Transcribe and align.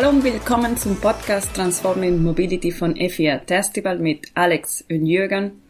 Hallo 0.00 0.10
und 0.10 0.22
willkommen 0.22 0.76
zum 0.76 0.94
Podcast 1.00 1.52
Transforming 1.56 2.22
Mobility 2.22 2.70
von 2.70 2.94
FIA 2.94 3.40
Festival 3.40 3.98
mit 3.98 4.28
Alex 4.34 4.84
und 4.88 5.06
Jürgen. 5.06 5.60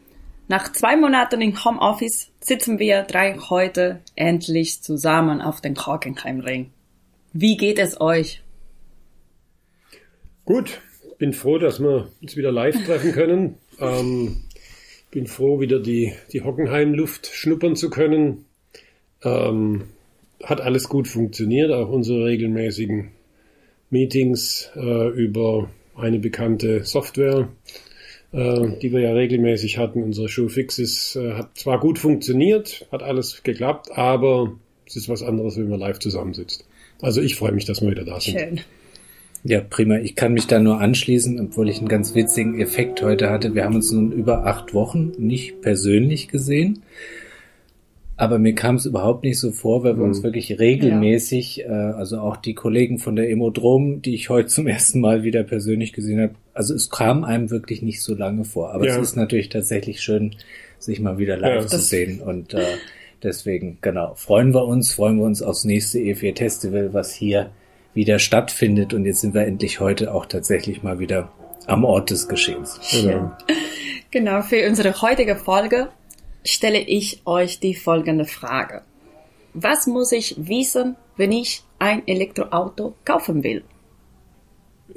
Nach 0.49 0.71
zwei 0.71 0.97
Monaten 0.99 1.41
im 1.41 1.65
Homeoffice 1.65 2.31
sitzen 2.39 2.79
wir 2.79 3.05
drei 3.05 3.39
heute 3.39 4.01
endlich 4.17 4.83
zusammen 4.83 5.41
auf 5.41 5.63
dem 5.63 5.77
Hockenheimring. 5.77 6.69
Wie 7.33 7.57
geht 7.57 7.79
es 7.79 8.03
euch? 8.03 8.43
Gut, 10.45 10.83
bin 11.17 11.33
froh, 11.33 11.57
dass 11.57 11.81
wir 11.81 12.11
uns 12.21 12.37
wieder 12.37 12.53
live 12.53 12.85
treffen 12.85 13.13
können. 13.13 13.55
Ähm, 13.81 14.43
bin 15.11 15.27
froh, 15.27 15.59
wieder 15.59 15.81
die, 15.81 16.13
die 16.35 16.43
Hockenheim-Luft 16.43 17.29
schnuppern 17.29 17.77
zu 17.77 17.89
können. 17.89 18.45
Ähm, 19.23 19.85
hat 20.45 20.61
alles 20.61 20.91
gut 20.91 21.09
funktioniert, 21.09 21.73
auch 21.73 21.89
unsere 21.89 22.27
regelmäßigen 22.27 23.13
Meetings 23.91 24.71
äh, 24.77 25.09
über 25.09 25.71
eine 25.97 26.19
bekannte 26.19 26.85
Software, 26.85 27.49
äh, 28.33 28.69
die 28.83 28.93
wir 28.93 29.01
ja 29.01 29.13
regelmäßig 29.13 29.79
hatten. 29.79 30.03
Unsere 30.03 30.29
Show 30.29 30.49
Fixes 30.49 31.17
äh, 31.17 31.33
hat 31.33 31.57
zwar 31.59 31.81
gut 31.81 31.99
funktioniert, 31.99 32.87
hat 32.93 33.03
alles 33.03 33.43
geklappt, 33.43 33.91
aber 33.93 34.55
es 34.87 34.97
ist 34.97 35.09
was 35.09 35.23
anderes, 35.23 35.57
wenn 35.57 35.69
man 35.69 35.81
live 35.81 35.99
zusammensitzt. 35.99 36.67
Also 37.01 37.21
ich 37.21 37.37
freue 37.37 37.53
mich, 37.53 37.65
dass 37.65 37.81
wir 37.81 37.91
wieder 37.91 38.05
da 38.05 38.21
sind. 38.21 38.39
Schön. 38.39 38.61
Ja, 39.45 39.61
prima. 39.61 39.99
Ich 39.99 40.17
kann 40.17 40.33
mich 40.33 40.47
da 40.47 40.59
nur 40.59 40.81
anschließen, 40.81 41.41
obwohl 41.41 41.69
ich 41.69 41.79
einen 41.79 41.89
ganz 41.89 42.15
witzigen 42.15 42.61
Effekt 42.61 43.03
heute 43.03 43.31
hatte. 43.31 43.55
Wir 43.55 43.65
haben 43.65 43.77
uns 43.77 43.93
nun 43.93 44.11
über 44.11 44.47
acht 44.47 44.75
Wochen 44.75 45.13
nicht 45.17 45.61
persönlich 45.63 46.29
gesehen. 46.29 46.83
Aber 48.19 48.41
mir 48.41 48.53
kam 48.53 48.75
es 48.75 48.85
überhaupt 48.85 49.23
nicht 49.23 49.39
so 49.39 49.53
vor, 49.53 49.85
weil 49.85 49.97
wir 49.97 50.03
uns 50.03 50.19
mhm. 50.19 50.25
wirklich 50.25 50.59
regelmäßig, 50.59 51.59
ja. 51.59 51.93
äh, 51.93 51.95
also 51.95 52.19
auch 52.19 52.37
die 52.37 52.53
Kollegen 52.53 52.99
von 52.99 53.15
der 53.15 53.31
Emodrom, 53.31 54.03
die 54.03 54.15
ich 54.17 54.29
heute 54.29 54.49
zum 54.49 54.67
ersten 54.67 55.01
Mal 55.01 55.23
wieder 55.23 55.45
persönlich 55.45 55.93
gesehen 55.93 56.21
habe, 56.21 56.35
also 56.53 56.75
es 56.75 56.91
kam 56.91 57.23
einem 57.23 57.51
wirklich 57.51 57.81
nicht 57.81 58.03
so 58.03 58.17
lange 58.17 58.45
vor. 58.45 58.75
Aber 58.75 58.87
ja. 58.87 58.97
es 58.97 59.11
ist 59.11 59.17
natürlich 59.17 59.51
tatsächlich 59.51 60.01
schön, 60.01 60.35
sich 60.81 60.99
mal 60.99 61.19
wieder 61.19 61.37
live 61.37 61.63
ja, 61.63 61.67
zu 61.69 61.79
sehen. 61.79 62.21
Und 62.21 62.55
äh, 62.55 62.65
deswegen, 63.23 63.79
genau, 63.83 64.15
freuen 64.17 64.53
wir 64.53 64.67
uns, 64.67 64.93
freuen 64.93 65.19
wir 65.19 65.25
uns 65.25 65.41
aufs 65.41 65.63
nächste 65.63 65.99
E4 65.99 66.37
Festival, 66.37 66.93
was 66.93 67.15
hier 67.15 67.51
wieder 67.95 68.19
stattfindet. 68.19 68.95
Und 68.95 69.07
jetzt 69.07 69.21
sind 69.21 69.33
wir 69.33 69.47
endlich 69.47 69.79
heute 69.79 70.13
auch 70.13 70.27
tatsächlich 70.27 70.83
mal 70.83 70.99
wieder 70.99 71.31
am 71.67 71.85
Ort 71.85 72.11
des 72.11 72.27
Geschehens. 72.27 72.81
Genau. 72.91 73.31
genau, 74.11 74.43
für 74.43 74.69
unsere 74.69 75.01
heutige 75.03 75.37
Folge 75.37 75.89
stelle 76.53 76.81
ich 76.81 77.23
euch 77.25 77.61
die 77.61 77.75
folgende 77.75 78.25
Frage. 78.25 78.83
Was 79.55 79.87
muss 79.87 80.13
ich 80.13 80.35
wissen, 80.39 80.97
wenn 81.17 81.33
ich 81.33 81.63
ein 81.79 82.07
Elektroauto 82.07 82.95
kaufen 83.05 83.43
will? 83.43 83.65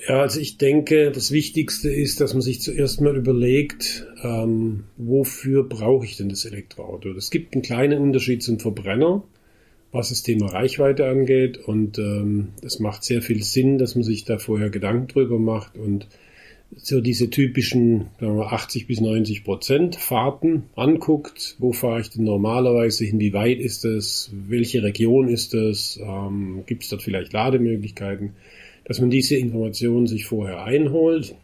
Ja, 0.08 0.22
also 0.22 0.40
ich 0.40 0.58
denke, 0.58 1.12
das 1.12 1.32
Wichtigste 1.32 1.92
ist, 1.92 2.22
dass 2.22 2.34
man 2.34 2.42
sich 2.42 2.62
zuerst 2.62 3.02
mal 3.02 3.16
überlegt, 3.18 4.08
ähm, 4.24 4.86
wofür 4.98 5.68
brauche 5.68 6.06
ich 6.06 6.18
denn 6.18 6.30
das 6.30 6.46
Elektroauto? 6.46 7.10
Es 7.10 7.30
gibt 7.30 7.54
einen 7.54 7.62
kleinen 7.62 8.02
Unterschied 8.02 8.42
zum 8.42 8.60
Verbrenner, 8.60 9.24
was 9.92 10.10
das 10.10 10.24
Thema 10.24 10.48
Reichweite 10.48 11.08
angeht. 11.08 11.58
Und 11.58 11.98
es 11.98 12.76
ähm, 12.76 12.84
macht 12.84 13.04
sehr 13.04 13.22
viel 13.22 13.44
Sinn, 13.44 13.78
dass 13.78 13.96
man 13.96 14.04
sich 14.04 14.24
da 14.24 14.38
vorher 14.38 14.70
Gedanken 14.70 15.08
drüber 15.08 15.40
macht 15.40 15.78
und 15.78 16.08
so 16.78 17.02
diese 17.02 17.30
typischen 17.30 18.08
wir, 18.20 18.30
80 18.30 18.88
bis 18.88 19.02
90 19.02 19.44
Prozent 19.44 19.96
Fahrten 19.96 20.64
anguckt. 20.76 21.56
Wo 21.60 21.74
fahre 21.74 22.02
ich 22.02 22.10
denn 22.10 22.24
normalerweise 22.24 23.06
hin? 23.06 23.20
Wie 23.20 23.34
weit 23.34 23.60
ist 23.60 23.86
es? 23.86 24.32
Welche 24.34 24.84
Region 24.84 25.28
ist 25.28 25.54
es? 25.54 26.00
Ähm, 26.02 26.64
Gibt 26.66 26.84
es 26.84 26.90
dort 26.90 27.04
vielleicht 27.04 27.34
Lademöglichkeiten? 27.34 28.34
Dass 28.86 29.00
man 29.00 29.10
diese 29.10 29.36
Informationen 29.36 30.08
sich 30.08 30.26
vorher 30.26 30.64
einholt. 30.64 31.36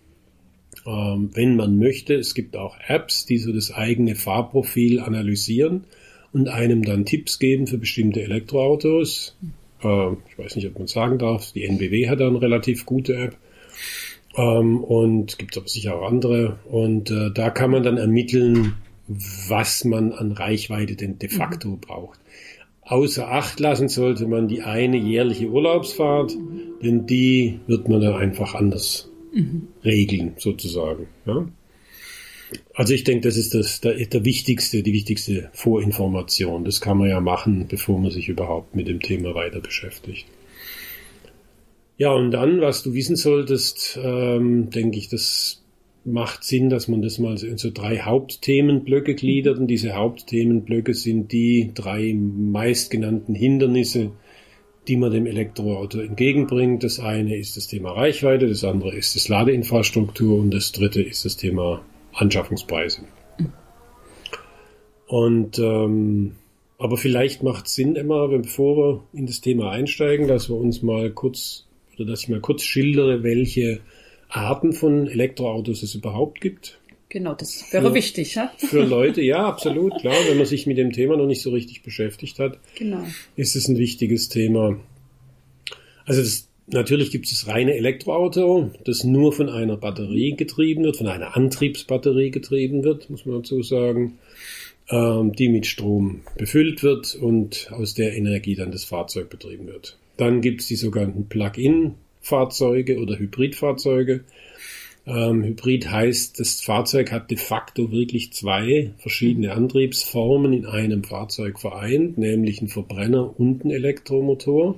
Ähm, 0.86 1.30
wenn 1.34 1.56
man 1.56 1.78
möchte, 1.78 2.16
es 2.16 2.34
gibt 2.34 2.56
auch 2.56 2.78
Apps, 2.88 3.26
die 3.26 3.38
so 3.38 3.52
das 3.52 3.72
eigene 3.72 4.16
Fahrprofil 4.16 5.00
analysieren 5.00 5.86
und 6.32 6.50
einem 6.50 6.84
dann 6.84 7.06
Tipps 7.06 7.40
geben 7.40 7.68
für 7.68 7.78
bestimmte 7.78 8.22
Elektroautos. 8.22 9.36
Äh, 9.84 10.14
ich 10.30 10.38
weiß 10.38 10.56
nicht, 10.56 10.68
ob 10.68 10.78
man 10.78 10.88
sagen 10.88 11.20
darf. 11.20 11.52
Die 11.52 11.64
NBW 11.64 12.08
hat 12.10 12.22
da 12.22 12.28
eine 12.28 12.42
relativ 12.42 12.86
gute 12.86 13.16
App 13.16 13.38
ähm, 14.38 14.84
und 14.84 15.38
gibt 15.38 15.58
aber 15.58 15.68
sicher 15.68 15.96
auch 15.96 16.08
andere. 16.08 16.60
Und 16.70 17.12
äh, 17.12 17.32
da 17.32 17.50
kann 17.50 17.72
man 17.72 17.84
dann 17.84 17.98
ermitteln, 17.98 18.76
was 19.08 19.84
man 19.84 20.12
an 20.12 20.32
Reichweite 20.32 20.96
denn 20.96 21.18
de 21.20 21.30
facto 21.30 21.70
mhm. 21.70 21.80
braucht. 21.80 22.20
Außer 22.82 23.30
Acht 23.30 23.60
lassen 23.60 23.90
sollte 23.90 24.28
man 24.28 24.48
die 24.48 24.62
eine 24.62 24.98
jährliche 24.98 25.48
Urlaubsfahrt, 25.48 26.36
mhm. 26.36 26.80
denn 26.82 27.06
die 27.06 27.60
wird 27.68 27.90
man 27.90 28.00
dann 28.00 28.14
einfach 28.14 28.54
anders 28.54 29.10
mhm. 29.34 29.68
regeln, 29.84 30.34
sozusagen. 30.38 31.08
Ja? 31.26 31.48
Also 32.74 32.94
ich 32.94 33.04
denke, 33.04 33.28
das 33.28 33.36
ist 33.36 33.54
das, 33.54 33.82
der, 33.82 33.94
der 34.06 34.24
wichtigste, 34.24 34.84
die 34.84 34.94
wichtigste 34.94 35.50
Vorinformation. 35.52 36.64
Das 36.64 36.80
kann 36.80 36.98
man 36.98 37.10
ja 37.10 37.20
machen, 37.20 37.66
bevor 37.68 38.00
man 38.00 38.12
sich 38.12 38.30
überhaupt 38.30 38.76
mit 38.76 38.88
dem 38.88 39.02
Thema 39.02 39.36
weiter 39.36 39.60
beschäftigt. 39.60 40.26
Ja, 41.98 42.14
und 42.14 42.32
dann, 42.32 42.62
was 42.62 42.84
du 42.84 42.94
wissen 42.94 43.16
solltest, 43.16 44.00
ähm, 44.02 44.70
denke 44.70 44.98
ich, 44.98 45.10
das 45.10 45.64
macht 46.06 46.44
Sinn, 46.44 46.70
dass 46.70 46.88
man 46.88 47.02
das 47.02 47.20
mal 47.20 47.38
in 47.44 47.58
so 47.58 47.70
drei 47.72 48.00
Hauptthemenblöcke 48.00 49.16
gliedert. 49.16 49.58
Und 49.58 49.68
diese 49.68 49.94
Hauptthemenblöcke 49.94 50.94
sind 50.94 51.32
die 51.32 51.72
drei 51.74 52.14
meistgenannten 52.14 53.36
Hindernisse, 53.36 54.12
die 54.88 54.96
man 54.96 55.12
dem 55.12 55.26
Elektroauto 55.26 56.00
entgegenbringt. 56.00 56.84
Das 56.84 57.00
eine 57.00 57.36
ist 57.36 57.58
das 57.58 57.68
Thema 57.68 57.92
Reichweite, 57.92 58.48
das 58.48 58.64
andere 58.64 58.96
ist 58.96 59.16
das 59.16 59.28
Ladeinfrastruktur 59.28 60.40
und 60.40 60.54
das 60.54 60.72
dritte 60.72 61.02
ist 61.02 61.26
das 61.26 61.36
Thema 61.36 61.82
Anschaffungspreise. 62.14 63.02
Und 65.08 65.60
ähm, 65.60 66.36
aber 66.80 66.96
vielleicht 66.96 67.42
macht 67.44 67.66
es 67.66 67.74
Sinn, 67.74 67.96
immer, 67.96 68.28
bevor 68.28 68.78
wir 68.78 69.04
in 69.14 69.26
das 69.26 69.42
Thema 69.42 69.72
einsteigen, 69.72 70.28
dass 70.28 70.48
wir 70.48 70.56
uns 70.56 70.84
mal 70.84 71.10
kurz 71.10 71.67
dass 72.06 72.24
ich 72.24 72.30
mal 72.30 72.40
kurz 72.40 72.64
schildere, 72.64 73.24
welche 73.24 73.80
Arten 74.30 74.74
von 74.74 75.08
Elektroautos 75.08 75.84
es 75.84 75.96
überhaupt 75.96 76.42
gibt. 76.42 76.80
Genau, 77.10 77.34
das 77.34 77.72
wäre 77.72 77.88
für, 77.88 77.94
wichtig, 77.94 78.36
ja? 78.36 78.52
Für 78.58 78.84
Leute, 78.86 79.22
ja, 79.22 79.46
absolut, 79.46 79.98
klar. 80.00 80.16
Wenn 80.28 80.38
man 80.38 80.46
sich 80.46 80.68
mit 80.68 80.78
dem 80.78 80.92
Thema 80.92 81.16
noch 81.16 81.28
nicht 81.28 81.42
so 81.42 81.52
richtig 81.52 81.82
beschäftigt 81.82 82.38
hat, 82.40 82.60
genau. 82.78 83.04
ist 83.36 83.56
es 83.56 83.68
ein 83.68 83.78
wichtiges 83.78 84.28
Thema. 84.28 84.78
Also 86.06 86.22
das, 86.22 86.50
natürlich 86.68 87.12
gibt 87.12 87.26
es 87.26 87.32
das 87.32 87.48
reine 87.48 87.76
Elektroauto, 87.76 88.72
das 88.84 89.06
nur 89.06 89.32
von 89.32 89.50
einer 89.50 89.78
Batterie 89.78 90.36
getrieben 90.36 90.84
wird, 90.84 90.98
von 90.98 91.08
einer 91.08 91.38
Antriebsbatterie 91.38 92.32
getrieben 92.32 92.84
wird, 92.84 93.10
muss 93.10 93.26
man 93.26 93.38
dazu 93.38 93.64
sagen, 93.64 94.18
ähm, 94.90 95.32
die 95.34 95.48
mit 95.48 95.66
Strom 95.66 96.22
befüllt 96.38 96.84
wird 96.84 97.16
und 97.16 97.70
aus 97.72 97.94
der 97.94 98.18
Energie 98.18 98.56
dann 98.56 98.72
das 98.72 98.84
Fahrzeug 98.84 99.30
betrieben 99.30 99.68
wird. 99.68 99.98
Dann 100.18 100.42
gibt 100.42 100.62
es 100.62 100.68
die 100.68 100.76
sogenannten 100.76 101.28
Plug-in-Fahrzeuge 101.28 103.00
oder 103.00 103.18
Hybridfahrzeuge. 103.18 104.24
Ähm, 105.06 105.44
Hybrid 105.44 105.90
heißt, 105.90 106.40
das 106.40 106.62
Fahrzeug 106.62 107.12
hat 107.14 107.32
de 107.32 107.38
facto 107.38 107.92
wirklich 107.92 108.34
zwei 108.34 108.92
verschiedene 108.98 109.54
Antriebsformen 109.54 110.52
in 110.52 110.66
einem 110.66 111.04
Fahrzeug 111.06 111.60
vereint, 111.60 112.18
nämlich 112.18 112.62
ein 112.62 112.68
Verbrenner 112.68 113.40
und 113.40 113.64
ein 113.64 113.72
Elektromotor 113.72 114.78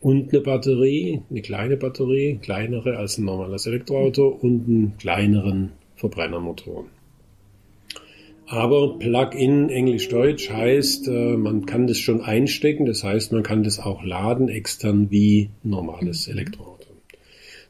und 0.00 0.32
eine 0.32 0.42
Batterie, 0.42 1.22
eine 1.30 1.42
kleine 1.42 1.76
Batterie, 1.76 2.38
kleinere 2.42 2.96
als 2.96 3.18
ein 3.18 3.24
normales 3.24 3.66
Elektroauto 3.66 4.26
und 4.26 4.66
einen 4.66 4.98
kleineren 4.98 5.72
Verbrennermotor. 5.94 6.86
Aber 8.46 8.98
Plug-in 8.98 9.70
Englisch-Deutsch 9.70 10.50
heißt, 10.50 11.08
äh, 11.08 11.36
man 11.36 11.66
kann 11.66 11.88
das 11.88 11.98
schon 11.98 12.20
einstecken, 12.20 12.86
das 12.86 13.02
heißt, 13.02 13.32
man 13.32 13.42
kann 13.42 13.64
das 13.64 13.80
auch 13.80 14.04
laden 14.04 14.48
extern 14.48 15.10
wie 15.10 15.50
normales 15.64 16.28
mhm. 16.28 16.34
Elektroauto. 16.34 16.86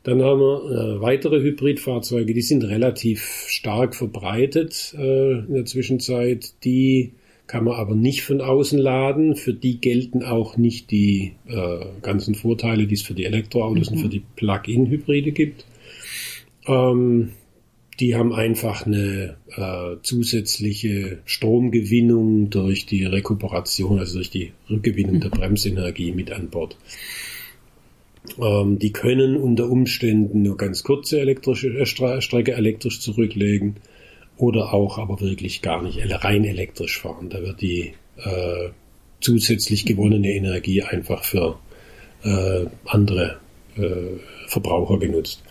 Dann 0.02 0.23
haben 0.23 0.40
wir 0.40 0.70
äh, 0.70 1.00
weitere 1.00 1.40
Hybridfahrzeuge, 1.40 2.34
die 2.34 2.43
sind 2.43 2.62
relativ 2.62 3.46
stark 3.49 3.94
verbreitet 3.94 4.94
äh, 4.96 5.38
in 5.38 5.55
der 5.55 5.64
Zwischenzeit. 5.64 6.52
Die 6.64 7.12
kann 7.46 7.64
man 7.64 7.75
aber 7.75 7.94
nicht 7.94 8.23
von 8.23 8.40
außen 8.40 8.78
laden. 8.78 9.34
Für 9.34 9.55
die 9.55 9.81
gelten 9.81 10.25
auch 10.25 10.56
nicht 10.56 10.90
die 10.90 11.34
ganzen 12.02 12.34
Vorteile, 12.34 12.88
die 12.88 12.96
es 12.96 13.02
für 13.02 13.14
die 13.14 13.25
Elektroautos 13.25 13.90
mhm. 13.90 13.96
und 13.96 14.02
für 14.02 14.08
die 14.08 14.23
Plug-in-Hybride 14.34 15.31
gibt. 15.31 15.64
Ähm, 16.67 17.31
die 18.01 18.15
haben 18.15 18.35
einfach 18.35 18.85
eine 18.85 19.37
äh, 19.57 19.97
zusätzliche 20.03 21.19
Stromgewinnung 21.25 22.51
durch 22.51 22.87
die 22.87 23.05
Rekuperation, 23.05 23.99
also 23.99 24.17
durch 24.17 24.31
die 24.31 24.53
Rückgewinnung 24.69 25.21
der 25.21 25.31
mhm. 25.31 25.39
Bremsenergie 25.39 26.13
mit 26.13 26.31
an 26.31 26.51
Bord. 26.51 26.77
Ähm, 28.39 28.79
die 28.79 28.93
können 28.93 29.37
unter 29.37 29.71
Umständen 29.71 30.43
nur 30.43 30.57
ganz 30.57 30.83
kurze 30.83 31.21
elektrische 31.21 31.69
äh, 31.69 31.87
Strecke 32.21 32.53
elektrisch 32.53 33.01
zurücklegen 33.01 33.77
oder 34.37 34.75
auch 34.75 34.99
aber 34.99 35.21
wirklich 35.21 35.63
gar 35.63 35.83
nicht 35.83 35.99
rein 36.23 36.45
elektrisch 36.45 36.99
fahren. 36.99 37.31
Da 37.31 37.41
wird 37.41 37.61
die 37.63 37.95
äh, 38.19 38.71
zusätzlich 39.21 39.87
gewonnene 39.87 40.33
Energie 40.33 40.83
einfach 40.83 41.25
für 41.25 41.59
äh, 42.23 42.67
andere 42.85 43.39
äh, 43.77 44.19
Verbraucher 44.49 44.99
genutzt. 44.99 45.43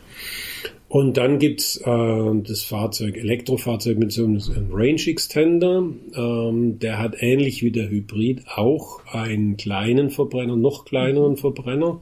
Und 0.87 1.17
dann 1.17 1.39
gibt's 1.39 1.77
äh, 1.77 2.41
das 2.43 2.63
Fahrzeug, 2.63 3.17
Elektrofahrzeug 3.17 3.97
mit 3.97 4.11
so 4.11 4.23
einem, 4.23 4.39
Range 4.71 5.01
Extender. 5.07 5.89
Ähm, 6.15 6.79
der 6.79 6.99
hat 6.99 7.15
ähnlich 7.21 7.63
wie 7.63 7.71
der 7.71 7.89
Hybrid 7.89 8.43
auch 8.55 9.01
einen 9.11 9.57
kleinen 9.57 10.11
Verbrenner, 10.11 10.55
noch 10.55 10.85
kleineren 10.85 11.37
Verbrenner 11.37 11.99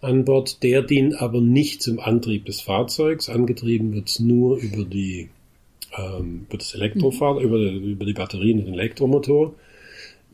an 0.00 0.24
Bord. 0.24 0.62
Der 0.62 0.82
dient 0.82 1.20
aber 1.20 1.40
nicht 1.40 1.82
zum 1.82 2.00
Antrieb 2.00 2.46
des 2.46 2.60
Fahrzeugs. 2.62 3.28
Angetrieben 3.28 3.92
wird's 3.92 4.20
nur 4.20 4.56
über 4.56 4.84
die 4.84 5.28
ähm, 5.96 6.46
über 6.48 6.58
das 6.58 6.74
Elektrofahrzeug, 6.74 7.44
mhm. 7.44 7.48
über, 7.48 7.58
über 7.58 8.04
die 8.04 8.14
Batterien 8.14 8.60
und 8.60 8.66
den 8.66 8.74
Elektromotor. 8.74 9.54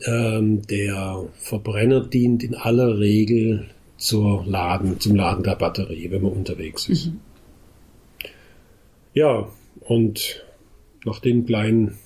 Ähm, 0.07 0.63
der 0.67 1.25
Verbrenner 1.35 2.01
dient 2.01 2.43
in 2.43 2.55
aller 2.55 2.99
Regel 2.99 3.67
zur 3.99 4.47
Laden, 4.47 4.99
zum 4.99 5.15
Laden 5.17 5.45
der 5.45 5.57
Batterie, 5.57 6.11
wenn 6.11 6.23
man 6.23 6.33
unterwegs 6.33 6.89
ist. 6.89 7.09
Mhm. 7.09 7.21
Ja, 9.15 9.49
und 9.81 10.45
nach 11.05 11.19
den 11.19 11.47
kleinen 11.47 11.99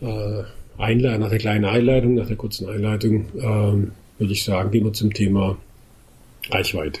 äh, 0.00 0.42
Einleitung, 0.78 1.20
nach 1.20 1.30
der 1.30 1.38
kleinen 1.38 1.64
Einleitung, 1.64 2.14
nach 2.14 2.26
der 2.26 2.36
kurzen 2.36 2.68
Einleitung, 2.68 3.26
ähm, 3.36 3.92
würde 4.18 4.32
ich 4.32 4.44
sagen, 4.44 4.70
gehen 4.70 4.84
wir 4.84 4.92
zum 4.92 5.12
Thema 5.12 5.56
Reichweite. 6.50 7.00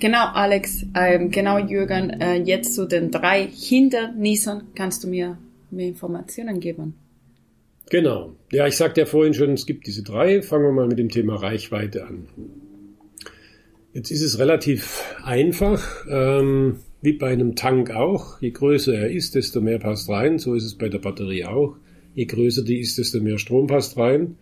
Genau, 0.00 0.26
Alex, 0.32 0.84
ähm, 0.96 1.30
genau, 1.30 1.58
Jürgen, 1.58 2.10
äh, 2.20 2.42
jetzt 2.42 2.74
zu 2.74 2.86
den 2.86 3.12
drei 3.12 3.46
Hindernissen 3.46 4.62
kannst 4.74 5.04
du 5.04 5.08
mir 5.08 5.38
mehr 5.70 5.86
Informationen 5.86 6.58
geben. 6.58 6.94
Genau. 7.90 8.34
Ja, 8.50 8.66
ich 8.66 8.76
sagte 8.76 9.02
ja 9.02 9.06
vorhin 9.06 9.34
schon, 9.34 9.52
es 9.52 9.66
gibt 9.66 9.86
diese 9.86 10.02
drei. 10.02 10.42
Fangen 10.42 10.64
wir 10.64 10.72
mal 10.72 10.88
mit 10.88 10.98
dem 10.98 11.08
Thema 11.08 11.36
Reichweite 11.36 12.06
an. 12.06 12.26
Jetzt 13.92 14.10
ist 14.10 14.22
es 14.22 14.38
relativ 14.38 15.04
einfach. 15.22 16.04
Ähm, 16.08 16.80
wie 17.02 17.12
bei 17.12 17.30
einem 17.32 17.56
Tank 17.56 17.90
auch. 17.90 18.40
Je 18.40 18.50
größer 18.50 18.94
er 18.94 19.10
ist, 19.10 19.34
desto 19.34 19.60
mehr 19.60 19.78
passt 19.78 20.08
rein. 20.08 20.38
So 20.38 20.54
ist 20.54 20.64
es 20.64 20.76
bei 20.76 20.88
der 20.88 21.00
Batterie 21.00 21.44
auch. 21.44 21.76
Je 22.14 22.24
größer 22.24 22.62
die 22.62 22.78
ist, 22.78 22.96
desto 22.96 23.20
mehr 23.20 23.38
Strom 23.38 23.66
passt 23.66 23.98
rein. 23.98 24.36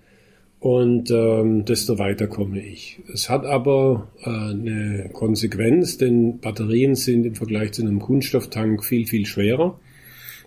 Und 0.60 1.10
ähm, 1.10 1.64
desto 1.64 1.98
weiter 1.98 2.26
komme 2.26 2.60
ich. 2.60 3.00
Es 3.12 3.30
hat 3.30 3.46
aber 3.46 4.08
äh, 4.22 4.28
eine 4.28 5.08
Konsequenz, 5.10 5.96
denn 5.96 6.38
Batterien 6.40 6.94
sind 6.94 7.24
im 7.24 7.34
Vergleich 7.34 7.72
zu 7.72 7.80
einem 7.80 7.98
Kunststofftank 7.98 8.84
viel, 8.84 9.06
viel 9.06 9.24
schwerer. 9.24 9.80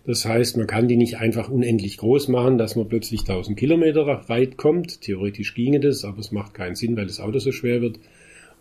Das 0.05 0.25
heißt, 0.25 0.57
man 0.57 0.67
kann 0.67 0.87
die 0.87 0.97
nicht 0.97 1.17
einfach 1.17 1.49
unendlich 1.49 1.97
groß 1.97 2.27
machen, 2.27 2.59
dass 2.59 2.75
man 2.75 2.87
plötzlich 2.89 3.21
1000 3.21 3.57
Kilometer 3.57 4.05
weit 4.27 4.57
kommt. 4.57 5.01
Theoretisch 5.01 5.55
ginge 5.55 5.79
das, 5.79 6.05
aber 6.05 6.19
es 6.19 6.31
macht 6.31 6.53
keinen 6.53 6.75
Sinn, 6.75 6.95
weil 6.95 7.07
das 7.07 7.19
Auto 7.19 7.39
so 7.39 7.51
schwer 7.51 7.81
wird 7.81 7.99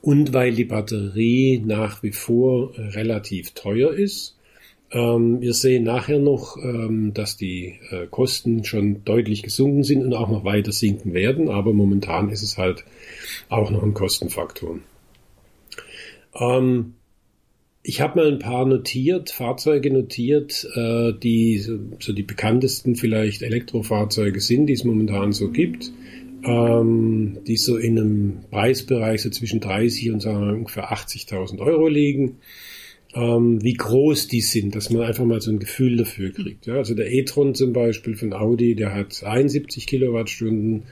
und 0.03 0.35
weil 0.35 0.53
die 0.53 0.65
Batterie 0.65 1.63
nach 1.65 2.03
wie 2.03 2.13
vor 2.13 2.73
relativ 2.77 3.53
teuer 3.53 3.93
ist. 3.93 4.37
Ähm, 4.91 5.41
wir 5.41 5.55
sehen 5.55 5.85
nachher 5.85 6.19
noch, 6.19 6.59
ähm, 6.59 7.15
dass 7.15 7.37
die 7.37 7.79
äh, 7.91 8.07
Kosten 8.11 8.65
schon 8.65 9.05
deutlich 9.05 9.43
gesunken 9.43 9.85
sind 9.85 10.05
und 10.05 10.13
auch 10.13 10.29
noch 10.29 10.45
weiter 10.45 10.73
sinken 10.73 11.15
werden, 11.15 11.49
aber 11.49 11.73
momentan 11.73 12.29
ist 12.29 12.43
es 12.43 12.59
halt 12.59 12.85
auch 13.49 13.71
noch 13.71 13.83
ein 13.83 13.95
Kostenfaktor. 13.95 14.81
Ähm, 16.39 16.95
ich 17.85 18.01
habe 18.01 18.21
mal 18.21 18.31
ein 18.31 18.39
paar 18.39 18.67
notiert, 18.67 19.31
Fahrzeuge 19.31 19.93
notiert, 19.93 20.69
äh, 20.75 21.13
die 21.13 21.59
so 21.59 22.13
die 22.13 22.23
bekanntesten 22.23 22.97
vielleicht 22.97 23.43
Elektrofahrzeuge 23.43 24.41
sind, 24.41 24.67
die 24.67 24.75
es 24.75 24.85
momentan 24.85 25.33
so 25.33 25.49
gibt 25.49 25.93
ähm, 26.45 27.39
die 27.47 27.57
so 27.57 27.77
in 27.77 27.99
einem 27.99 28.41
Preisbereich 28.51 29.23
so 29.23 29.31
zwischen 29.31 29.61
30 29.61 30.11
und 30.11 30.21
sagen 30.21 30.47
wir, 30.47 30.55
ungefähr 30.55 30.93
80.000 30.93 31.61
Euro 31.61 31.89
liegen. 31.89 32.39
Ähm, 33.15 33.63
wie 33.63 33.75
groß 33.75 34.29
die 34.29 34.41
sind, 34.41 34.75
dass 34.75 34.91
man 34.91 35.03
einfach 35.03 35.25
mal 35.25 35.41
so 35.41 35.51
ein 35.51 35.59
Gefühl 35.59 35.97
dafür 35.97 36.33
kriegt. 36.33 36.67
Ja, 36.67 36.77
also 36.77 36.95
der 36.95 37.13
e-tron 37.13 37.55
zum 37.55 37.73
Beispiel 37.73 38.17
von 38.17 38.33
Audi, 38.33 38.75
der 38.75 38.95
hat 38.95 39.23
71 39.23 39.87
Kilowattstunden, 39.87 40.85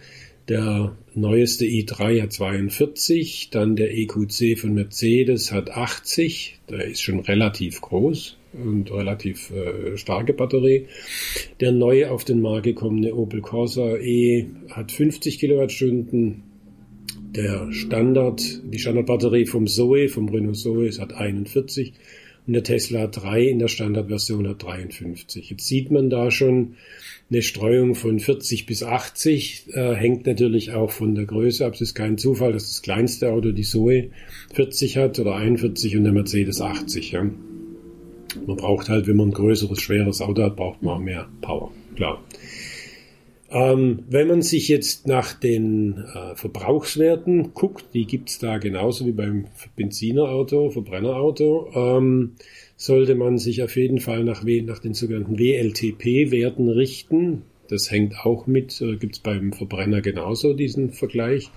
der 0.49 0.97
neueste 1.15 1.65
i3 1.65 2.23
hat 2.23 2.33
42, 2.33 3.49
dann 3.51 3.77
der 3.77 3.97
EQC 3.97 4.59
von 4.59 4.75
Mercedes 4.75 5.53
hat 5.53 5.71
80, 5.71 6.59
der 6.69 6.87
ist 6.87 7.01
schon 7.01 7.21
relativ 7.21 7.81
groß 7.81 8.37
und 8.53 8.91
relativ 8.91 9.51
äh, 9.51 9.97
starke 9.97 10.33
Batterie. 10.33 10.87
Der 11.61 11.73
neu 11.73 12.09
auf 12.09 12.25
den 12.25 12.41
Markt 12.41 12.65
gekommene 12.65 13.15
Opel 13.15 13.41
Corsa 13.41 13.97
E 13.97 14.47
hat 14.71 14.93
50 14.93 15.39
Kilowattstunden. 15.39 16.43
Der 17.35 17.73
Standard, 17.73 18.43
die 18.65 18.79
Standardbatterie 18.79 19.47
vom 19.47 19.69
Zoe, 19.69 20.09
vom 20.09 20.29
Renault 20.29 20.57
Zoe, 20.57 20.91
hat 20.99 21.15
41 21.15 21.93
und 22.47 22.55
der 22.55 22.65
Tesla 22.65 23.07
3 23.07 23.45
in 23.45 23.59
der 23.61 23.69
Standardversion 23.69 24.49
hat 24.49 24.63
53. 24.65 25.51
Jetzt 25.51 25.69
sieht 25.69 25.93
man 25.93 26.11
da 26.11 26.33
schon 26.33 26.75
eine 27.31 27.43
Streuung 27.43 27.95
von 27.95 28.19
40 28.19 28.67
bis 28.67 28.83
80, 28.83 29.67
äh, 29.73 29.95
hängt 29.95 30.27
natürlich 30.27 30.73
auch 30.73 30.91
von 30.91 31.15
der 31.15 31.27
Größe 31.27 31.65
ab. 31.65 31.75
Es 31.75 31.81
ist 31.81 31.95
kein 31.95 32.19
Zufall, 32.19 32.53
dass 32.53 32.67
das 32.67 32.83
kleinste 32.83 33.31
Auto 33.31 33.53
die 33.53 33.63
Zoe 33.63 34.11
40 34.55 34.97
hat 34.97 35.21
oder 35.21 35.37
41 35.37 35.97
und 35.97 36.03
der 36.03 36.13
Mercedes 36.13 36.61
80. 36.61 37.13
Ja. 37.13 37.31
Man 38.47 38.57
braucht 38.57 38.89
halt, 38.89 39.07
wenn 39.07 39.17
man 39.17 39.29
ein 39.29 39.35
größeres, 39.35 39.81
schweres 39.81 40.21
Auto 40.21 40.43
hat, 40.43 40.57
braucht 40.57 40.83
man 40.83 41.03
mehr 41.03 41.29
Power. 41.41 41.71
Klar. 41.97 42.23
Ähm, 43.53 44.05
wenn 44.09 44.29
man 44.29 44.43
sich 44.43 44.69
jetzt 44.69 45.09
nach 45.09 45.33
den 45.33 46.05
äh, 46.15 46.37
Verbrauchswerten 46.37 47.53
guckt, 47.53 47.87
die 47.95 48.07
gibt's 48.07 48.39
da 48.39 48.59
genauso 48.59 49.07
wie 49.07 49.13
beim 49.13 49.47
Benzinerauto, 49.75 50.71
Verbrennerauto, 50.71 51.71
ähm, 51.75 52.37
sollte 52.77 53.17
man 53.17 53.39
sich 53.39 53.63
auf 53.65 53.77
jeden 53.77 53.99
Fall 53.99 54.23
nach, 54.23 54.45
nach 54.45 54.79
den 54.79 54.95
sogenannten 54.95 55.39
WLTP-Werten 55.39 56.69
richten. 56.69 57.43
Das 57.69 57.91
hängt 57.91 58.25
auch 58.25 58.47
mit, 58.47 58.81
äh, 58.81 58.97
gibt's 58.97 59.19
beim 59.19 59.53
Verbrenner 59.53 60.01
genauso 60.01 60.55
diesen 60.55 60.93
Vergleich. 60.93 61.51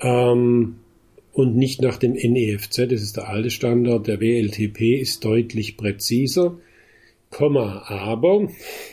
Ähm, 0.00 0.76
und 1.34 1.56
nicht 1.56 1.82
nach 1.82 1.98
dem 1.98 2.12
NEFZ, 2.12 2.76
das 2.88 3.02
ist 3.02 3.16
der 3.16 3.28
alte 3.28 3.50
Standard. 3.50 4.06
Der 4.06 4.20
WLTP 4.20 5.00
ist 5.00 5.24
deutlich 5.24 5.76
präziser, 5.76 6.58
Komma, 7.30 7.82
aber 7.88 8.48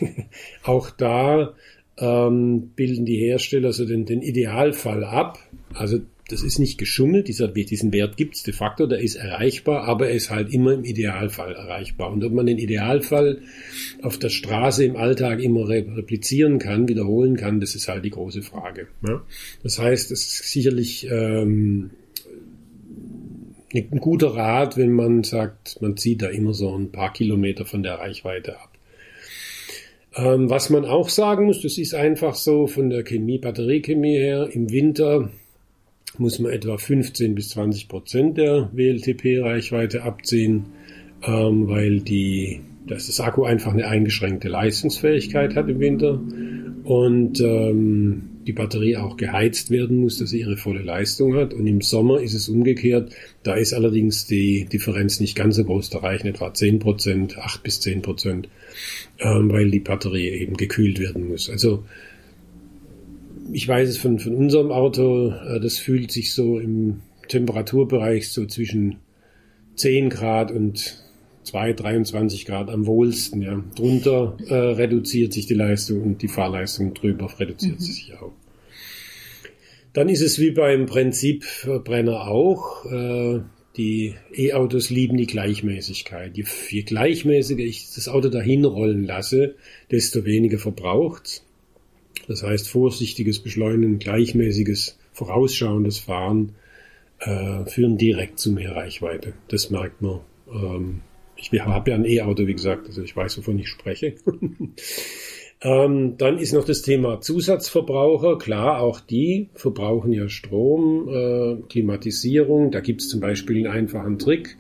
auch 0.64 0.90
da 0.90 1.54
ähm, 2.00 2.72
bilden 2.76 3.06
die 3.06 3.18
Hersteller 3.18 3.72
so 3.74 3.86
den, 3.86 4.06
den 4.06 4.24
Idealfall 4.24 5.04
ab. 5.04 5.38
Also 5.76 6.00
das 6.30 6.42
ist 6.42 6.58
nicht 6.58 6.80
geschummelt, 6.80 7.28
dieser, 7.28 7.48
diesen 7.50 7.94
Wert 7.94 8.18
gibt's 8.18 8.42
de 8.42 8.54
facto, 8.54 8.88
der 8.88 9.02
ist 9.02 9.16
erreichbar, 9.16 9.84
aber 9.84 10.08
er 10.08 10.16
ist 10.16 10.32
halt 10.32 10.52
immer 10.52 10.74
im 10.74 10.84
Idealfall 10.84 11.54
erreichbar. 11.54 12.12
Und 12.12 12.24
ob 12.24 12.32
man 12.32 12.48
den 12.48 12.58
Idealfall 12.58 13.42
auf 14.02 14.18
der 14.18 14.30
Straße 14.30 14.84
im 14.84 14.96
Alltag 14.96 15.42
immer 15.42 15.68
replizieren 15.68 16.58
kann, 16.58 16.88
wiederholen 16.88 17.36
kann, 17.36 17.60
das 17.60 17.76
ist 17.76 17.88
halt 17.88 18.06
die 18.06 18.10
große 18.10 18.42
Frage. 18.42 18.88
Ja? 19.08 19.22
Das 19.62 19.78
heißt, 19.78 20.10
es 20.12 20.26
ist 20.26 20.52
sicherlich 20.52 21.08
ähm, 21.12 21.92
ein 23.74 24.00
guter 24.00 24.36
Rat, 24.36 24.78
wenn 24.78 24.92
man 24.92 25.24
sagt, 25.24 25.82
man 25.82 25.98
zieht 25.98 26.22
da 26.22 26.28
immer 26.28 26.54
so 26.54 26.76
ein 26.76 26.92
paar 26.92 27.14
Kilometer 27.14 27.66
von 27.66 27.84
der 27.84 27.96
Reichweite 27.96 28.60
ab. 28.60 28.70
Ähm, 30.16 30.50
was 30.50 30.70
man 30.70 30.84
auch 30.86 31.10
sagen 31.10 31.46
muss, 31.46 31.62
das 31.62 31.78
ist 31.78 31.94
einfach 31.94 32.36
so 32.36 32.68
von 32.68 32.90
der 32.90 33.04
Chemie, 33.04 33.38
Batteriechemie 33.38 34.18
her, 34.18 34.50
im 34.52 34.70
Winter 34.72 35.30
muss 36.18 36.40
man 36.40 36.52
etwa 36.52 36.78
15 36.78 37.36
bis 37.36 37.50
20 37.50 37.88
Prozent 37.88 38.38
der 38.38 38.70
WLTP-Reichweite 38.74 40.04
abziehen, 40.04 40.66
ähm, 41.24 41.70
weil 41.70 42.02
die, 42.02 42.60
dass 42.86 43.08
das 43.08 43.22
Akku 43.22 43.46
einfach 43.46 43.72
eine 43.72 43.88
eingeschränkte 43.88 44.50
Leistungsfähigkeit 44.50 45.56
hat 45.56 45.70
im 45.70 45.80
Winter 45.80 46.22
und 46.84 47.40
ähm, 47.40 48.31
die 48.48 48.54
Batterie 48.54 48.98
auch 48.98 49.18
geheizt 49.18 49.70
werden 49.70 49.98
muss, 49.98 50.18
dass 50.18 50.32
sie 50.32 50.40
ihre 50.40 50.58
volle 50.58 50.82
Leistung 50.82 51.36
hat. 51.36 51.54
Und 51.54 51.68
im 51.68 51.82
Sommer 51.82 52.22
ist 52.22 52.34
es 52.34 52.50
umgekehrt. 52.50 53.14
Da 53.44 53.56
ist 53.56 53.74
allerdings 53.74 54.26
die 54.26 54.66
Differenz 54.66 55.20
nicht 55.20 55.36
ganz 55.36 55.56
so 55.56 55.64
groß. 55.64 55.90
Da 55.90 56.00
reichen 56.00 56.28
etwa 56.28 56.54
10 56.54 56.80
Prozent, 56.80 57.38
8 57.38 57.64
bis 57.64 57.82
10 57.82 58.02
Prozent, 58.02 58.50
ähm, 59.20 59.52
weil 59.52 59.70
die 59.70 59.80
Batterie 59.80 60.30
eben 60.30 60.58
gekühlt 60.58 61.00
werden 61.00 61.28
muss. 61.28 61.50
Also 61.50 61.84
ich 63.52 63.68
weiß 63.68 63.90
es 63.90 63.98
von, 63.98 64.20
von 64.20 64.36
unserem 64.36 64.72
Auto, 64.72 65.30
äh, 65.30 65.60
das 65.60 65.78
fühlt 65.78 66.12
sich 66.12 66.34
so 66.34 66.60
im 66.60 67.02
Temperaturbereich 67.28 68.30
so 68.30 68.46
zwischen 68.46 68.98
10 69.76 70.10
Grad 70.10 70.52
und 70.52 71.02
2, 71.44 71.74
23 71.74 72.46
Grad 72.46 72.70
am 72.70 72.86
wohlsten. 72.86 73.42
Ja. 73.42 73.64
Drunter 73.76 74.38
äh, 74.48 74.54
reduziert 74.54 75.34
sich 75.34 75.48
die 75.48 75.54
Leistung 75.54 76.02
und 76.02 76.22
die 76.22 76.28
Fahrleistung 76.28 76.94
drüber 76.94 77.32
reduziert 77.40 77.80
mhm. 77.80 77.84
sich 77.84 78.14
auch. 78.20 78.34
Dann 79.94 80.08
ist 80.08 80.22
es 80.22 80.40
wie 80.40 80.52
beim 80.52 80.86
Prinzipverbrenner 80.86 82.28
auch. 82.28 82.86
Äh, 82.86 83.42
die 83.78 84.16
E-Autos 84.36 84.90
lieben 84.90 85.18
die 85.18 85.28
Gleichmäßigkeit. 85.28 86.38
Je, 86.38 86.46
je 86.70 86.84
gleichmäßiger 86.84 87.64
ich 87.64 87.94
das 87.94 88.08
Auto 88.08 88.30
dahin 88.30 88.66
rollen 88.66 89.06
lasse, 89.06 89.56
desto 89.92 90.26
weniger 90.26 90.60
verbraucht. 90.60 91.44
Das 92.28 92.44
heißt, 92.44 92.70
vorsichtiges 92.70 93.40
Beschleunigen, 93.40 94.00
gleichmäßiges, 94.00 94.98
vorausschauendes 95.14 96.00
Fahren 96.00 96.54
äh, 97.20 97.66
führen 97.66 97.98
direkt 97.98 98.40
zu 98.40 98.52
mehr 98.52 98.76
Reichweite. 98.76 99.34
Das 99.48 99.70
merkt 99.70 100.02
man. 100.02 100.20
Ähm, 100.52 101.02
ich 101.42 101.62
habe 101.62 101.90
ja 101.92 101.96
ein 101.96 102.06
E-Auto, 102.06 102.48
wie 102.48 102.54
gesagt, 102.54 102.88
also 102.88 103.02
ich 103.02 103.16
weiß, 103.16 103.38
wovon 103.38 103.60
ich 103.60 103.70
spreche. 103.70 104.16
ähm, 105.62 106.16
dann 106.18 106.38
ist 106.38 106.54
noch 106.54 106.66
das 106.66 106.82
Thema 106.82 107.22
Zusatzverbraucher. 107.22 108.38
Klar, 108.38 108.80
auch 108.80 109.00
die 109.00 109.50
verbrauchen 109.54 110.14
ja 110.14 110.30
Strom, 110.30 111.10
äh, 111.10 111.58
Klimatisierung. 111.68 112.72
Da 112.72 112.80
gibt 112.80 113.02
es 113.02 113.10
zum 113.10 113.20
Beispiel 113.20 113.58
einen 113.58 113.76
einfachen 113.76 114.20
Trick. 114.20 114.58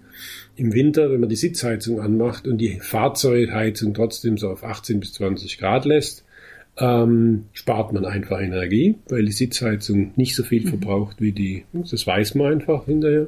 Im 0.55 0.73
Winter, 0.73 1.11
wenn 1.11 1.19
man 1.19 1.29
die 1.29 1.35
Sitzheizung 1.35 2.01
anmacht 2.01 2.47
und 2.47 2.57
die 2.57 2.79
Fahrzeugheizung 2.79 3.93
trotzdem 3.93 4.37
so 4.37 4.49
auf 4.49 4.63
18 4.63 4.99
bis 4.99 5.13
20 5.13 5.57
Grad 5.57 5.85
lässt, 5.85 6.25
ähm, 6.77 7.45
spart 7.53 7.93
man 7.93 8.05
einfach 8.05 8.41
Energie, 8.41 8.95
weil 9.09 9.25
die 9.25 9.31
Sitzheizung 9.31 10.13
nicht 10.15 10.35
so 10.35 10.43
viel 10.43 10.63
mhm. 10.63 10.69
verbraucht 10.69 11.21
wie 11.21 11.31
die, 11.31 11.65
das 11.73 12.05
weiß 12.05 12.35
man 12.35 12.53
einfach 12.53 12.85
hinterher. 12.85 13.27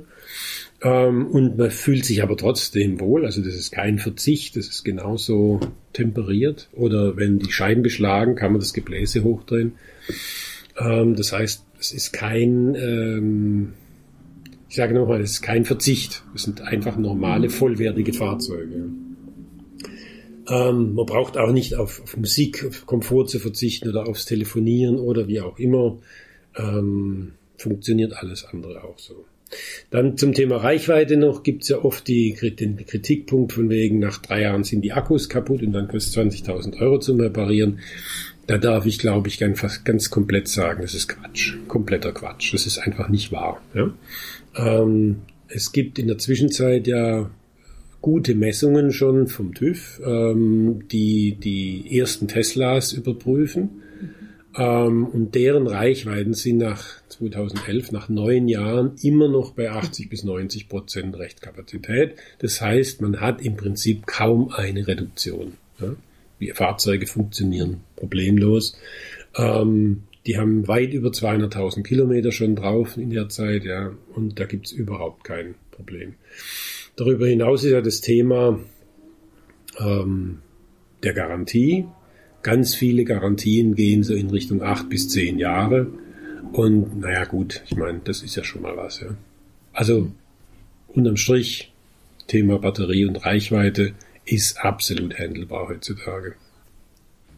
Ähm, 0.81 1.27
und 1.27 1.57
man 1.57 1.71
fühlt 1.71 2.05
sich 2.05 2.23
aber 2.23 2.35
trotzdem 2.35 3.00
wohl, 3.00 3.25
also 3.25 3.41
das 3.41 3.55
ist 3.55 3.71
kein 3.71 4.00
Verzicht, 4.00 4.55
das 4.55 4.67
ist 4.67 4.83
genauso 4.83 5.59
temperiert. 5.93 6.69
Oder 6.73 7.15
wenn 7.15 7.39
die 7.39 7.51
Scheiben 7.51 7.83
beschlagen, 7.83 8.35
kann 8.35 8.51
man 8.51 8.59
das 8.59 8.73
Gebläse 8.73 9.23
hochdrehen. 9.23 9.73
Ähm, 10.77 11.15
das 11.15 11.31
heißt, 11.31 11.65
es 11.79 11.91
ist 11.91 12.12
kein, 12.12 12.75
ähm, 12.75 13.73
ich 14.69 14.75
sage 14.75 14.93
nochmal, 14.93 15.21
es 15.21 15.31
ist 15.31 15.41
kein 15.41 15.65
Verzicht. 15.65 16.23
Es 16.33 16.43
sind 16.43 16.62
einfach 16.62 16.97
normale, 16.97 17.50
vollwertige 17.50 18.13
Fahrzeuge. 18.13 18.85
Ähm, 20.50 20.95
man 20.95 21.05
braucht 21.05 21.38
auch 21.38 21.51
nicht 21.51 21.75
auf, 21.75 22.01
auf, 22.01 22.17
Musik, 22.17 22.65
auf 22.65 22.85
Komfort 22.85 23.27
zu 23.27 23.39
verzichten 23.39 23.89
oder 23.89 24.07
aufs 24.07 24.25
Telefonieren 24.25 25.00
oder 25.00 25.27
wie 25.27 25.41
auch 25.41 25.57
immer. 25.57 25.97
Ähm, 26.57 27.33
funktioniert 27.57 28.13
alles 28.13 28.45
andere 28.45 28.83
auch 28.83 29.00
so. 29.00 29.25
Dann 29.91 30.17
zum 30.17 30.33
Thema 30.33 30.57
Reichweite 30.57 31.15
noch 31.17 31.43
gibt 31.43 31.63
es 31.63 31.69
ja 31.69 31.77
oft 31.77 32.07
die, 32.07 32.33
den 32.33 32.85
Kritikpunkt 32.85 33.53
von 33.53 33.69
wegen, 33.69 34.00
nach 34.00 34.17
drei 34.17 34.41
Jahren 34.41 34.63
sind 34.63 34.81
die 34.81 34.93
Akkus 34.93 35.29
kaputt 35.29 35.62
und 35.62 35.73
dann 35.73 35.88
kostet 35.88 36.25
20.000 36.25 36.79
Euro 36.79 37.00
zum 37.00 37.19
Reparieren. 37.19 37.79
Da 38.47 38.57
darf 38.57 38.85
ich, 38.85 39.00
glaube 39.00 39.29
ich, 39.29 39.39
ganz, 39.39 39.83
ganz 39.83 40.09
komplett 40.09 40.47
sagen, 40.47 40.81
das 40.81 40.93
ist 40.93 41.07
Quatsch. 41.07 41.55
Kompletter 41.67 42.12
Quatsch. 42.12 42.53
Das 42.53 42.65
ist 42.65 42.79
einfach 42.79 43.07
nicht 43.07 43.31
wahr. 43.31 43.62
Ja? 43.73 43.93
Ähm, 44.55 45.21
es 45.47 45.71
gibt 45.71 46.00
in 46.00 46.07
der 46.07 46.17
Zwischenzeit 46.17 46.88
ja 46.88 47.29
gute 48.03 48.36
Messungen 48.36 48.91
schon 48.91 49.27
vom 49.27 49.53
TÜV, 49.53 50.01
ähm, 50.05 50.89
die 50.91 51.38
die 51.39 51.98
ersten 51.98 52.27
Teslas 52.27 52.91
überprüfen. 52.91 53.81
Ähm, 54.55 55.07
und 55.07 55.33
deren 55.36 55.67
Reichweiten 55.67 56.33
sind 56.33 56.57
nach 56.57 56.86
2011, 57.07 57.93
nach 57.93 58.10
neun 58.10 58.50
Jahren, 58.50 58.91
immer 59.01 59.29
noch 59.29 59.51
bei 59.53 59.72
80 59.72 60.10
bis 60.10 60.25
90 60.25 60.67
Prozent 60.67 61.17
Rechtkapazität. 61.17 62.15
Das 62.39 62.60
heißt, 62.60 63.01
man 63.01 63.22
hat 63.22 63.41
im 63.41 63.55
Prinzip 63.55 64.05
kaum 64.05 64.51
eine 64.51 64.86
Reduktion. 64.86 65.53
Ja? 65.79 65.95
Die 66.41 66.51
Fahrzeuge 66.51 67.07
funktionieren 67.07 67.79
problemlos. 67.95 68.77
Ähm, 69.38 70.03
die 70.25 70.38
haben 70.38 70.67
weit 70.67 70.93
über 70.93 71.10
200.000 71.10 71.83
Kilometer 71.83 72.33
schon 72.33 72.57
drauf 72.57 72.98
in 72.98 73.12
der 73.12 73.29
Zeit, 73.29 73.63
ja, 73.63 73.93
und 74.13 74.39
da 74.39 74.45
gibt's 74.45 74.74
überhaupt 74.74 75.24
kein 75.24 75.55
Problem. 75.72 76.15
Darüber 76.95 77.27
hinaus 77.27 77.63
ist 77.63 77.71
ja 77.71 77.81
das 77.81 78.01
Thema 78.01 78.59
ähm, 79.79 80.39
der 81.01 81.13
Garantie. 81.13 81.85
Ganz 82.41 82.75
viele 82.75 83.03
Garantien 83.03 83.75
gehen 83.75 84.03
so 84.03 84.13
in 84.13 84.29
Richtung 84.29 84.62
acht 84.62 84.89
bis 84.89 85.09
zehn 85.09 85.39
Jahre. 85.39 85.88
Und 86.51 87.00
naja 87.00 87.25
gut, 87.25 87.63
ich 87.65 87.75
meine, 87.75 88.01
das 88.03 88.21
ist 88.21 88.35
ja 88.35 88.43
schon 88.43 88.62
mal 88.62 88.77
was. 88.77 89.01
Ja. 89.01 89.15
Also 89.71 90.12
unterm 90.88 91.17
Strich, 91.17 91.71
Thema 92.27 92.59
Batterie 92.59 93.05
und 93.05 93.25
Reichweite 93.25 93.93
ist 94.25 94.63
absolut 94.63 95.17
handelbar 95.17 95.67
heutzutage. 95.69 96.35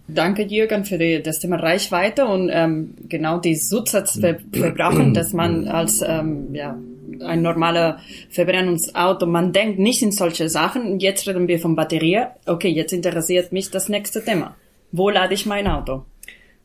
Danke, 0.08 0.44
Jürgen, 0.44 0.86
für 0.86 1.00
die, 1.00 1.24
das 1.24 1.40
Thema 1.40 1.56
Reichweite 1.56 2.26
und 2.26 2.50
ähm, 2.54 2.94
genau 3.10 3.40
die 3.40 3.56
Zusatzverbrauchen, 3.56 5.16
dass 5.16 5.34
man 5.34 5.68
als 5.68 6.04
ähm, 6.06 6.54
ja, 6.54 6.78
ein 7.22 7.42
normaler 7.42 8.00
Verbrennungsauto, 8.30 9.26
man 9.26 9.54
denkt 9.54 9.80
nicht 9.80 10.02
in 10.02 10.12
solche 10.12 10.50
Sachen. 10.50 11.00
Jetzt 11.00 11.28
reden 11.28 11.48
wir 11.48 11.60
von 11.60 11.76
Batterie. 11.76 12.26
Okay, 12.46 12.70
jetzt 12.70 12.94
interessiert 12.94 13.52
mich 13.52 13.72
das 13.72 13.90
nächste 13.90 14.24
Thema. 14.24 14.56
Wo 14.92 15.10
lade 15.10 15.34
ich 15.34 15.46
mein 15.46 15.68
Auto? 15.68 16.06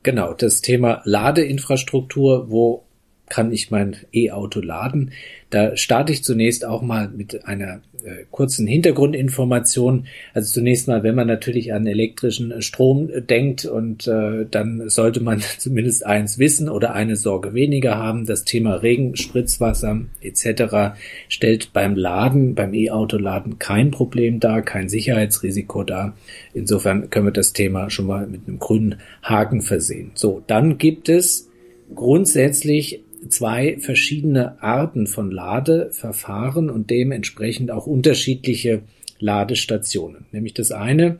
Genau, 0.02 0.32
das 0.32 0.60
Thema 0.60 1.02
Ladeinfrastruktur, 1.04 2.50
wo 2.50 2.84
kann 3.30 3.52
ich 3.52 3.70
mein 3.70 3.96
E-Auto 4.12 4.60
laden? 4.60 5.12
Da 5.48 5.76
starte 5.76 6.12
ich 6.12 6.22
zunächst 6.22 6.66
auch 6.66 6.82
mal 6.82 7.08
mit 7.08 7.46
einer 7.46 7.80
äh, 8.04 8.24
kurzen 8.30 8.66
Hintergrundinformation. 8.66 10.06
Also 10.34 10.52
zunächst 10.52 10.88
mal, 10.88 11.02
wenn 11.02 11.14
man 11.14 11.26
natürlich 11.26 11.72
an 11.72 11.86
elektrischen 11.86 12.60
Strom 12.62 13.08
denkt 13.28 13.64
und 13.64 14.06
äh, 14.06 14.46
dann 14.50 14.88
sollte 14.88 15.20
man 15.20 15.42
zumindest 15.58 16.04
eins 16.06 16.38
wissen 16.38 16.68
oder 16.68 16.94
eine 16.94 17.16
Sorge 17.16 17.54
weniger 17.54 17.96
haben. 17.96 18.26
Das 18.26 18.44
Thema 18.44 18.74
Regen, 18.74 19.16
Spritzwasser 19.16 20.00
etc. 20.20 20.96
stellt 21.28 21.72
beim 21.72 21.94
Laden, 21.94 22.54
beim 22.54 22.74
E-Auto-Laden 22.74 23.58
kein 23.58 23.90
Problem 23.90 24.40
dar, 24.40 24.62
kein 24.62 24.88
Sicherheitsrisiko 24.88 25.84
dar. 25.84 26.16
Insofern 26.52 27.10
können 27.10 27.26
wir 27.26 27.32
das 27.32 27.52
Thema 27.52 27.90
schon 27.90 28.06
mal 28.06 28.26
mit 28.26 28.42
einem 28.46 28.58
grünen 28.58 28.96
Haken 29.22 29.62
versehen. 29.62 30.12
So, 30.14 30.42
dann 30.46 30.78
gibt 30.78 31.08
es 31.08 31.48
grundsätzlich 31.94 33.02
zwei 33.28 33.76
verschiedene 33.78 34.62
Arten 34.62 35.06
von 35.06 35.30
Ladeverfahren 35.30 36.70
und 36.70 36.90
dementsprechend 36.90 37.70
auch 37.70 37.86
unterschiedliche 37.86 38.82
Ladestationen. 39.18 40.26
Nämlich 40.32 40.54
das 40.54 40.72
eine 40.72 41.18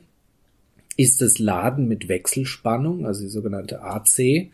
ist 0.97 1.21
das 1.21 1.39
Laden 1.39 1.89
mit 1.89 2.09
Wechselspannung, 2.09 3.07
also 3.07 3.23
die 3.23 3.29
sogenannte 3.29 3.83
AC. 3.83 4.51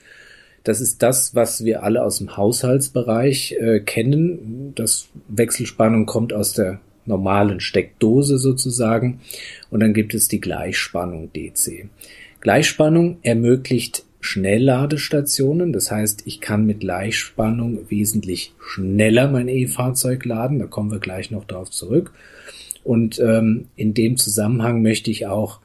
Das 0.65 0.81
ist 0.81 1.03
das, 1.03 1.35
was 1.35 1.65
wir 1.65 1.83
alle 1.83 2.03
aus 2.03 2.19
dem 2.19 2.37
Haushaltsbereich 2.37 3.53
äh, 3.53 3.81
kennen. 3.81 4.73
Das 4.75 5.09
Wechselspannung 5.29 6.07
kommt 6.07 6.33
aus 6.33 6.53
der 6.53 6.81
normalen 7.05 7.61
Steckdose 7.61 8.39
sozusagen. 8.39 9.21
Und 9.71 9.81
dann 9.81 9.95
gibt 9.95 10.15
es 10.15 10.29
die 10.29 10.41
Gleichspannung 10.41 11.33
DC. 11.33 11.89
Gleichspannung 12.41 13.19
ermöglicht 13.23 14.06
Schnellladestationen. 14.21 15.73
Das 15.73 15.91
heißt, 15.91 16.23
ich 16.27 16.41
kann 16.41 16.67
mit 16.67 16.81
Gleichspannung 16.81 17.91
wesentlich 17.91 18.53
schneller 18.61 19.29
mein 19.29 19.49
E-Fahrzeug 19.49 20.25
laden. 20.25 20.59
Da 20.59 20.67
kommen 20.67 20.91
wir 20.91 20.99
gleich 20.99 21.31
noch 21.31 21.45
darauf 21.45 21.71
zurück. 21.71 22.13
Und 22.85 23.19
ähm, 23.19 23.67
in 23.77 23.95
dem 23.95 24.17
Zusammenhang 24.17 24.83
möchte 24.83 25.11
ich 25.11 25.27
auch 25.27 25.61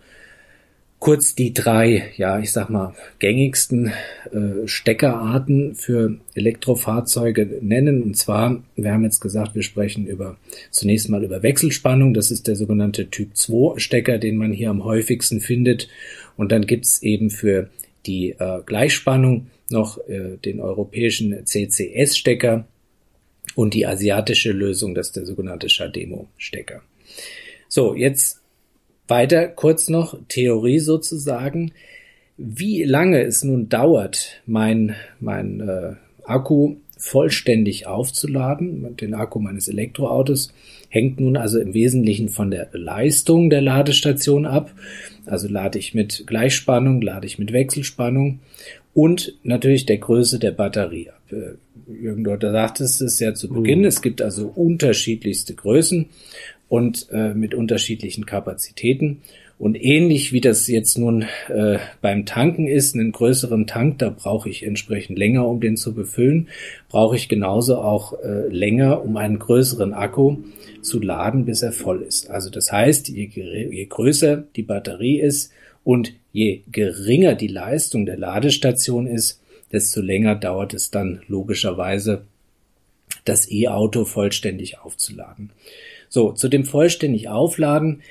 kurz 1.02 1.34
die 1.34 1.52
drei, 1.52 2.12
ja, 2.18 2.40
ich 2.40 2.52
sag 2.52 2.70
mal, 2.70 2.94
gängigsten 3.18 3.92
äh, 4.32 4.68
Steckerarten 4.68 5.74
für 5.74 6.18
Elektrofahrzeuge 6.36 7.60
nennen. 7.62 8.04
Und 8.04 8.18
zwar, 8.18 8.62
wir 8.76 8.94
haben 8.94 9.04
jetzt 9.04 9.20
gesagt, 9.20 9.56
wir 9.56 9.64
sprechen 9.64 10.06
über 10.06 10.38
zunächst 10.70 11.10
mal 11.10 11.24
über 11.24 11.42
Wechselspannung. 11.42 12.14
Das 12.14 12.30
ist 12.30 12.48
der 12.48 12.56
sogenannte 12.56 13.10
Typ 13.10 13.36
2 13.36 13.80
Stecker, 13.80 14.20
den 14.20 14.38
man 14.38 14.54
hier 14.54 14.70
am 14.70 14.84
häufigsten 14.84 15.42
findet. 15.42 15.90
Und 16.38 16.52
dann 16.52 16.68
gibt's 16.68 17.02
eben 17.02 17.32
für 17.32 17.72
die 18.06 18.32
äh, 18.32 18.62
Gleichspannung 18.66 19.48
noch 19.70 19.98
äh, 20.08 20.38
den 20.38 20.60
europäischen 20.60 21.46
CCS-Stecker 21.46 22.68
und 23.56 23.74
die 23.74 23.86
asiatische 23.86 24.52
Lösung, 24.52 24.96
das 24.96 25.08
ist 25.08 25.16
der 25.16 25.26
sogenannte 25.26 25.70
Shademo-Stecker. 25.70 26.82
So, 27.68 27.96
jetzt 27.96 28.42
weiter 29.08 29.48
kurz 29.48 29.90
noch 29.90 30.18
Theorie 30.28 30.80
sozusagen. 30.80 31.74
Wie 32.38 32.84
lange 32.84 33.22
es 33.22 33.44
nun 33.44 33.70
dauert, 33.70 34.42
mein, 34.46 34.96
mein 35.20 35.60
äh, 35.60 35.94
Akku 36.24 36.78
vollständig 36.98 37.88
aufzuladen, 37.88 38.96
den 38.98 39.14
Akku 39.14 39.40
meines 39.40 39.68
Elektroautos, 39.68 40.54
hängt 40.92 41.20
nun 41.22 41.38
also 41.38 41.60
im 41.60 41.74
Wesentlichen 41.74 42.30
von 42.30 42.52
der 42.52 42.68
Leistung 42.74 43.50
der 43.50 43.62
Ladestation 43.62 44.46
ab. 44.46 44.72
Also 45.26 45.48
lade 45.48 45.80
ich 45.80 45.94
mit 45.94 46.26
Gleichspannung, 46.28 47.02
lade 47.02 47.26
ich 47.26 47.40
mit 47.40 47.54
Wechselspannung 47.54 48.40
und 48.94 49.34
natürlich 49.44 49.86
der 49.86 49.98
Größe 49.98 50.38
der 50.38 50.52
Batterie 50.52 51.10
ab. 51.10 51.22
Äh, 51.32 51.54
Jürgen 51.92 52.24
dort 52.24 52.42
sagt 52.42 52.82
es 52.82 53.20
ja 53.20 53.34
zu 53.34 53.50
Beginn, 53.50 53.80
mhm. 53.80 53.86
es 53.86 54.02
gibt 54.02 54.22
also 54.22 54.48
unterschiedlichste 54.48 55.56
Größen 55.56 56.08
und 56.68 57.08
äh, 57.12 57.34
mit 57.34 57.54
unterschiedlichen 57.54 58.26
Kapazitäten. 58.26 59.22
Und 59.62 59.80
ähnlich 59.80 60.34
wie 60.34 60.42
das 60.42 60.66
jetzt 60.66 60.98
nun 60.98 61.28
äh, 61.48 61.78
beim 62.02 62.26
Tanken 62.26 62.66
ist, 62.66 62.96
einen 62.96 63.12
größeren 63.12 63.68
Tank, 63.68 64.00
da 64.00 64.10
brauche 64.10 64.50
ich 64.50 64.64
entsprechend 64.64 65.20
länger, 65.20 65.48
um 65.48 65.60
den 65.60 65.78
zu 65.78 65.94
befüllen, 65.94 66.50
brauche 66.90 67.16
ich 67.16 67.30
genauso 67.30 67.78
auch 67.78 68.20
äh, 68.24 68.48
länger, 68.48 69.06
um 69.06 69.18
einen 69.18 69.38
größeren 69.38 69.94
Akku 69.94 70.38
zu 70.82 71.00
laden, 71.00 71.46
bis 71.46 71.62
er 71.62 71.74
voll 71.74 72.02
ist. 72.02 72.32
Also 72.32 72.50
das 72.50 72.72
heißt, 72.72 73.10
je, 73.10 73.30
je 73.36 73.86
größer 73.86 74.44
die 74.56 74.64
Batterie 74.64 75.20
ist 75.20 75.52
und 75.84 76.12
je 76.34 76.62
geringer 76.72 77.36
die 77.36 77.46
Leistung 77.46 78.08
der 78.08 78.18
Ladestation 78.18 79.06
ist, 79.06 79.44
desto 79.72 80.02
länger 80.02 80.34
dauert 80.34 80.74
es 80.74 80.90
dann 80.90 81.22
logischerweise, 81.28 82.24
das 83.26 83.52
E-Auto 83.52 84.06
vollständig 84.06 84.80
aufzuladen. 84.80 85.52
So, 86.10 86.32
zu 86.32 86.48
dem 86.48 86.66
vollständig 86.66 87.30
aufladen, 87.30 88.02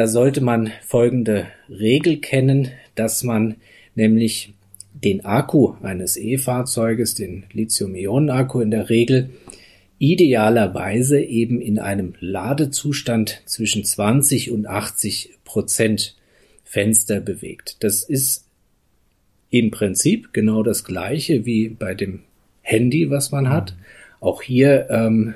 da 0.00 0.06
sollte 0.06 0.40
man 0.40 0.72
folgende 0.86 1.48
Regel 1.68 2.20
kennen, 2.20 2.68
dass 2.94 3.22
man 3.22 3.56
nämlich 3.94 4.54
den 4.94 5.26
Akku 5.26 5.74
eines 5.82 6.16
E-Fahrzeuges, 6.16 7.14
den 7.14 7.44
Lithium-Ionen-Akku 7.52 8.62
in 8.62 8.70
der 8.70 8.88
Regel, 8.88 9.28
idealerweise 9.98 11.20
eben 11.20 11.60
in 11.60 11.78
einem 11.78 12.14
Ladezustand 12.18 13.42
zwischen 13.44 13.84
20 13.84 14.50
und 14.52 14.66
80 14.66 15.34
Prozent 15.44 16.16
Fenster 16.64 17.20
bewegt. 17.20 17.76
Das 17.80 18.02
ist 18.02 18.46
im 19.50 19.70
Prinzip 19.70 20.32
genau 20.32 20.62
das 20.62 20.84
gleiche 20.84 21.44
wie 21.44 21.68
bei 21.68 21.92
dem 21.92 22.20
Handy, 22.62 23.10
was 23.10 23.32
man 23.32 23.50
hat. 23.50 23.74
Auch 24.20 24.40
hier 24.40 24.88
ähm, 24.88 25.34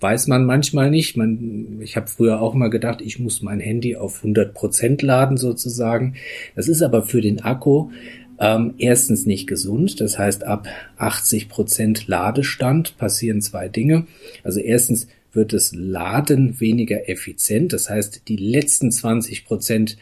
weiß 0.00 0.26
man 0.26 0.44
manchmal 0.44 0.90
nicht. 0.90 1.16
Man, 1.16 1.80
ich 1.82 1.96
habe 1.96 2.08
früher 2.08 2.40
auch 2.40 2.54
mal 2.54 2.68
gedacht, 2.68 3.00
ich 3.02 3.18
muss 3.18 3.42
mein 3.42 3.60
Handy 3.60 3.96
auf 3.96 4.16
100 4.16 4.54
Prozent 4.54 5.02
laden 5.02 5.36
sozusagen. 5.36 6.14
Das 6.56 6.68
ist 6.68 6.82
aber 6.82 7.02
für 7.02 7.20
den 7.20 7.42
Akku 7.42 7.90
ähm, 8.38 8.74
erstens 8.78 9.26
nicht 9.26 9.46
gesund. 9.46 10.00
Das 10.00 10.18
heißt, 10.18 10.44
ab 10.44 10.66
80 10.96 11.48
Prozent 11.48 12.08
Ladestand 12.08 12.96
passieren 12.96 13.42
zwei 13.42 13.68
Dinge. 13.68 14.06
Also 14.42 14.60
erstens 14.60 15.06
wird 15.32 15.52
das 15.52 15.72
Laden 15.74 16.58
weniger 16.60 17.08
effizient. 17.08 17.72
Das 17.72 17.90
heißt, 17.90 18.22
die 18.28 18.36
letzten 18.36 18.90
20 18.90 19.44
Prozent 19.44 19.98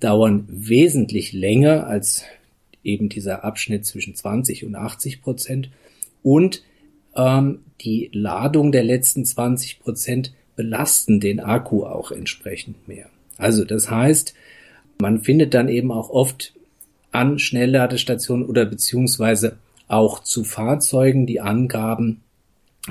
dauern 0.00 0.44
wesentlich 0.48 1.32
länger 1.32 1.86
als 1.86 2.24
eben 2.82 3.08
dieser 3.08 3.44
Abschnitt 3.44 3.86
zwischen 3.86 4.14
20 4.14 4.64
und 4.64 4.74
80 4.74 5.22
Prozent. 5.22 5.70
Und 6.22 6.62
ähm, 7.16 7.60
die 7.80 8.10
Ladung 8.12 8.72
der 8.72 8.84
letzten 8.84 9.24
20 9.24 9.80
Prozent 9.80 10.32
belasten 10.54 11.20
den 11.20 11.40
Akku 11.40 11.84
auch 11.84 12.10
entsprechend 12.10 12.88
mehr. 12.88 13.06
Also 13.36 13.64
das 13.64 13.90
heißt, 13.90 14.34
man 14.98 15.22
findet 15.22 15.54
dann 15.54 15.68
eben 15.68 15.92
auch 15.92 16.10
oft 16.10 16.54
an 17.12 17.38
Schnellladestationen 17.38 18.46
oder 18.46 18.64
beziehungsweise 18.64 19.58
auch 19.88 20.22
zu 20.22 20.44
Fahrzeugen 20.44 21.26
die 21.26 21.40
Angaben, 21.40 22.22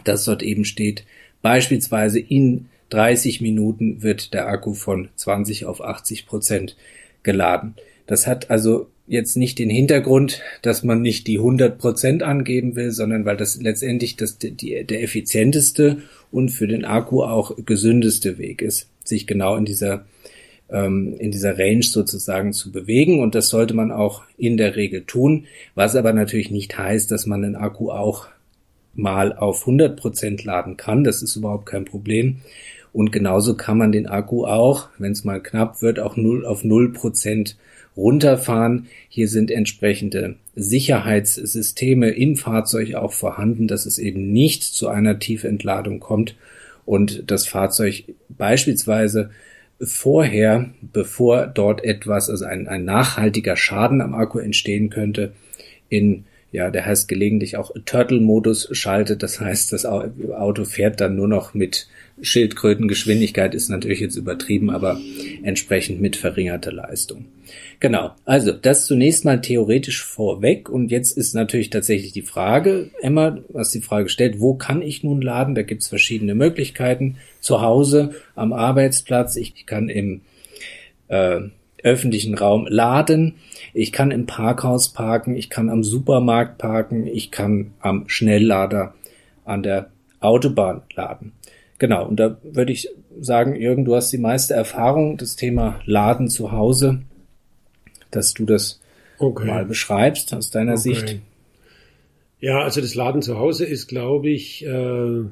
dass 0.03 0.25
dort 0.25 0.43
eben 0.43 0.65
steht, 0.65 1.05
beispielsweise 1.41 2.19
in 2.19 2.69
30 2.89 3.41
Minuten 3.41 4.03
wird 4.03 4.33
der 4.33 4.47
Akku 4.47 4.73
von 4.73 5.09
20 5.15 5.65
auf 5.65 5.83
80 5.83 6.27
Prozent 6.27 6.75
geladen. 7.23 7.75
Das 8.07 8.27
hat 8.27 8.51
also 8.51 8.87
jetzt 9.07 9.37
nicht 9.37 9.59
den 9.59 9.69
Hintergrund, 9.69 10.41
dass 10.61 10.83
man 10.83 11.01
nicht 11.01 11.27
die 11.27 11.37
100 11.37 11.77
Prozent 11.77 12.23
angeben 12.23 12.75
will, 12.75 12.91
sondern 12.91 13.25
weil 13.25 13.37
das 13.37 13.61
letztendlich 13.61 14.15
das, 14.15 14.37
die, 14.37 14.83
der 14.83 15.03
effizienteste 15.03 16.01
und 16.31 16.49
für 16.49 16.67
den 16.67 16.85
Akku 16.85 17.23
auch 17.23 17.55
gesündeste 17.65 18.37
Weg 18.37 18.61
ist, 18.61 18.89
sich 19.03 19.27
genau 19.27 19.55
in 19.55 19.65
dieser 19.65 20.05
ähm, 20.69 21.15
in 21.19 21.31
dieser 21.31 21.57
Range 21.59 21.83
sozusagen 21.83 22.53
zu 22.53 22.71
bewegen. 22.71 23.19
Und 23.21 23.35
das 23.35 23.49
sollte 23.49 23.73
man 23.75 23.91
auch 23.91 24.23
in 24.37 24.57
der 24.57 24.75
Regel 24.75 25.03
tun, 25.05 25.45
was 25.75 25.95
aber 25.95 26.13
natürlich 26.13 26.49
nicht 26.49 26.77
heißt, 26.77 27.11
dass 27.11 27.27
man 27.27 27.43
den 27.43 27.55
Akku 27.55 27.91
auch 27.91 28.27
mal 28.95 29.33
auf 29.33 29.61
100 29.61 29.99
Prozent 29.99 30.43
laden 30.43 30.77
kann, 30.77 31.03
das 31.03 31.21
ist 31.21 31.35
überhaupt 31.35 31.65
kein 31.65 31.85
Problem. 31.85 32.37
Und 32.93 33.11
genauso 33.11 33.57
kann 33.57 33.77
man 33.77 33.91
den 33.91 34.07
Akku 34.07 34.45
auch, 34.45 34.87
wenn 34.97 35.11
es 35.11 35.25
mal 35.25 35.43
knapp 35.43 35.81
wird, 35.81 35.99
auch 35.99 36.15
null 36.15 36.45
auf 36.45 36.63
null 36.63 36.93
Prozent 36.93 37.57
runterfahren. 37.95 38.87
Hier 39.09 39.27
sind 39.27 39.51
entsprechende 39.51 40.35
Sicherheitssysteme 40.55 42.11
im 42.11 42.35
Fahrzeug 42.35 42.95
auch 42.95 43.13
vorhanden, 43.13 43.67
dass 43.67 43.85
es 43.85 43.97
eben 43.97 44.31
nicht 44.31 44.63
zu 44.63 44.87
einer 44.87 45.19
Tiefentladung 45.19 45.99
kommt 45.99 46.35
und 46.85 47.23
das 47.31 47.47
Fahrzeug 47.47 48.05
beispielsweise 48.29 49.31
vorher, 49.81 50.69
bevor 50.81 51.47
dort 51.47 51.83
etwas, 51.83 52.29
also 52.29 52.45
ein, 52.45 52.67
ein 52.67 52.85
nachhaltiger 52.85 53.57
Schaden 53.57 54.01
am 54.01 54.13
Akku 54.13 54.39
entstehen 54.39 54.89
könnte, 54.89 55.33
in 55.89 56.25
ja, 56.51 56.71
der 56.71 56.85
heißt 56.85 57.09
gelegentlich 57.09 57.57
auch 57.57 57.71
Turtle-Modus 57.85 58.69
schaltet. 58.71 59.23
Das 59.23 59.41
heißt, 59.41 59.73
das 59.73 59.85
Auto 59.85 60.63
fährt 60.63 61.01
dann 61.01 61.17
nur 61.17 61.27
noch 61.27 61.53
mit 61.53 61.89
Schildkrötengeschwindigkeit, 62.21 63.53
ist 63.53 63.69
natürlich 63.69 63.99
jetzt 63.99 64.15
übertrieben, 64.15 64.69
aber 64.69 64.99
entsprechend 65.43 66.01
mit 66.01 66.15
verringerter 66.15 66.71
Leistung. 66.71 67.25
Genau, 67.79 68.11
also 68.23 68.51
das 68.51 68.85
zunächst 68.85 69.25
mal 69.25 69.41
theoretisch 69.41 70.03
vorweg 70.03 70.69
und 70.69 70.91
jetzt 70.91 71.17
ist 71.17 71.35
natürlich 71.35 71.69
tatsächlich 71.69 72.13
die 72.13 72.21
Frage, 72.21 72.89
Emma, 73.01 73.37
was 73.49 73.71
die 73.71 73.81
Frage 73.81 74.09
stellt, 74.09 74.39
wo 74.39 74.55
kann 74.55 74.81
ich 74.81 75.03
nun 75.03 75.21
laden? 75.21 75.55
Da 75.55 75.61
gibt's 75.61 75.89
verschiedene 75.89 76.35
Möglichkeiten. 76.35 77.17
Zu 77.41 77.61
Hause, 77.61 78.15
am 78.35 78.53
Arbeitsplatz, 78.53 79.35
ich 79.35 79.65
kann 79.65 79.89
im 79.89 80.21
äh, 81.09 81.41
öffentlichen 81.83 82.33
Raum 82.33 82.65
laden, 82.67 83.35
ich 83.73 83.91
kann 83.91 84.09
im 84.11 84.25
Parkhaus 84.25 84.89
parken, 84.89 85.35
ich 85.35 85.49
kann 85.49 85.69
am 85.69 85.83
Supermarkt 85.83 86.57
parken, 86.57 87.05
ich 87.05 87.29
kann 87.29 87.71
am 87.79 88.07
Schnelllader 88.07 88.95
an 89.43 89.61
der 89.61 89.91
Autobahn 90.19 90.81
laden. 90.95 91.33
Genau, 91.77 92.07
und 92.07 92.19
da 92.19 92.37
würde 92.43 92.71
ich 92.71 92.89
sagen, 93.19 93.55
Jürgen, 93.55 93.85
du 93.85 93.95
hast 93.95 94.11
die 94.11 94.17
meiste 94.17 94.53
Erfahrung, 94.53 95.17
das 95.17 95.35
Thema 95.35 95.81
Laden 95.85 96.29
zu 96.29 96.51
Hause 96.51 97.01
dass 98.15 98.33
du 98.33 98.45
das 98.45 98.79
okay. 99.19 99.45
mal 99.45 99.65
beschreibst 99.65 100.33
aus 100.33 100.49
deiner 100.49 100.73
okay. 100.73 100.81
Sicht. 100.81 101.19
Ja, 102.39 102.61
also 102.61 102.81
das 102.81 102.95
Laden 102.95 103.21
zu 103.21 103.37
Hause 103.37 103.65
ist, 103.65 103.87
glaube 103.87 104.29
ich, 104.29 104.65
äh, 104.65 105.23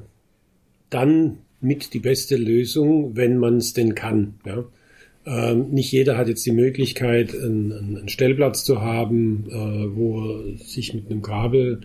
dann 0.90 1.38
mit 1.60 1.94
die 1.94 1.98
beste 1.98 2.36
Lösung, 2.36 3.16
wenn 3.16 3.38
man 3.38 3.58
es 3.58 3.72
denn 3.72 3.94
kann. 3.94 4.34
Ja? 4.44 4.64
Ähm, 5.26 5.70
nicht 5.70 5.92
jeder 5.92 6.16
hat 6.16 6.28
jetzt 6.28 6.44
die 6.44 6.52
Möglichkeit, 6.52 7.34
einen, 7.34 7.72
einen 7.72 8.08
Stellplatz 8.08 8.64
zu 8.64 8.82
haben, 8.82 9.46
äh, 9.48 9.96
wo 9.96 10.20
er 10.20 10.58
sich 10.58 10.92
mit 10.92 11.10
einem 11.10 11.22
Kabel 11.22 11.82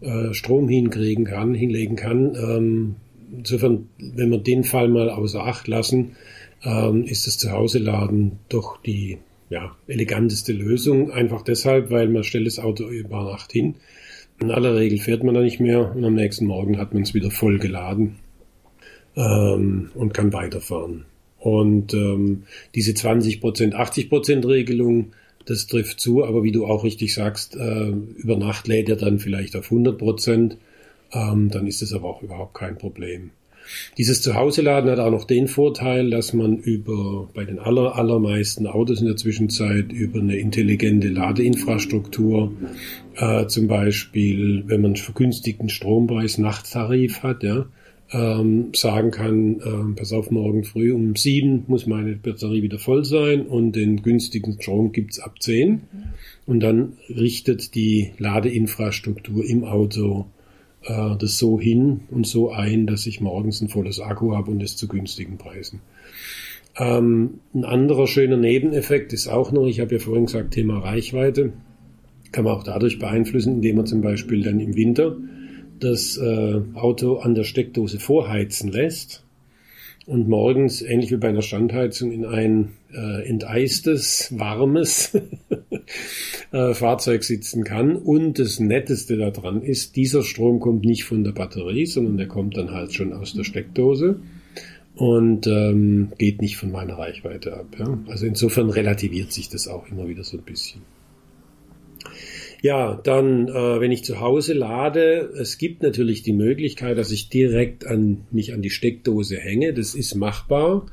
äh, 0.00 0.34
Strom 0.34 0.68
hinkriegen 0.68 1.24
kann, 1.24 1.54
hinlegen 1.54 1.96
kann. 1.96 2.34
Ähm, 2.34 2.96
insofern, 3.30 3.88
wenn 3.98 4.30
wir 4.30 4.38
den 4.38 4.64
Fall 4.64 4.88
mal 4.88 5.10
außer 5.10 5.44
Acht 5.44 5.68
lassen, 5.68 6.12
ähm, 6.64 7.04
ist 7.04 7.26
das 7.26 7.38
Zuhause-Laden 7.38 8.38
doch 8.48 8.80
die 8.82 9.18
ja, 9.50 9.76
eleganteste 9.86 10.52
Lösung. 10.52 11.10
Einfach 11.10 11.42
deshalb, 11.42 11.90
weil 11.90 12.08
man 12.08 12.24
stellt 12.24 12.46
das 12.46 12.58
Auto 12.58 12.88
über 12.88 13.24
Nacht 13.24 13.52
hin. 13.52 13.76
In 14.40 14.50
aller 14.50 14.76
Regel 14.76 14.98
fährt 14.98 15.24
man 15.24 15.34
da 15.34 15.40
nicht 15.40 15.60
mehr 15.60 15.94
und 15.94 16.04
am 16.04 16.14
nächsten 16.14 16.46
Morgen 16.46 16.78
hat 16.78 16.92
man 16.92 17.02
es 17.02 17.14
wieder 17.14 17.30
voll 17.30 17.58
geladen 17.58 18.16
ähm, 19.16 19.90
und 19.94 20.12
kann 20.12 20.32
weiterfahren. 20.32 21.06
Und 21.38 21.94
ähm, 21.94 22.42
diese 22.74 22.92
20%, 22.92 23.40
80% 23.72 24.48
Regelung, 24.48 25.12
das 25.46 25.66
trifft 25.66 26.00
zu, 26.00 26.24
aber 26.24 26.42
wie 26.42 26.52
du 26.52 26.66
auch 26.66 26.84
richtig 26.84 27.14
sagst, 27.14 27.56
äh, 27.56 27.88
über 28.16 28.36
Nacht 28.36 28.66
lädt 28.68 28.88
er 28.88 28.96
dann 28.96 29.18
vielleicht 29.18 29.56
auf 29.56 29.70
100%, 29.70 30.56
ähm, 31.12 31.50
dann 31.50 31.66
ist 31.66 31.82
es 31.82 31.92
aber 31.92 32.08
auch 32.08 32.22
überhaupt 32.22 32.54
kein 32.54 32.78
Problem. 32.78 33.30
Dieses 33.98 34.22
Zuhause-Laden 34.22 34.90
hat 34.90 34.98
auch 34.98 35.10
noch 35.10 35.24
den 35.24 35.48
Vorteil, 35.48 36.10
dass 36.10 36.32
man 36.32 36.58
über, 36.58 37.28
bei 37.34 37.44
den 37.44 37.58
aller, 37.58 37.96
allermeisten 37.96 38.66
Autos 38.66 39.00
in 39.00 39.06
der 39.06 39.16
Zwischenzeit 39.16 39.92
über 39.92 40.20
eine 40.20 40.36
intelligente 40.36 41.08
Ladeinfrastruktur, 41.08 42.52
äh, 43.16 43.46
zum 43.46 43.66
Beispiel, 43.66 44.64
wenn 44.66 44.82
man 44.82 44.92
einen 44.92 44.96
vergünstigten 44.96 45.68
Strompreis 45.68 46.38
Nachttarif 46.38 47.22
hat, 47.22 47.42
ja, 47.42 47.66
ähm, 48.12 48.68
sagen 48.72 49.10
kann, 49.10 49.58
äh, 49.58 49.96
pass 49.96 50.12
auf, 50.12 50.30
morgen 50.30 50.62
früh 50.62 50.92
um 50.92 51.16
sieben 51.16 51.64
muss 51.66 51.86
meine 51.86 52.14
Batterie 52.14 52.62
wieder 52.62 52.78
voll 52.78 53.04
sein 53.04 53.42
und 53.46 53.72
den 53.74 54.02
günstigen 54.02 54.60
Strom 54.60 54.92
gibt's 54.92 55.18
ab 55.18 55.42
zehn. 55.42 55.82
Und 56.46 56.60
dann 56.60 56.92
richtet 57.08 57.74
die 57.74 58.12
Ladeinfrastruktur 58.18 59.44
im 59.44 59.64
Auto 59.64 60.26
äh, 60.86 61.16
das 61.18 61.38
so 61.38 61.60
hin 61.60 62.00
und 62.10 62.26
so 62.26 62.50
ein, 62.50 62.86
dass 62.86 63.06
ich 63.06 63.20
morgens 63.20 63.60
ein 63.60 63.68
volles 63.68 64.00
Akku 64.00 64.34
habe 64.34 64.50
und 64.50 64.62
es 64.62 64.76
zu 64.76 64.88
günstigen 64.88 65.38
Preisen. 65.38 65.80
Ähm, 66.78 67.40
ein 67.54 67.64
anderer 67.64 68.06
schöner 68.06 68.36
Nebeneffekt 68.36 69.12
ist 69.12 69.28
auch 69.28 69.52
noch, 69.52 69.66
ich 69.66 69.80
habe 69.80 69.94
ja 69.94 69.98
vorhin 70.00 70.26
gesagt, 70.26 70.52
Thema 70.52 70.78
Reichweite, 70.78 71.52
kann 72.32 72.44
man 72.44 72.54
auch 72.54 72.64
dadurch 72.64 72.98
beeinflussen, 72.98 73.54
indem 73.54 73.76
man 73.76 73.86
zum 73.86 74.02
Beispiel 74.02 74.42
dann 74.42 74.60
im 74.60 74.76
Winter 74.76 75.16
das 75.78 76.16
äh, 76.16 76.60
Auto 76.74 77.16
an 77.16 77.34
der 77.34 77.44
Steckdose 77.44 77.98
vorheizen 77.98 78.70
lässt 78.70 79.25
und 80.06 80.28
morgens, 80.28 80.82
ähnlich 80.82 81.10
wie 81.10 81.16
bei 81.16 81.28
einer 81.28 81.42
Standheizung, 81.42 82.12
in 82.12 82.24
ein 82.24 82.72
äh, 82.94 83.28
enteistes, 83.28 84.32
warmes 84.38 85.18
äh, 86.52 86.74
Fahrzeug 86.74 87.24
sitzen 87.24 87.64
kann. 87.64 87.96
Und 87.96 88.38
das 88.38 88.60
Netteste 88.60 89.16
daran 89.16 89.62
ist, 89.62 89.96
dieser 89.96 90.22
Strom 90.22 90.60
kommt 90.60 90.84
nicht 90.84 91.04
von 91.04 91.24
der 91.24 91.32
Batterie, 91.32 91.86
sondern 91.86 92.16
der 92.16 92.28
kommt 92.28 92.56
dann 92.56 92.70
halt 92.70 92.94
schon 92.94 93.12
aus 93.12 93.34
der 93.34 93.44
Steckdose 93.44 94.20
und 94.94 95.46
ähm, 95.48 96.12
geht 96.18 96.40
nicht 96.40 96.56
von 96.56 96.70
meiner 96.70 96.98
Reichweite 96.98 97.54
ab. 97.54 97.76
Ja? 97.78 97.98
Also 98.06 98.26
insofern 98.26 98.70
relativiert 98.70 99.32
sich 99.32 99.48
das 99.48 99.66
auch 99.66 99.88
immer 99.90 100.08
wieder 100.08 100.22
so 100.22 100.36
ein 100.36 100.44
bisschen. 100.44 100.82
Ja, 102.62 102.98
dann, 103.02 103.48
äh, 103.48 103.80
wenn 103.80 103.92
ich 103.92 104.04
zu 104.04 104.20
Hause 104.20 104.54
lade, 104.54 105.30
es 105.38 105.58
gibt 105.58 105.82
natürlich 105.82 106.22
die 106.22 106.32
Möglichkeit, 106.32 106.96
dass 106.96 107.10
ich 107.10 107.28
direkt 107.28 107.86
an 107.86 108.26
mich 108.30 108.54
an 108.54 108.62
die 108.62 108.70
Steckdose 108.70 109.36
hänge. 109.36 109.74
Das 109.74 109.94
ist 109.94 110.14
machbar 110.14 110.86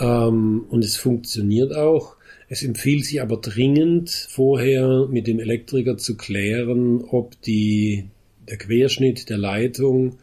ähm, 0.00 0.64
und 0.68 0.84
es 0.84 0.96
funktioniert 0.96 1.74
auch. 1.74 2.16
Es 2.48 2.62
empfiehlt 2.62 3.04
sich 3.04 3.22
aber 3.22 3.38
dringend, 3.38 4.10
vorher 4.10 5.08
mit 5.10 5.26
dem 5.26 5.40
Elektriker 5.40 5.96
zu 5.96 6.16
klären, 6.16 7.02
ob 7.02 7.40
die, 7.42 8.04
der 8.48 8.58
Querschnitt 8.58 9.30
der 9.30 9.38
Leitung 9.38 10.18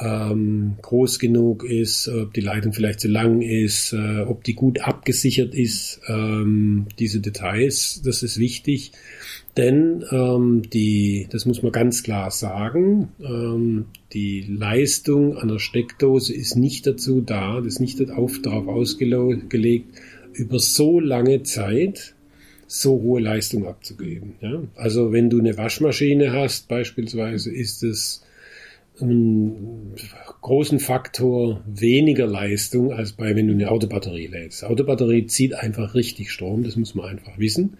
ähm, 0.00 0.76
groß 0.82 1.18
genug 1.18 1.64
ist, 1.64 2.08
ob 2.08 2.32
die 2.32 2.40
Leitung 2.40 2.72
vielleicht 2.72 3.00
zu 3.00 3.08
lang 3.08 3.42
ist, 3.42 3.92
äh, 3.92 4.20
ob 4.22 4.44
die 4.44 4.54
gut 4.54 4.80
abgesichert 4.80 5.54
ist. 5.54 6.00
Ähm, 6.08 6.86
diese 6.98 7.20
Details, 7.20 8.02
das 8.04 8.22
ist 8.22 8.38
wichtig. 8.38 8.92
Denn 9.60 10.06
ähm, 10.10 10.62
die, 10.70 11.26
das 11.30 11.44
muss 11.44 11.62
man 11.62 11.70
ganz 11.70 12.02
klar 12.02 12.30
sagen, 12.30 13.10
ähm, 13.22 13.84
die 14.14 14.40
Leistung 14.40 15.36
einer 15.36 15.58
Steckdose 15.58 16.32
ist 16.32 16.56
nicht 16.56 16.86
dazu 16.86 17.20
da, 17.20 17.56
das 17.56 17.74
ist 17.74 17.80
nicht 17.80 18.00
darauf, 18.00 18.40
ausgelegt, 18.46 20.00
über 20.32 20.58
so 20.58 20.98
lange 20.98 21.42
Zeit 21.42 22.14
so 22.66 23.02
hohe 23.02 23.20
Leistung 23.20 23.66
abzugeben. 23.66 24.36
Ja? 24.40 24.62
Also 24.76 25.12
wenn 25.12 25.28
du 25.28 25.38
eine 25.38 25.58
Waschmaschine 25.58 26.32
hast 26.32 26.68
beispielsweise, 26.68 27.52
ist 27.52 27.82
es 27.82 28.24
einen 28.98 29.92
großen 30.40 30.80
Faktor 30.80 31.62
weniger 31.66 32.26
Leistung 32.26 32.94
als 32.94 33.12
bei, 33.12 33.36
wenn 33.36 33.46
du 33.46 33.52
eine 33.52 33.70
Autobatterie 33.70 34.28
lädst. 34.28 34.64
Autobatterie 34.64 35.26
zieht 35.26 35.52
einfach 35.52 35.94
richtig 35.94 36.30
Strom, 36.30 36.62
das 36.62 36.76
muss 36.76 36.94
man 36.94 37.10
einfach 37.10 37.38
wissen. 37.38 37.76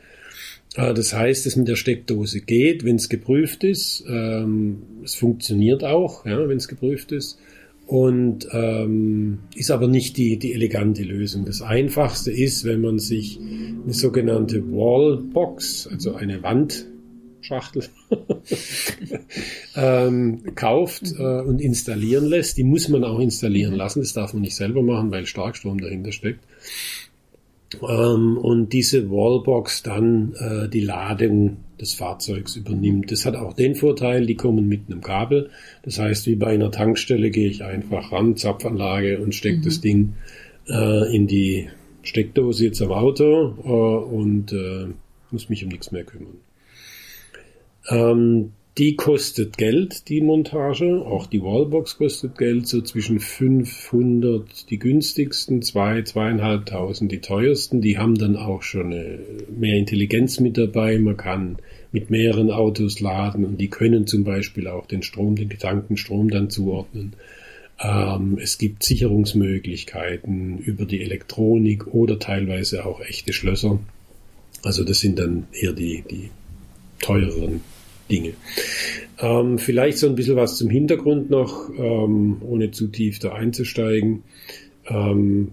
Äh, 0.75 0.95
das 0.95 1.15
heißt, 1.15 1.47
es 1.47 1.57
mit 1.57 1.69
der 1.69 1.77
Steckdose 1.77 2.41
geht, 2.41 2.85
wenn 2.85 2.97
es 2.97 3.09
geprüft 3.09 3.65
ist. 3.65 4.05
Ähm, 4.09 4.83
es 5.05 5.15
funktioniert 5.15 5.85
auch, 5.85 6.25
wenn 6.25 6.57
es 6.57 6.69
geprüft 6.69 7.13
ist. 7.13 7.39
Und 7.87 8.47
ähm, 8.53 9.41
ist 9.57 9.73
aber 9.73 9.89
nicht 9.89 10.17
die, 10.17 10.39
die 10.39 10.53
elegante 10.53 11.03
Lösung. 11.03 11.45
Das 11.45 11.61
Einfachste 11.61 12.31
ist, 12.31 12.65
wenn 12.65 12.81
man 12.81 13.01
sich 13.01 13.41
eine 13.41 13.93
sogenannte 13.93 14.63
Wallbox, 14.63 15.89
also 15.89 16.15
eine 16.15 16.41
Wand 16.45 16.87
Schachtel 17.41 17.85
ähm, 19.77 20.55
kauft 20.55 21.15
äh, 21.19 21.41
und 21.41 21.61
installieren 21.61 22.27
lässt. 22.27 22.59
Die 22.59 22.65
muss 22.65 22.89
man 22.89 23.03
auch 23.03 23.19
installieren 23.19 23.75
lassen. 23.75 24.01
Das 24.01 24.13
darf 24.13 24.33
man 24.35 24.43
nicht 24.43 24.57
selber 24.57 24.83
machen, 24.83 25.11
weil 25.11 25.27
Starkstrom 25.27 25.81
dahinter 25.81 26.13
steckt. 26.13 26.45
Ähm, 27.83 28.37
und 28.37 28.73
diese 28.73 29.11
Wallbox 29.11 29.83
dann 29.83 30.35
äh, 30.35 30.69
die 30.69 30.81
Ladung 30.81 31.59
des 31.81 31.95
Fahrzeugs 31.95 32.57
übernimmt. 32.57 33.11
Das 33.11 33.25
hat 33.25 33.37
auch 33.37 33.55
den 33.55 33.75
Vorteil, 33.75 34.27
die 34.27 34.35
kommen 34.35 34.69
mit 34.69 34.83
einem 34.89 35.01
Kabel. 35.01 35.51
Das 35.83 35.99
heißt, 35.99 36.27
wie 36.27 36.35
bei 36.35 36.49
einer 36.49 36.71
Tankstelle 36.71 37.31
gehe 37.31 37.49
ich 37.49 37.65
einfach 37.65 38.13
ran, 38.13 38.37
Zapfanlage 38.37 39.21
und 39.21 39.35
stecke 39.35 39.59
mhm. 39.59 39.63
das 39.63 39.81
Ding 39.81 40.15
äh, 40.69 41.15
in 41.15 41.27
die 41.27 41.69
Steckdose 42.03 42.65
jetzt 42.65 42.83
am 42.83 42.93
Auto 42.93 43.55
äh, 43.65 44.15
und 44.15 44.53
äh, 44.53 44.89
muss 45.31 45.49
mich 45.49 45.65
um 45.65 45.71
nichts 45.71 45.93
mehr 45.93 46.05
kümmern. 46.05 46.39
Ähm, 47.89 48.53
die 48.79 48.95
kostet 48.95 49.59
Geld, 49.59 50.09
die 50.09 50.21
Montage. 50.21 51.05
Auch 51.05 51.27
die 51.27 51.43
Wallbox 51.43 51.99
kostet 51.99 52.39
Geld, 52.39 52.67
so 52.69 52.81
zwischen 52.81 53.19
500 53.19 54.71
die 54.71 54.79
günstigsten, 54.79 55.61
2, 55.63 56.03
zweieinhalbtausend 56.03 57.11
die 57.11 57.21
teuersten. 57.21 57.81
Die 57.81 57.99
haben 57.99 58.15
dann 58.15 58.37
auch 58.37 58.63
schon 58.63 58.91
mehr 58.91 59.77
Intelligenz 59.77 60.41
mit 60.41 60.57
dabei. 60.57 60.99
Man 60.99 61.17
kann 61.17 61.59
mit 61.93 62.11
mehreren 62.11 62.51
Autos 62.51 63.01
laden 63.01 63.45
und 63.45 63.61
die 63.61 63.69
können 63.69 64.07
zum 64.07 64.23
Beispiel 64.23 64.69
auch 64.69 64.87
den 64.87 65.03
Strom, 65.03 65.35
den 65.35 65.49
Gedankenstrom 65.49 66.31
dann 66.31 66.49
zuordnen. 66.49 67.15
Ähm, 67.81 68.39
es 68.41 68.57
gibt 68.57 68.85
Sicherungsmöglichkeiten 68.85 70.59
über 70.59 70.85
die 70.85 71.01
Elektronik 71.01 71.89
oder 71.89 72.19
teilweise 72.21 72.87
auch 72.87 73.01
echte 73.01 73.33
Schlösser. 73.33 73.81
Also 74.63 74.85
das 74.85 75.01
sind 75.01 75.19
dann 75.19 75.49
eher 75.53 75.73
die, 75.73 76.05
die 76.09 76.31
teureren 77.01 77.63
Dinge. 78.11 78.35
Ähm, 79.19 79.59
vielleicht 79.59 79.99
so 79.99 80.07
ein 80.07 80.15
bisschen 80.15 80.37
was 80.37 80.57
zum 80.57 80.71
Hintergrund 80.71 81.31
noch, 81.31 81.71
ähm, 81.77 82.39
ohne 82.43 82.71
zu 82.71 82.89
tief 82.89 83.19
da 83.19 83.33
einzusteigen. 83.33 84.23
Ähm, 84.87 85.53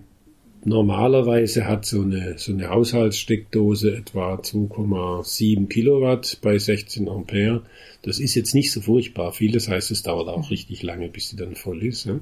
normalerweise 0.63 1.67
hat 1.67 1.85
so 1.85 2.01
eine, 2.01 2.37
so 2.37 2.51
eine 2.51 2.69
Haushaltssteckdose 2.69 3.95
etwa 3.95 4.35
2,7 4.35 5.67
Kilowatt 5.67 6.39
bei 6.41 6.57
16 6.57 7.09
Ampere. 7.09 7.63
Das 8.01 8.19
ist 8.19 8.35
jetzt 8.35 8.55
nicht 8.55 8.71
so 8.71 8.81
furchtbar 8.81 9.33
viel, 9.33 9.51
das 9.51 9.67
heißt, 9.67 9.91
es 9.91 10.03
dauert 10.03 10.29
auch 10.29 10.49
richtig 10.49 10.83
lange, 10.83 11.09
bis 11.09 11.29
sie 11.29 11.35
dann 11.35 11.55
voll 11.55 11.83
ist. 11.83 12.05
Ja. 12.05 12.19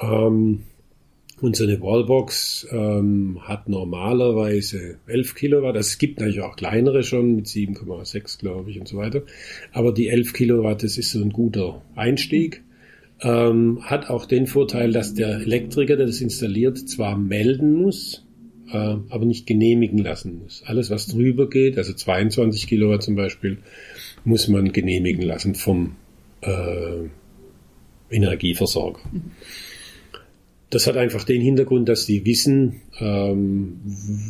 Ähm, 0.00 0.62
eine 1.42 1.80
Wallbox 1.80 2.66
ähm, 2.70 3.38
hat 3.42 3.68
normalerweise 3.68 4.98
11 5.06 5.34
Kilowatt. 5.34 5.76
Also 5.76 5.88
es 5.88 5.98
gibt 5.98 6.18
natürlich 6.20 6.40
auch 6.40 6.56
kleinere 6.56 7.02
schon 7.02 7.36
mit 7.36 7.46
7,6 7.46 8.38
glaube 8.38 8.70
ich 8.70 8.78
und 8.80 8.88
so 8.88 8.96
weiter. 8.96 9.22
Aber 9.72 9.92
die 9.92 10.08
11 10.08 10.32
Kilowatt, 10.32 10.82
das 10.82 10.98
ist 10.98 11.12
so 11.12 11.20
ein 11.20 11.30
guter 11.30 11.82
Einstieg. 11.94 12.62
Ähm, 13.20 13.80
hat 13.82 14.10
auch 14.10 14.26
den 14.26 14.46
Vorteil, 14.46 14.92
dass 14.92 15.14
der 15.14 15.40
Elektriker, 15.40 15.96
der 15.96 16.06
das 16.06 16.20
installiert, 16.20 16.78
zwar 16.88 17.18
melden 17.18 17.74
muss, 17.74 18.24
äh, 18.70 18.76
aber 18.76 19.24
nicht 19.24 19.46
genehmigen 19.46 19.98
lassen 19.98 20.38
muss. 20.42 20.62
Alles, 20.66 20.90
was 20.90 21.06
drüber 21.06 21.48
geht, 21.48 21.78
also 21.78 21.92
22 21.92 22.68
Kilowatt 22.68 23.02
zum 23.02 23.16
Beispiel, 23.16 23.58
muss 24.24 24.46
man 24.48 24.72
genehmigen 24.72 25.22
lassen 25.22 25.54
vom 25.54 25.96
äh, 26.42 27.08
Energieversorger. 28.10 29.00
Mhm. 29.10 29.30
Das 30.70 30.86
hat 30.86 30.96
einfach 30.96 31.24
den 31.24 31.40
Hintergrund, 31.40 31.88
dass 31.88 32.06
die 32.06 32.24
wissen, 32.26 32.82
ähm, 33.00 33.80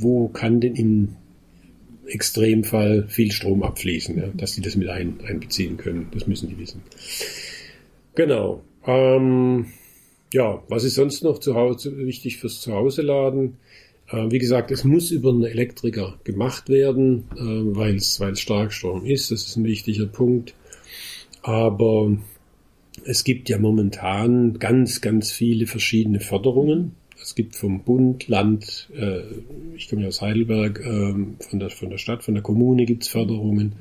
wo 0.00 0.28
kann 0.28 0.60
denn 0.60 0.76
im 0.76 1.16
Extremfall 2.06 3.06
viel 3.08 3.32
Strom 3.32 3.62
abfließen, 3.62 4.16
ja, 4.18 4.28
dass 4.34 4.52
sie 4.52 4.62
das 4.62 4.76
mit 4.76 4.88
ein, 4.88 5.18
einbeziehen 5.26 5.76
können. 5.76 6.08
Das 6.12 6.26
müssen 6.26 6.48
die 6.48 6.58
wissen. 6.58 6.82
Genau. 8.14 8.62
Ähm, 8.86 9.66
ja, 10.32 10.62
was 10.68 10.84
ist 10.84 10.94
sonst 10.94 11.22
noch 11.22 11.38
zu 11.38 11.54
Hause 11.54 11.96
wichtig 11.98 12.38
fürs 12.38 12.60
Zuhause 12.60 13.02
laden? 13.02 13.58
Äh, 14.10 14.30
wie 14.30 14.38
gesagt, 14.38 14.70
es 14.70 14.84
muss 14.84 15.10
über 15.10 15.30
einen 15.30 15.44
Elektriker 15.44 16.18
gemacht 16.24 16.68
werden, 16.68 17.24
äh, 17.36 17.76
weil 17.76 17.96
es 17.96 18.20
Starkstrom 18.34 19.04
ist. 19.04 19.30
Das 19.30 19.46
ist 19.46 19.56
ein 19.56 19.64
wichtiger 19.64 20.06
Punkt. 20.06 20.54
Aber 21.42 22.16
es 23.04 23.24
gibt 23.24 23.48
ja 23.48 23.58
momentan 23.58 24.58
ganz, 24.58 25.00
ganz 25.00 25.30
viele 25.30 25.66
verschiedene 25.66 26.20
Förderungen. 26.20 26.92
Es 27.20 27.34
gibt 27.34 27.56
vom 27.56 27.82
Bund, 27.82 28.28
Land, 28.28 28.88
äh, 28.96 29.20
ich 29.76 29.88
komme 29.88 30.02
ja 30.02 30.08
aus 30.08 30.22
Heidelberg, 30.22 30.80
äh, 30.80 31.14
von, 31.40 31.60
der, 31.60 31.70
von 31.70 31.90
der 31.90 31.98
Stadt, 31.98 32.22
von 32.22 32.34
der 32.34 32.42
Kommune 32.42 32.86
gibt's 32.86 33.08
Förderungen. 33.08 33.74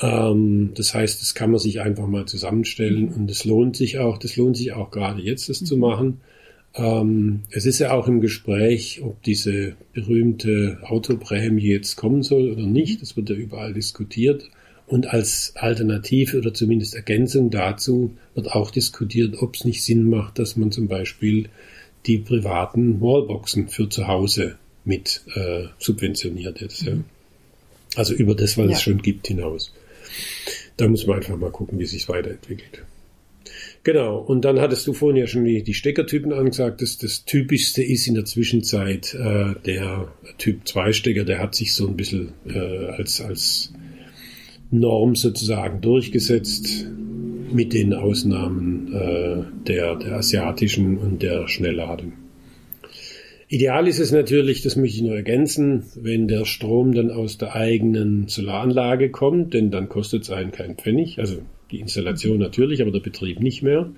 Ähm, 0.00 0.72
das 0.74 0.94
heißt, 0.94 1.22
das 1.22 1.34
kann 1.34 1.50
man 1.50 1.58
sich 1.58 1.80
einfach 1.80 2.06
mal 2.06 2.26
zusammenstellen 2.26 3.08
und 3.08 3.30
es 3.30 3.44
lohnt 3.44 3.76
sich 3.76 3.98
auch, 3.98 4.18
das 4.18 4.36
lohnt 4.36 4.56
sich 4.56 4.72
auch 4.72 4.90
gerade 4.90 5.22
jetzt, 5.22 5.48
das 5.48 5.64
zu 5.64 5.76
machen. 5.76 6.20
Ähm, 6.74 7.40
es 7.50 7.64
ist 7.64 7.78
ja 7.78 7.92
auch 7.92 8.06
im 8.06 8.20
Gespräch, 8.20 9.00
ob 9.02 9.22
diese 9.22 9.76
berühmte 9.94 10.78
Autoprämie 10.82 11.62
jetzt 11.62 11.96
kommen 11.96 12.22
soll 12.22 12.50
oder 12.50 12.66
nicht. 12.66 13.00
Das 13.00 13.16
wird 13.16 13.30
ja 13.30 13.36
überall 13.36 13.72
diskutiert. 13.72 14.50
Und 14.86 15.08
als 15.08 15.52
Alternative 15.56 16.38
oder 16.38 16.54
zumindest 16.54 16.94
Ergänzung 16.94 17.50
dazu 17.50 18.16
wird 18.34 18.52
auch 18.52 18.70
diskutiert, 18.70 19.42
ob 19.42 19.56
es 19.56 19.64
nicht 19.64 19.82
Sinn 19.82 20.08
macht, 20.08 20.38
dass 20.38 20.56
man 20.56 20.70
zum 20.70 20.86
Beispiel 20.86 21.48
die 22.06 22.18
privaten 22.18 23.00
Wallboxen 23.00 23.68
für 23.68 23.88
zu 23.88 24.06
Hause 24.06 24.56
mit 24.84 25.22
äh, 25.34 25.64
subventioniert 25.78 26.60
jetzt. 26.60 26.82
Ja. 26.82 26.92
Also 27.96 28.14
über 28.14 28.34
das, 28.34 28.56
was 28.56 28.66
ja. 28.66 28.72
es 28.72 28.82
schon 28.82 29.02
gibt, 29.02 29.26
hinaus. 29.26 29.72
Da 30.76 30.86
muss 30.86 31.06
man 31.06 31.16
einfach 31.16 31.36
mal 31.36 31.50
gucken, 31.50 31.78
wie 31.78 31.86
sich 31.86 32.08
weiterentwickelt. 32.08 32.82
Genau, 33.82 34.18
und 34.18 34.44
dann 34.44 34.60
hattest 34.60 34.86
du 34.86 34.92
vorhin 34.92 35.16
ja 35.16 35.26
schon 35.26 35.44
die, 35.44 35.62
die 35.62 35.74
Steckertypen 35.74 36.32
angesagt. 36.32 36.82
Das, 36.82 36.98
das 36.98 37.24
Typischste 37.24 37.82
ist 37.82 38.06
in 38.06 38.14
der 38.14 38.24
Zwischenzeit 38.24 39.14
äh, 39.14 39.54
der 39.64 40.12
Typ 40.38 40.66
2 40.66 40.92
Stecker, 40.92 41.24
der 41.24 41.38
hat 41.38 41.54
sich 41.54 41.72
so 41.72 41.86
ein 41.86 41.96
bisschen 41.96 42.32
äh, 42.48 42.58
als, 42.58 43.20
als 43.20 43.72
Norm 44.70 45.14
sozusagen 45.14 45.80
durchgesetzt, 45.80 46.86
mit 47.52 47.72
den 47.72 47.94
Ausnahmen 47.94 48.92
äh, 48.92 49.42
der, 49.66 49.96
der 49.96 50.16
asiatischen 50.16 50.98
und 50.98 51.22
der 51.22 51.48
Schnellladung. 51.48 52.12
Ideal 53.48 53.86
ist 53.86 54.00
es 54.00 54.10
natürlich, 54.10 54.62
das 54.62 54.74
möchte 54.74 54.96
ich 54.96 55.02
nur 55.02 55.14
ergänzen, 55.14 55.84
wenn 55.94 56.26
der 56.26 56.44
Strom 56.44 56.92
dann 56.92 57.12
aus 57.12 57.38
der 57.38 57.54
eigenen 57.54 58.26
Solaranlage 58.26 59.10
kommt, 59.10 59.54
denn 59.54 59.70
dann 59.70 59.88
kostet 59.88 60.24
es 60.24 60.30
einen 60.30 60.50
keinen 60.50 60.74
Pfennig, 60.74 61.20
also 61.20 61.38
die 61.70 61.78
Installation 61.78 62.38
natürlich, 62.38 62.82
aber 62.82 62.90
der 62.90 63.00
Betrieb 63.00 63.38
nicht 63.38 63.62
mehr. 63.62 63.90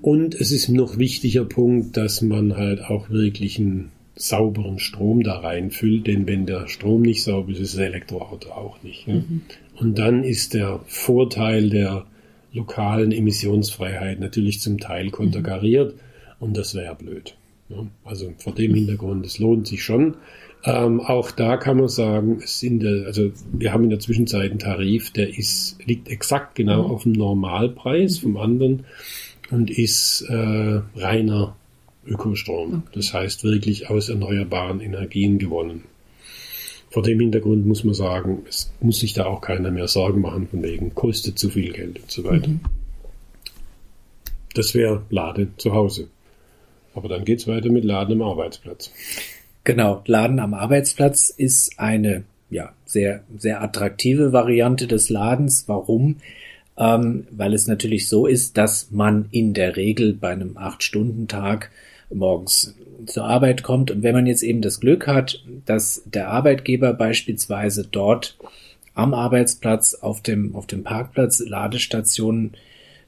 Und 0.00 0.34
es 0.34 0.50
ist 0.50 0.70
noch 0.70 0.98
wichtiger 0.98 1.44
Punkt, 1.44 1.96
dass 1.98 2.22
man 2.22 2.56
halt 2.56 2.82
auch 2.82 3.10
wirklich 3.10 3.58
einen 3.58 3.90
sauberen 4.16 4.78
Strom 4.78 5.22
da 5.22 5.40
reinfüllt, 5.40 6.06
denn 6.06 6.26
wenn 6.26 6.46
der 6.46 6.68
Strom 6.68 7.02
nicht 7.02 7.22
sauber 7.22 7.52
ist, 7.52 7.60
ist 7.60 7.74
das 7.74 7.80
Elektroauto 7.80 8.50
auch 8.50 8.82
nicht. 8.82 9.06
Ja? 9.06 9.14
Mhm. 9.16 9.42
Und 9.76 9.98
dann 9.98 10.24
ist 10.24 10.54
der 10.54 10.80
Vorteil 10.86 11.70
der 11.70 12.06
lokalen 12.52 13.12
Emissionsfreiheit 13.12 14.20
natürlich 14.20 14.60
zum 14.60 14.78
Teil 14.78 15.10
konterkariert 15.10 15.94
und 16.38 16.56
das 16.56 16.74
wäre 16.74 16.94
blöd. 16.94 17.36
Ja, 17.68 17.86
also 18.04 18.32
vor 18.38 18.54
dem 18.54 18.74
Hintergrund, 18.74 19.26
es 19.26 19.38
lohnt 19.38 19.66
sich 19.66 19.82
schon. 19.82 20.16
Ähm, 20.64 21.00
auch 21.00 21.30
da 21.30 21.56
kann 21.56 21.78
man 21.78 21.88
sagen, 21.88 22.38
es 22.42 22.60
sind, 22.60 22.84
äh, 22.84 23.04
also 23.04 23.32
wir 23.52 23.72
haben 23.72 23.84
in 23.84 23.90
der 23.90 24.00
Zwischenzeit 24.00 24.50
einen 24.50 24.58
Tarif, 24.58 25.10
der 25.10 25.36
ist, 25.36 25.76
liegt 25.84 26.08
exakt 26.08 26.54
genau 26.54 26.84
mhm. 26.84 26.90
auf 26.90 27.02
dem 27.02 27.12
Normalpreis 27.12 28.18
vom 28.18 28.36
anderen 28.36 28.84
und 29.50 29.70
ist 29.70 30.22
äh, 30.22 30.80
reiner 30.96 31.56
Ökostrom. 32.06 32.82
Okay. 32.86 32.92
Das 32.94 33.12
heißt 33.12 33.44
wirklich 33.44 33.90
aus 33.90 34.08
erneuerbaren 34.08 34.80
Energien 34.80 35.38
gewonnen. 35.38 35.84
Vor 36.94 37.02
dem 37.02 37.18
Hintergrund 37.18 37.66
muss 37.66 37.82
man 37.82 37.92
sagen, 37.92 38.44
es 38.48 38.72
muss 38.80 39.00
sich 39.00 39.14
da 39.14 39.24
auch 39.24 39.40
keiner 39.40 39.72
mehr 39.72 39.88
Sorgen 39.88 40.20
machen 40.20 40.46
von 40.46 40.62
wegen, 40.62 40.94
kostet 40.94 41.40
zu 41.40 41.50
viel 41.50 41.72
Geld 41.72 41.98
und 42.00 42.08
so 42.08 42.22
weiter. 42.22 42.46
Mhm. 42.46 42.60
Das 44.54 44.76
wäre 44.76 45.02
Lade 45.10 45.48
zu 45.56 45.72
Hause. 45.72 46.06
Aber 46.94 47.08
dann 47.08 47.24
geht's 47.24 47.48
weiter 47.48 47.68
mit 47.72 47.82
Laden 47.82 48.22
am 48.22 48.28
Arbeitsplatz. 48.28 48.92
Genau, 49.64 50.04
Laden 50.06 50.38
am 50.38 50.54
Arbeitsplatz 50.54 51.30
ist 51.30 51.80
eine 51.80 52.22
ja, 52.48 52.72
sehr, 52.86 53.24
sehr 53.38 53.60
attraktive 53.60 54.32
Variante 54.32 54.86
des 54.86 55.10
Ladens. 55.10 55.64
Warum? 55.66 56.18
Ähm, 56.76 57.26
weil 57.32 57.54
es 57.54 57.66
natürlich 57.66 58.08
so 58.08 58.28
ist, 58.28 58.56
dass 58.56 58.92
man 58.92 59.26
in 59.32 59.52
der 59.52 59.76
Regel 59.76 60.12
bei 60.12 60.30
einem 60.30 60.56
Acht-Stunden-Tag 60.56 61.72
morgens 62.14 62.76
zur 63.06 63.24
Arbeit 63.24 63.62
kommt. 63.62 63.90
Und 63.90 64.02
wenn 64.02 64.14
man 64.14 64.26
jetzt 64.26 64.42
eben 64.42 64.62
das 64.62 64.80
Glück 64.80 65.06
hat, 65.06 65.42
dass 65.66 66.02
der 66.06 66.28
Arbeitgeber 66.28 66.92
beispielsweise 66.92 67.86
dort 67.90 68.36
am 68.94 69.14
Arbeitsplatz 69.14 69.94
auf 69.94 70.22
dem, 70.22 70.54
auf 70.54 70.66
dem 70.66 70.84
Parkplatz 70.84 71.40
Ladestationen 71.40 72.52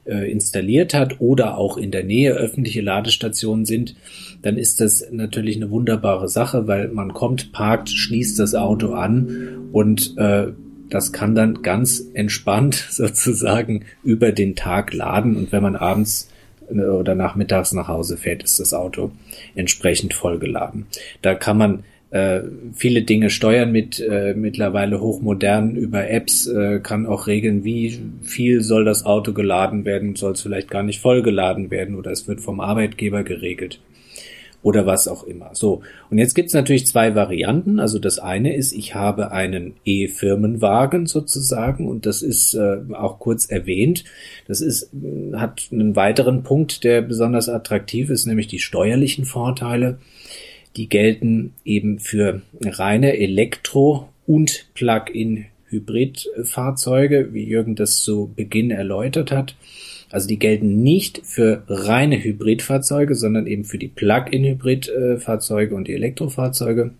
äh, 0.07 0.31
installiert 0.31 0.95
hat 0.95 1.21
oder 1.21 1.59
auch 1.59 1.77
in 1.77 1.91
der 1.91 2.05
Nähe 2.05 2.33
öffentliche 2.33 2.81
Ladestationen 2.81 3.65
sind, 3.65 3.97
dann 4.43 4.57
ist 4.57 4.81
das 4.81 5.07
natürlich 5.11 5.57
eine 5.57 5.71
wunderbare 5.71 6.29
Sache, 6.29 6.67
weil 6.67 6.89
man 6.89 7.13
kommt, 7.13 7.53
parkt, 7.53 7.91
schließt 7.91 8.39
das 8.39 8.55
Auto 8.55 8.93
an 8.93 9.69
und 9.73 10.17
äh, 10.17 10.49
das 10.89 11.13
kann 11.13 11.35
dann 11.35 11.63
ganz 11.63 12.05
entspannt 12.15 12.75
sozusagen 12.91 13.85
über 14.05 14.33
den 14.33 14.55
Tag 14.55 14.93
laden 14.93 15.37
und 15.37 15.53
wenn 15.53 15.63
man 15.63 15.77
abends 15.77 16.29
oder 16.70 17.14
nachmittags 17.14 17.72
nach 17.72 17.88
Hause 17.88 18.16
fährt, 18.16 18.42
ist 18.42 18.59
das 18.59 18.74
Auto 18.74 19.11
entsprechend 19.55 20.14
vollgeladen. 20.14 20.87
Da 21.22 21.35
kann 21.35 21.59
man 21.59 21.85
äh, 22.11 22.42
viele 22.74 23.02
Dinge 23.02 23.31
steuern 23.31 23.72
mit 23.72 24.00
äh, 24.00 24.35
mittlerweile 24.35 25.00
hochmodern 25.00 25.76
über 25.76 26.09
Apps, 26.09 26.46
äh, 26.46 26.81
kann 26.81 27.07
auch 27.07 27.26
regeln, 27.26 27.64
wie 27.64 27.98
viel 28.22 28.62
soll 28.62 28.85
das 28.85 29.05
Auto 29.05 29.33
geladen 29.33 29.85
werden, 29.85 30.16
soll 30.16 30.33
es 30.33 30.42
vielleicht 30.42 30.70
gar 30.70 30.83
nicht 30.83 31.00
voll 31.00 31.22
geladen 31.22 31.70
werden 31.70 31.96
oder 31.96 32.12
es 32.12 32.29
wird 32.29 32.40
vom 32.40 32.61
Arbeitgeber 32.61 33.22
geregelt 33.24 33.81
oder 34.62 34.87
was 34.87 35.09
auch 35.09 35.25
immer. 35.25 35.51
So, 35.55 35.83
und 36.11 36.19
jetzt 36.19 36.35
gibt's 36.35 36.55
natürlich 36.55 36.87
zwei 36.87 37.14
Varianten. 37.14 37.79
Also 37.79 37.99
das 37.99 38.19
eine 38.19 38.55
ist, 38.55 38.73
ich 38.73 38.95
habe 38.95 39.33
einen 39.33 39.75
E-Firmenwagen 39.85 41.07
sozusagen 41.07 41.88
und 41.88 42.07
das 42.07 42.23
ist 42.23 42.55
äh, 42.55 42.79
auch 42.92 43.19
kurz 43.19 43.47
erwähnt. 43.47 44.05
Das 44.49 44.61
ist, 44.61 44.90
hat 45.35 45.69
einen 45.71 45.97
weiteren 45.97 46.42
Punkt, 46.42 46.85
der 46.85 47.03
besonders 47.03 47.49
attraktiv 47.49 48.11
ist, 48.11 48.27
nämlich 48.27 48.49
die 48.49 48.59
steuerlichen 48.59 49.25
Vorteile 49.25 49.99
die 50.77 50.88
gelten 50.88 51.55
eben 51.64 51.99
für 51.99 52.42
reine 52.62 53.16
Elektro- 53.16 54.11
und 54.27 54.66
Plug-in-Hybrid-Fahrzeuge, 54.75 57.33
wie 57.33 57.45
Jürgen 57.45 57.75
das 57.77 58.03
zu 58.03 58.31
Beginn 58.35 58.71
erläutert 58.71 59.33
hat. 59.33 59.57
Also 60.16 60.29
die 60.29 60.38
gelten 60.38 60.83
nicht 60.83 61.20
für 61.26 61.62
reine 61.68 62.16
Hybridfahrzeuge, 62.24 63.14
sondern 63.14 63.46
eben 63.46 63.64
für 63.64 63.76
die 63.76 63.88
Plug-in-Hybrid-Fahrzeuge 63.88 65.74
und 65.74 65.88
die 65.88 65.92
Elektrofahrzeuge. 65.92 66.92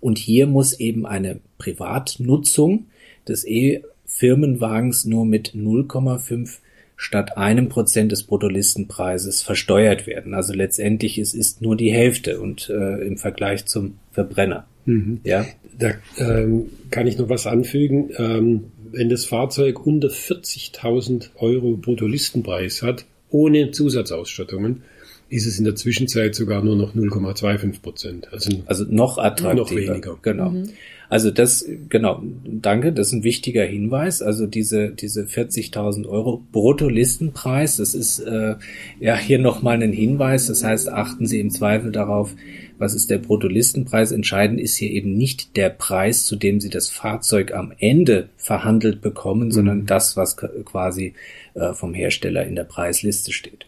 Und 0.00 0.18
hier 0.18 0.48
muss 0.48 0.80
eben 0.80 1.06
eine 1.06 1.38
Privatnutzung 1.58 2.86
des 3.28 3.46
E-Firmenwagens 3.46 5.04
nur 5.04 5.24
mit 5.24 5.50
0,5 5.54 6.58
statt 6.96 7.36
einem 7.36 7.68
Prozent 7.68 8.10
des 8.10 8.24
Bruttolistenpreises 8.24 9.42
versteuert 9.42 10.08
werden. 10.08 10.34
Also 10.34 10.54
letztendlich 10.54 11.18
es 11.18 11.34
ist 11.34 11.62
nur 11.62 11.76
die 11.76 11.92
Hälfte 11.92 12.40
und 12.40 12.68
äh, 12.68 13.06
im 13.06 13.16
Vergleich 13.16 13.66
zum 13.66 13.98
Verbrenner. 14.10 14.66
Mhm. 14.86 15.20
Ja, 15.22 15.46
da 15.78 15.92
ähm, 16.18 16.70
kann 16.90 17.06
ich 17.06 17.16
noch 17.16 17.28
was 17.28 17.46
anfügen. 17.46 18.10
Ähm, 18.18 18.71
wenn 18.92 19.08
das 19.08 19.24
Fahrzeug 19.24 19.86
unter 19.86 20.08
40.000 20.08 21.30
Euro 21.36 21.76
Bruttolistenpreis 21.76 22.82
hat, 22.82 23.04
ohne 23.30 23.70
Zusatzausstattungen, 23.70 24.82
ist 25.28 25.46
es 25.46 25.58
in 25.58 25.64
der 25.64 25.74
Zwischenzeit 25.74 26.34
sogar 26.34 26.62
nur 26.62 26.76
noch 26.76 26.94
0,25 26.94 27.80
Prozent. 27.80 28.32
Also, 28.32 28.50
also 28.66 28.84
noch 28.88 29.16
attraktiver. 29.16 29.54
Noch 29.54 29.70
weniger. 29.70 30.18
Genau. 30.20 30.50
Mhm. 30.50 30.68
Also 31.08 31.30
das, 31.30 31.66
genau, 31.90 32.22
danke, 32.44 32.90
das 32.90 33.08
ist 33.08 33.12
ein 33.12 33.22
wichtiger 33.22 33.64
Hinweis. 33.64 34.22
Also 34.22 34.46
diese, 34.46 34.90
diese 34.90 35.24
40.000 35.24 36.06
Euro 36.06 36.42
Bruttolistenpreis, 36.52 37.76
das 37.76 37.94
ist 37.94 38.20
äh, 38.20 38.54
ja 38.98 39.16
hier 39.18 39.38
nochmal 39.38 39.82
ein 39.82 39.92
Hinweis. 39.92 40.46
Das 40.46 40.64
heißt, 40.64 40.88
achten 40.88 41.26
Sie 41.26 41.38
im 41.38 41.50
Zweifel 41.50 41.92
darauf, 41.92 42.34
was 42.82 42.94
ist 42.94 43.10
der 43.10 43.18
Bruttolistenpreis. 43.18 44.10
Entscheidend 44.10 44.60
ist 44.60 44.76
hier 44.76 44.90
eben 44.90 45.16
nicht 45.16 45.56
der 45.56 45.70
Preis, 45.70 46.26
zu 46.26 46.34
dem 46.34 46.60
Sie 46.60 46.68
das 46.68 46.90
Fahrzeug 46.90 47.54
am 47.54 47.72
Ende 47.78 48.28
verhandelt 48.36 49.00
bekommen, 49.00 49.46
mhm. 49.46 49.52
sondern 49.52 49.86
das, 49.86 50.16
was 50.16 50.36
quasi 50.36 51.14
äh, 51.54 51.72
vom 51.74 51.94
Hersteller 51.94 52.44
in 52.44 52.56
der 52.56 52.64
Preisliste 52.64 53.32
steht. 53.32 53.66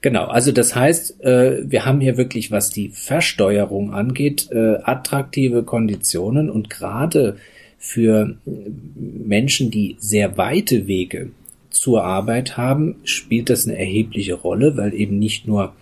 Genau, 0.00 0.24
also 0.24 0.50
das 0.50 0.74
heißt, 0.74 1.22
äh, 1.22 1.70
wir 1.70 1.86
haben 1.86 2.00
hier 2.00 2.16
wirklich, 2.16 2.50
was 2.50 2.70
die 2.70 2.88
Versteuerung 2.88 3.94
angeht, 3.94 4.48
äh, 4.50 4.78
attraktive 4.82 5.62
Konditionen 5.62 6.50
und 6.50 6.70
gerade 6.70 7.36
für 7.78 8.36
Menschen, 8.44 9.70
die 9.70 9.96
sehr 10.00 10.36
weite 10.36 10.88
Wege 10.88 11.30
zur 11.70 12.02
Arbeit 12.02 12.56
haben, 12.56 12.96
spielt 13.04 13.48
das 13.48 13.66
eine 13.66 13.78
erhebliche 13.78 14.34
Rolle, 14.34 14.76
weil 14.76 14.92
eben 14.92 15.20
nicht 15.20 15.46
nur 15.46 15.72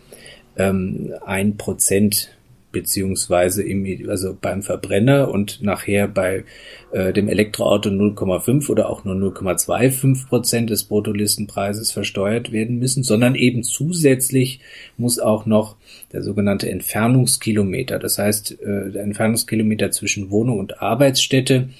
ähm, 0.58 1.14
ein 1.24 1.56
Prozent 1.56 2.37
beziehungsweise 2.78 3.64
im, 3.64 4.08
also 4.08 4.36
beim 4.40 4.62
Verbrenner 4.62 5.32
und 5.32 5.60
nachher 5.60 6.06
bei 6.06 6.44
äh, 6.92 7.12
dem 7.12 7.28
Elektroauto 7.28 7.88
0,5 7.88 8.70
oder 8.70 8.88
auch 8.88 9.04
nur 9.04 9.16
0,25 9.16 10.28
Prozent 10.28 10.70
des 10.70 10.84
Bruttolistenpreises 10.84 11.90
versteuert 11.90 12.52
werden 12.52 12.78
müssen, 12.78 13.02
sondern 13.02 13.34
eben 13.34 13.64
zusätzlich 13.64 14.60
muss 14.96 15.18
auch 15.18 15.44
noch 15.44 15.74
der 16.12 16.22
sogenannte 16.22 16.70
Entfernungskilometer, 16.70 17.98
das 17.98 18.18
heißt 18.18 18.62
äh, 18.62 18.92
der 18.92 19.02
Entfernungskilometer 19.02 19.90
zwischen 19.90 20.30
Wohnung 20.30 20.60
und 20.60 20.80
Arbeitsstätte 20.80 21.70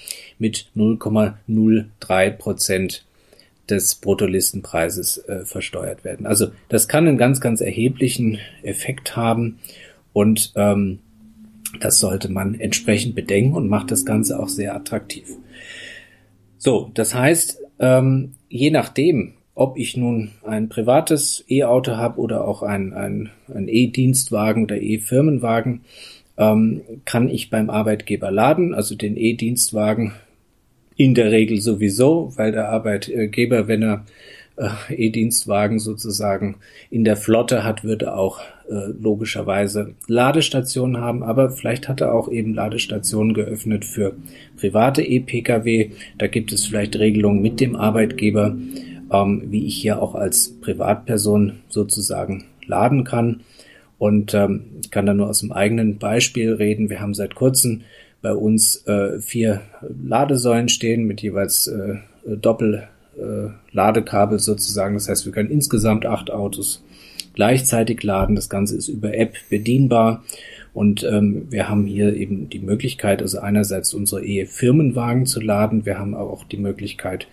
mit 0.40 0.66
0,03 0.76 2.30
Prozent 2.32 3.04
des 3.70 3.94
Bruttolistenpreises 3.94 5.18
äh, 5.28 5.44
versteuert 5.44 6.02
werden. 6.02 6.26
Also 6.26 6.48
das 6.68 6.88
kann 6.88 7.06
einen 7.06 7.18
ganz, 7.18 7.40
ganz 7.40 7.60
erheblichen 7.60 8.40
Effekt 8.64 9.14
haben 9.14 9.60
und 10.18 10.52
ähm, 10.56 10.98
das 11.78 12.00
sollte 12.00 12.28
man 12.28 12.58
entsprechend 12.58 13.14
bedenken 13.14 13.54
und 13.54 13.68
macht 13.68 13.92
das 13.92 14.04
Ganze 14.04 14.40
auch 14.40 14.48
sehr 14.48 14.74
attraktiv. 14.74 15.28
So, 16.56 16.90
das 16.92 17.14
heißt, 17.14 17.60
ähm, 17.78 18.32
je 18.48 18.72
nachdem, 18.72 19.34
ob 19.54 19.78
ich 19.78 19.96
nun 19.96 20.32
ein 20.44 20.68
privates 20.68 21.44
E-Auto 21.48 21.92
habe 21.92 22.18
oder 22.18 22.48
auch 22.48 22.64
ein, 22.64 22.94
ein, 22.94 23.30
ein 23.54 23.68
E-Dienstwagen 23.68 24.64
oder 24.64 24.82
E-Firmenwagen, 24.82 25.82
ähm, 26.36 26.80
kann 27.04 27.28
ich 27.28 27.48
beim 27.48 27.70
Arbeitgeber 27.70 28.32
laden, 28.32 28.74
also 28.74 28.96
den 28.96 29.16
E-Dienstwagen 29.16 30.14
in 30.96 31.14
der 31.14 31.30
Regel 31.30 31.60
sowieso, 31.60 32.32
weil 32.34 32.50
der 32.50 32.70
Arbeitgeber, 32.70 33.68
wenn 33.68 33.84
er 33.84 34.04
äh, 34.58 34.94
E-Dienstwagen 34.94 35.78
sozusagen 35.78 36.56
in 36.90 37.04
der 37.04 37.16
Flotte 37.16 37.64
hat, 37.64 37.84
würde 37.84 38.14
auch 38.14 38.40
äh, 38.68 38.92
logischerweise 39.00 39.94
Ladestationen 40.06 41.00
haben, 41.00 41.22
aber 41.22 41.50
vielleicht 41.50 41.88
hat 41.88 42.00
er 42.00 42.12
auch 42.12 42.28
eben 42.28 42.54
Ladestationen 42.54 43.34
geöffnet 43.34 43.84
für 43.84 44.16
private 44.56 45.02
E-Pkw. 45.02 45.90
Da 46.18 46.26
gibt 46.26 46.52
es 46.52 46.66
vielleicht 46.66 46.98
Regelungen 46.98 47.40
mit 47.40 47.60
dem 47.60 47.76
Arbeitgeber, 47.76 48.56
ähm, 49.12 49.42
wie 49.46 49.66
ich 49.66 49.76
hier 49.76 50.02
auch 50.02 50.14
als 50.14 50.54
Privatperson 50.60 51.60
sozusagen 51.68 52.44
laden 52.66 53.04
kann. 53.04 53.40
Und 53.98 54.34
ähm, 54.34 54.64
ich 54.82 54.90
kann 54.90 55.06
da 55.06 55.14
nur 55.14 55.28
aus 55.28 55.40
dem 55.40 55.52
eigenen 55.52 55.98
Beispiel 55.98 56.52
reden. 56.52 56.90
Wir 56.90 57.00
haben 57.00 57.14
seit 57.14 57.34
kurzem 57.34 57.82
bei 58.22 58.32
uns 58.34 58.86
äh, 58.86 59.20
vier 59.20 59.62
Ladesäulen 60.04 60.68
stehen 60.68 61.04
mit 61.04 61.22
jeweils 61.22 61.68
äh, 61.68 61.96
Doppel 62.24 62.88
äh, 63.18 63.50
Ladekabel 63.72 64.38
sozusagen. 64.38 64.94
Das 64.94 65.08
heißt, 65.08 65.26
wir 65.26 65.32
können 65.32 65.50
insgesamt 65.50 66.06
acht 66.06 66.30
Autos 66.30 66.82
gleichzeitig 67.34 68.02
laden. 68.02 68.34
Das 68.34 68.48
Ganze 68.48 68.76
ist 68.76 68.88
über 68.88 69.14
App 69.14 69.34
bedienbar 69.50 70.24
Und 70.78 71.02
ähm, 71.02 71.48
wir 71.50 71.68
haben 71.68 71.86
hier 71.86 72.14
eben 72.14 72.48
die 72.50 72.60
Möglichkeit, 72.60 73.20
also 73.20 73.40
einerseits 73.40 73.94
unsere 73.94 74.24
Ehe-Firmenwagen 74.24 75.26
zu 75.26 75.40
laden, 75.40 75.86
wir 75.86 75.98
haben 75.98 76.14
aber 76.14 76.30
auch 76.30 76.44
die 76.44 76.56
Möglichkeit, 76.56 77.26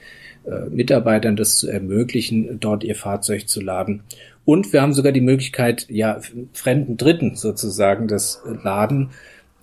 äh, 0.46 0.68
Mitarbeitern 0.70 1.36
das 1.36 1.58
zu 1.58 1.68
ermöglichen, 1.70 2.60
dort 2.60 2.84
ihr 2.84 2.96
Fahrzeug 2.96 3.48
zu 3.48 3.62
laden. 3.62 4.02
Und 4.46 4.74
wir 4.74 4.82
haben 4.82 4.94
sogar 4.94 5.12
die 5.12 5.22
Möglichkeit, 5.22 5.88
ja, 5.90 6.20
fremden 6.54 6.98
Dritten 6.98 7.36
sozusagen 7.36 8.08
das 8.08 8.42
Laden 8.64 9.10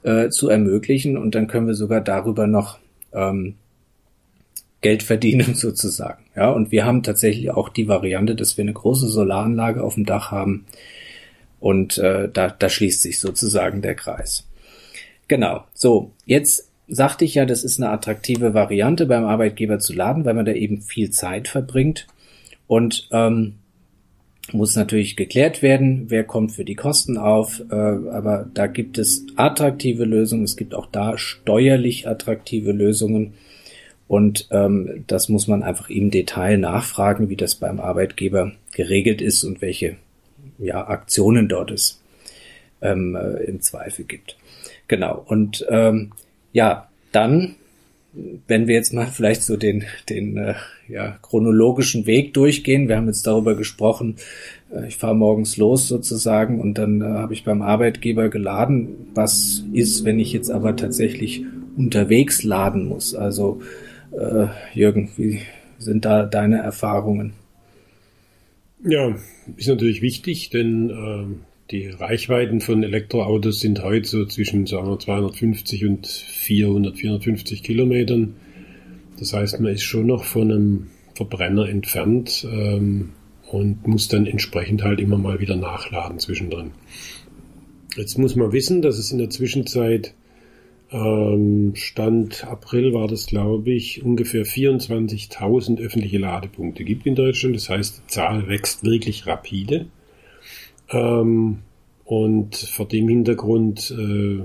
äh, 0.04 0.28
zu 0.28 0.48
ermöglichen. 0.48 1.16
Und 1.16 1.34
dann 1.34 1.46
können 1.46 1.66
wir 1.66 1.74
sogar 1.74 2.00
darüber 2.00 2.46
noch 2.46 2.78
ähm, 3.12 3.54
Geld 4.82 5.02
verdienen 5.02 5.54
sozusagen. 5.54 6.24
Ja, 6.36 6.50
und 6.50 6.70
wir 6.70 6.84
haben 6.84 7.02
tatsächlich 7.02 7.50
auch 7.50 7.70
die 7.70 7.88
Variante, 7.88 8.34
dass 8.34 8.56
wir 8.58 8.62
eine 8.62 8.74
große 8.74 9.08
Solaranlage 9.08 9.82
auf 9.82 9.94
dem 9.94 10.04
Dach 10.04 10.30
haben. 10.30 10.66
Und 11.60 11.96
äh, 11.98 12.28
da, 12.30 12.48
da 12.48 12.68
schließt 12.68 13.00
sich 13.00 13.20
sozusagen 13.20 13.80
der 13.80 13.94
Kreis. 13.94 14.46
Genau. 15.28 15.64
So, 15.72 16.12
jetzt 16.26 16.68
sagte 16.88 17.24
ich 17.24 17.36
ja, 17.36 17.46
das 17.46 17.64
ist 17.64 17.80
eine 17.80 17.90
attraktive 17.90 18.52
Variante 18.52 19.06
beim 19.06 19.24
Arbeitgeber 19.24 19.78
zu 19.78 19.94
laden, 19.94 20.24
weil 20.24 20.34
man 20.34 20.44
da 20.44 20.52
eben 20.52 20.82
viel 20.82 21.10
Zeit 21.10 21.48
verbringt. 21.48 22.06
Und 22.66 23.08
ähm, 23.12 23.54
muss 24.50 24.74
natürlich 24.74 25.16
geklärt 25.16 25.62
werden, 25.62 26.06
wer 26.08 26.24
kommt 26.24 26.52
für 26.52 26.64
die 26.64 26.74
Kosten 26.74 27.16
auf, 27.16 27.62
äh, 27.70 27.74
aber 27.74 28.48
da 28.52 28.66
gibt 28.66 28.98
es 28.98 29.24
attraktive 29.36 30.04
Lösungen, 30.04 30.44
es 30.44 30.56
gibt 30.56 30.74
auch 30.74 30.86
da 30.86 31.16
steuerlich 31.16 32.08
attraktive 32.08 32.72
Lösungen 32.72 33.34
und 34.08 34.48
ähm, 34.50 35.04
das 35.06 35.28
muss 35.28 35.46
man 35.48 35.62
einfach 35.62 35.88
im 35.90 36.10
Detail 36.10 36.58
nachfragen, 36.58 37.28
wie 37.28 37.36
das 37.36 37.54
beim 37.54 37.80
Arbeitgeber 37.80 38.52
geregelt 38.72 39.20
ist 39.22 39.44
und 39.44 39.62
welche 39.62 39.96
ja, 40.58 40.86
Aktionen 40.86 41.48
dort 41.48 41.70
es 41.70 42.00
ähm, 42.80 43.16
äh, 43.16 43.44
im 43.44 43.60
Zweifel 43.60 44.04
gibt. 44.04 44.36
Genau, 44.88 45.24
und 45.26 45.66
ähm, 45.70 46.12
ja, 46.52 46.88
dann 47.12 47.56
wenn 48.46 48.66
wir 48.66 48.74
jetzt 48.74 48.92
mal 48.92 49.06
vielleicht 49.12 49.42
so 49.42 49.56
den, 49.56 49.84
den 50.08 50.36
äh, 50.36 50.54
ja, 50.88 51.16
chronologischen 51.22 52.06
Weg 52.06 52.34
durchgehen, 52.34 52.88
wir 52.88 52.96
haben 52.96 53.06
jetzt 53.06 53.26
darüber 53.26 53.54
gesprochen, 53.54 54.16
äh, 54.72 54.86
ich 54.88 54.96
fahre 54.96 55.14
morgens 55.14 55.56
los 55.56 55.88
sozusagen 55.88 56.60
und 56.60 56.78
dann 56.78 57.00
äh, 57.00 57.04
habe 57.04 57.32
ich 57.34 57.44
beim 57.44 57.62
Arbeitgeber 57.62 58.28
geladen. 58.28 59.10
Was 59.14 59.64
ist, 59.72 60.04
wenn 60.04 60.18
ich 60.18 60.32
jetzt 60.32 60.50
aber 60.50 60.76
tatsächlich 60.76 61.44
unterwegs 61.76 62.42
laden 62.42 62.86
muss? 62.88 63.14
Also 63.14 63.60
äh, 64.12 64.46
Jürgen, 64.74 65.10
wie 65.16 65.40
sind 65.78 66.04
da 66.04 66.24
deine 66.24 66.58
Erfahrungen? 66.58 67.32
Ja, 68.84 69.16
ist 69.56 69.68
natürlich 69.68 70.02
wichtig, 70.02 70.50
denn 70.50 70.90
äh, 70.90 71.26
die 71.70 71.86
Reichweiten 71.88 72.60
von 72.60 72.82
Elektroautos 72.82 73.60
sind 73.60 73.82
heute 73.82 74.08
so 74.08 74.26
zwischen 74.26 74.66
sagen 74.66 74.88
wir, 74.88 74.98
250 74.98 75.86
und 75.86 76.06
400, 76.06 76.96
450 76.96 77.62
Kilometern. 77.62 78.34
Das 79.18 79.32
heißt, 79.32 79.60
man 79.60 79.72
ist 79.72 79.82
schon 79.82 80.06
noch 80.06 80.24
von 80.24 80.50
einem 80.50 80.86
Verbrenner 81.14 81.68
entfernt 81.68 82.46
ähm, 82.50 83.10
und 83.50 83.86
muss 83.86 84.08
dann 84.08 84.26
entsprechend 84.26 84.82
halt 84.82 85.00
immer 85.00 85.18
mal 85.18 85.40
wieder 85.40 85.56
nachladen 85.56 86.18
zwischendrin. 86.18 86.72
Jetzt 87.96 88.18
muss 88.18 88.36
man 88.36 88.52
wissen, 88.52 88.82
dass 88.82 88.98
es 88.98 89.12
in 89.12 89.18
der 89.18 89.30
Zwischenzeit 89.30 90.14
ähm, 90.92 91.72
Stand 91.74 92.44
April 92.44 92.92
war 92.92 93.08
das, 93.08 93.26
glaube 93.26 93.72
ich, 93.72 94.02
ungefähr 94.04 94.44
24.000 94.44 95.80
öffentliche 95.80 96.18
Ladepunkte 96.18 96.84
gibt 96.84 97.06
in 97.06 97.14
Deutschland. 97.14 97.56
Das 97.56 97.70
heißt, 97.70 98.02
die 98.02 98.06
Zahl 98.08 98.46
wächst 98.48 98.84
wirklich 98.84 99.26
rapide. 99.26 99.86
Ähm, 100.90 101.60
und 102.04 102.56
vor 102.56 102.86
dem 102.86 103.08
Hintergrund 103.08 103.90
äh, 103.90 104.40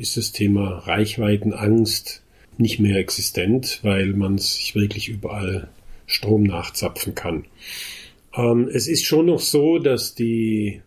ist 0.00 0.16
das 0.16 0.30
Thema 0.30 0.78
Reichweitenangst 0.78 2.22
nicht 2.58 2.78
mehr 2.78 2.96
existent, 2.96 3.80
weil 3.82 4.12
man 4.12 4.38
sich 4.38 4.74
wirklich 4.76 5.08
überall 5.08 5.68
Strom 6.06 6.44
nachzapfen 6.44 7.14
kann. 7.16 7.44
Ähm, 8.36 8.68
es 8.72 8.86
ist 8.86 9.04
schon 9.04 9.26
noch 9.26 9.40
so, 9.40 9.78
dass 9.78 10.14
die 10.14 10.80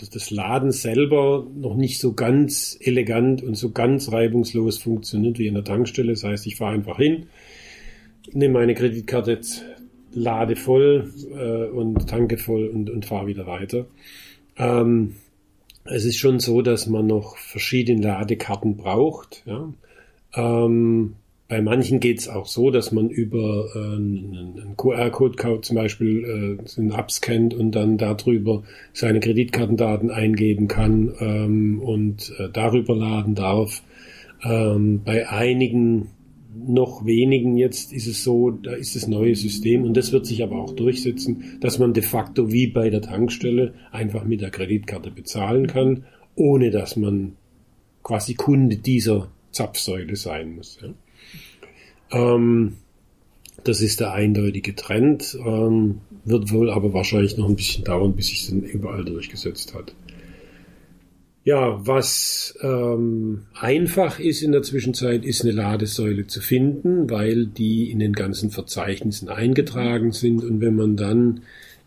dass 0.00 0.10
das 0.10 0.30
Laden 0.30 0.72
selber 0.72 1.46
noch 1.54 1.74
nicht 1.74 2.00
so 2.00 2.12
ganz 2.12 2.78
elegant 2.80 3.42
und 3.42 3.54
so 3.56 3.70
ganz 3.70 4.12
reibungslos 4.12 4.78
funktioniert 4.78 5.38
wie 5.38 5.46
in 5.46 5.54
der 5.54 5.64
Tankstelle. 5.64 6.12
Das 6.12 6.24
heißt, 6.24 6.46
ich 6.46 6.56
fahre 6.56 6.74
einfach 6.74 6.96
hin, 6.96 7.26
nehme 8.32 8.54
meine 8.54 8.74
Kreditkarte, 8.74 9.40
lade 10.12 10.56
voll 10.56 11.12
äh, 11.32 11.70
und 11.70 12.08
tanke 12.08 12.38
voll 12.38 12.68
und, 12.68 12.90
und 12.90 13.06
fahre 13.06 13.26
wieder 13.26 13.46
weiter. 13.46 13.86
Ähm, 14.56 15.16
es 15.84 16.04
ist 16.04 16.18
schon 16.18 16.38
so, 16.40 16.62
dass 16.62 16.86
man 16.86 17.06
noch 17.06 17.36
verschiedene 17.36 18.02
Ladekarten 18.02 18.76
braucht. 18.76 19.42
Ja. 19.46 19.72
Ähm, 20.34 21.14
bei 21.48 21.62
manchen 21.62 21.98
geht 21.98 22.18
es 22.18 22.28
auch 22.28 22.46
so, 22.46 22.70
dass 22.70 22.92
man 22.92 23.08
über 23.08 23.70
äh, 23.74 23.78
einen 23.78 24.74
QR-Code 24.76 25.62
zum 25.62 25.76
Beispiel 25.76 26.58
äh, 26.58 26.78
einen 26.78 26.92
abscannt 26.92 27.54
und 27.54 27.72
dann 27.72 27.96
darüber 27.96 28.64
seine 28.92 29.20
Kreditkartendaten 29.20 30.10
eingeben 30.10 30.68
kann 30.68 31.14
ähm, 31.20 31.80
und 31.80 32.34
äh, 32.38 32.50
darüber 32.52 32.94
laden 32.94 33.34
darf. 33.34 33.82
Ähm, 34.44 35.00
bei 35.02 35.26
einigen 35.30 36.08
noch 36.54 37.06
wenigen 37.06 37.56
jetzt 37.56 37.94
ist 37.94 38.08
es 38.08 38.24
so, 38.24 38.50
da 38.50 38.72
ist 38.72 38.94
das 38.94 39.06
neue 39.06 39.34
System 39.34 39.84
und 39.84 39.96
das 39.96 40.12
wird 40.12 40.26
sich 40.26 40.42
aber 40.42 40.56
auch 40.56 40.74
durchsetzen, 40.74 41.58
dass 41.60 41.78
man 41.78 41.94
de 41.94 42.02
facto 42.02 42.52
wie 42.52 42.66
bei 42.66 42.90
der 42.90 43.00
Tankstelle 43.00 43.72
einfach 43.90 44.24
mit 44.24 44.42
der 44.42 44.50
Kreditkarte 44.50 45.10
bezahlen 45.10 45.66
kann, 45.66 46.04
ohne 46.34 46.70
dass 46.70 46.96
man 46.96 47.36
quasi 48.02 48.34
Kunde 48.34 48.76
dieser 48.76 49.30
Zapfsäule 49.50 50.16
sein 50.16 50.56
muss. 50.56 50.78
Ja. 50.82 50.88
Ähm, 52.10 52.76
das 53.64 53.80
ist 53.80 54.00
der 54.00 54.12
eindeutige 54.12 54.74
Trend, 54.74 55.36
ähm, 55.44 56.00
wird 56.24 56.52
wohl 56.52 56.70
aber 56.70 56.92
wahrscheinlich 56.92 57.36
noch 57.36 57.48
ein 57.48 57.56
bisschen 57.56 57.84
dauern, 57.84 58.14
bis 58.14 58.28
sich 58.28 58.48
dann 58.48 58.62
überall 58.62 59.04
durchgesetzt 59.04 59.74
hat. 59.74 59.94
Ja, 61.44 61.86
was 61.86 62.58
ähm, 62.60 63.46
einfach 63.54 64.20
ist 64.20 64.42
in 64.42 64.52
der 64.52 64.62
Zwischenzeit, 64.62 65.24
ist 65.24 65.42
eine 65.42 65.52
Ladesäule 65.52 66.26
zu 66.26 66.42
finden, 66.42 67.08
weil 67.08 67.46
die 67.46 67.90
in 67.90 68.00
den 68.00 68.12
ganzen 68.12 68.50
Verzeichnissen 68.50 69.30
eingetragen 69.30 70.12
sind. 70.12 70.44
Und 70.44 70.60
wenn 70.60 70.76
man 70.76 70.96
dann, 70.96 71.40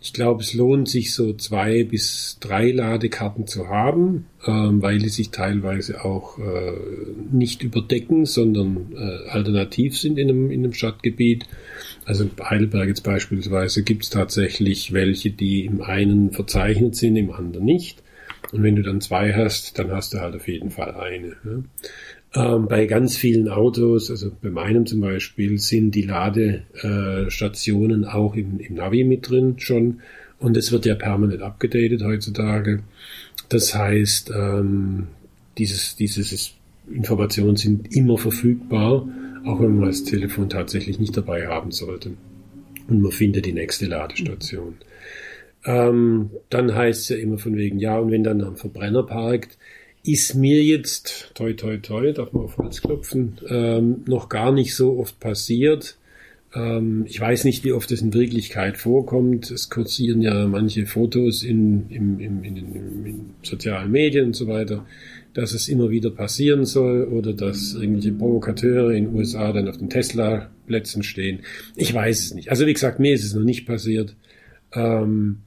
ich 0.04 0.14
glaube, 0.14 0.42
es 0.42 0.56
lohnt 0.56 0.90
sich 0.90 1.14
so 1.14 1.34
zwei 1.34 1.84
bis 1.84 2.38
drei 2.40 2.72
Ladekarten 2.72 3.46
zu 3.46 3.68
haben, 3.68 4.26
ähm, 4.48 4.82
weil 4.82 4.98
die 4.98 5.10
sich 5.10 5.30
teilweise 5.30 6.04
auch 6.04 6.40
äh, 6.40 6.74
nicht 7.32 7.62
überdecken, 7.62 8.26
sondern 8.26 8.94
äh, 8.96 9.30
alternativ 9.30 9.96
sind 9.96 10.18
in 10.18 10.30
einem, 10.30 10.50
in 10.50 10.64
einem 10.64 10.74
Stadtgebiet. 10.74 11.46
Also 12.04 12.24
in 12.24 12.32
Heidelberg 12.44 12.88
jetzt 12.88 13.04
beispielsweise 13.04 13.84
gibt 13.84 14.04
es 14.04 14.10
tatsächlich 14.10 14.92
welche, 14.92 15.30
die 15.30 15.66
im 15.66 15.84
einen 15.84 16.32
verzeichnet 16.32 16.96
sind, 16.96 17.16
im 17.16 17.32
anderen 17.32 17.66
nicht. 17.66 18.02
Und 18.52 18.64
wenn 18.64 18.76
du 18.76 18.82
dann 18.82 19.02
zwei 19.02 19.34
hast, 19.34 19.78
dann 19.78 19.92
hast 19.92 20.16
du 20.16 20.20
halt 20.20 20.36
auf 20.36 20.48
jeden 20.48 20.72
Fall 20.72 20.96
eine. 20.96 21.36
Ne? 21.44 21.64
Ähm, 22.34 22.68
bei 22.68 22.86
ganz 22.86 23.18
vielen 23.18 23.50
Autos, 23.50 24.10
also 24.10 24.32
bei 24.42 24.50
meinem 24.50 24.86
zum 24.86 25.02
Beispiel, 25.02 25.58
sind 25.58 25.96
die 25.96 26.04
Ladestationen 26.04 28.06
auch 28.06 28.36
im, 28.36 28.60
im 28.60 28.76
Navi 28.76 29.04
mit 29.04 29.30
drin 29.30 29.56
schon. 29.58 30.00
Und 30.40 30.58
es 30.58 30.72
wird 30.72 30.86
ja 30.86 30.96
permanent 30.96 31.42
abgedatet 31.42 32.04
heutzutage. 32.04 32.84
Das 33.50 33.76
heißt, 33.76 34.32
ähm, 34.36 35.08
dieses, 35.58 35.98
dieses 35.98 36.54
Informationen 36.90 37.58
sind 37.58 37.94
immer 37.94 38.18
verfügbar, 38.18 39.08
auch 39.46 39.60
wenn 39.60 39.78
man 39.78 39.90
das 39.90 40.04
Telefon 40.04 40.50
tatsächlich 40.50 41.00
nicht 41.00 41.16
dabei 41.18 41.48
haben 41.48 41.72
sollte. 41.72 42.12
Und 42.88 43.02
man 43.02 43.12
findet 43.12 43.46
die 43.46 43.54
nächste 43.54 43.88
Ladestation. 43.88 44.76
Ähm, 45.66 46.32
dann 46.50 46.74
heißt 46.74 47.02
es 47.02 47.10
ja 47.10 47.18
immer 47.18 47.38
von 47.38 47.56
wegen, 47.56 47.78
ja, 47.78 48.00
und 48.00 48.12
wenn 48.12 48.24
dann 48.24 48.42
am 48.42 48.58
Verbrenner 48.58 49.04
parkt, 49.04 49.58
ist 50.04 50.36
mir 50.36 50.64
jetzt, 50.64 51.32
toi, 51.36 51.54
toi, 51.54 51.78
toi, 51.78 52.12
darf 52.12 52.34
man 52.34 52.46
auf 52.46 52.58
Holz 52.58 52.82
klopfen, 52.82 53.38
ähm, 53.48 54.04
noch 54.06 54.30
gar 54.30 54.52
nicht 54.52 54.76
so 54.76 54.98
oft 54.98 55.20
passiert. 55.20 55.98
Ähm, 56.54 57.06
ich 57.08 57.20
weiß 57.20 57.44
nicht, 57.46 57.64
wie 57.64 57.72
oft 57.72 57.92
es 57.92 58.02
in 58.02 58.14
Wirklichkeit 58.14 58.78
vorkommt. 58.78 59.52
Es 59.52 59.70
kursieren 59.70 60.22
ja 60.22 60.48
manche 60.48 60.86
Fotos 60.86 61.44
in, 61.44 61.90
in, 61.90 62.20
in, 62.20 62.44
in, 62.44 62.58
in 63.06 63.30
sozialen 63.44 63.92
Medien 63.92 64.28
und 64.28 64.36
so 64.36 64.48
weiter, 64.48 64.86
dass 65.34 65.54
es 65.54 65.70
immer 65.70 65.90
wieder 65.92 66.10
passieren 66.10 66.66
soll 66.66 67.06
oder 67.06 67.34
dass 67.34 67.74
irgendwelche 67.74 68.12
Provokateure 68.12 68.92
in 68.92 69.06
den 69.06 69.16
USA 69.16 69.54
dann 69.54 69.70
auf 69.70 69.78
den 69.78 69.90
Tesla-Plätzen 69.90 71.04
stehen. 71.04 71.40
Ich 71.76 71.94
weiß 71.94 72.20
es 72.20 72.34
nicht. 72.34 72.50
Also 72.50 72.66
wie 72.66 72.74
gesagt, 72.74 73.00
mir 73.00 73.14
ist 73.14 73.24
es 73.24 73.34
noch 73.34 73.44
nicht 73.44 73.66
passiert. 73.66 74.16
Ähm, 74.74 75.44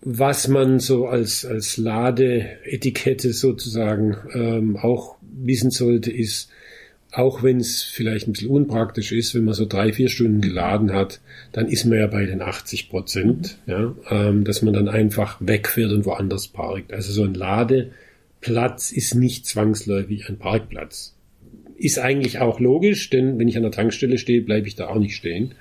was 0.00 0.48
man 0.48 0.78
so 0.78 1.06
als, 1.06 1.44
als 1.44 1.76
Ladeetikette 1.76 3.32
sozusagen 3.32 4.16
ähm, 4.32 4.76
auch 4.76 5.16
wissen 5.22 5.70
sollte, 5.70 6.12
ist, 6.12 6.50
auch 7.12 7.42
wenn 7.42 7.58
es 7.58 7.82
vielleicht 7.82 8.28
ein 8.28 8.32
bisschen 8.32 8.50
unpraktisch 8.50 9.12
ist, 9.12 9.34
wenn 9.34 9.44
man 9.44 9.54
so 9.54 9.64
drei, 9.66 9.92
vier 9.92 10.08
Stunden 10.08 10.40
geladen 10.40 10.92
hat, 10.92 11.20
dann 11.52 11.66
ist 11.66 11.84
man 11.84 11.98
ja 11.98 12.06
bei 12.06 12.26
den 12.26 12.42
80 12.42 12.90
Prozent, 12.90 13.58
ja, 13.66 13.94
ähm, 14.10 14.44
dass 14.44 14.62
man 14.62 14.74
dann 14.74 14.88
einfach 14.88 15.38
wegfährt 15.40 15.90
und 15.92 16.04
woanders 16.04 16.48
parkt. 16.48 16.92
Also 16.92 17.12
so 17.12 17.24
ein 17.24 17.34
Lade 17.34 17.90
Platz 18.40 18.92
ist 18.92 19.14
nicht 19.14 19.46
zwangsläufig 19.46 20.28
ein 20.28 20.38
Parkplatz. 20.38 21.16
Ist 21.76 21.98
eigentlich 21.98 22.38
auch 22.38 22.60
logisch, 22.60 23.10
denn 23.10 23.38
wenn 23.38 23.48
ich 23.48 23.56
an 23.56 23.62
der 23.62 23.72
Tankstelle 23.72 24.18
stehe, 24.18 24.42
bleibe 24.42 24.68
ich 24.68 24.76
da 24.76 24.88
auch 24.88 24.98
nicht 24.98 25.16
stehen 25.16 25.54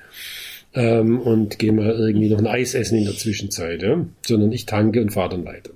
ähm, 0.78 1.20
und 1.20 1.58
gehe 1.58 1.74
mal 1.74 1.90
irgendwie 1.90 2.30
noch 2.30 2.38
ein 2.38 2.46
Eis 2.46 2.76
essen 2.76 3.00
in 3.00 3.06
der 3.06 3.16
Zwischenzeit, 3.16 3.82
ja? 3.82 4.06
sondern 4.26 4.52
ich 4.52 4.68
tanke 4.68 5.02
und 5.02 5.10
fahre 5.10 5.32
dann 5.32 5.46
weiter. 5.46 5.72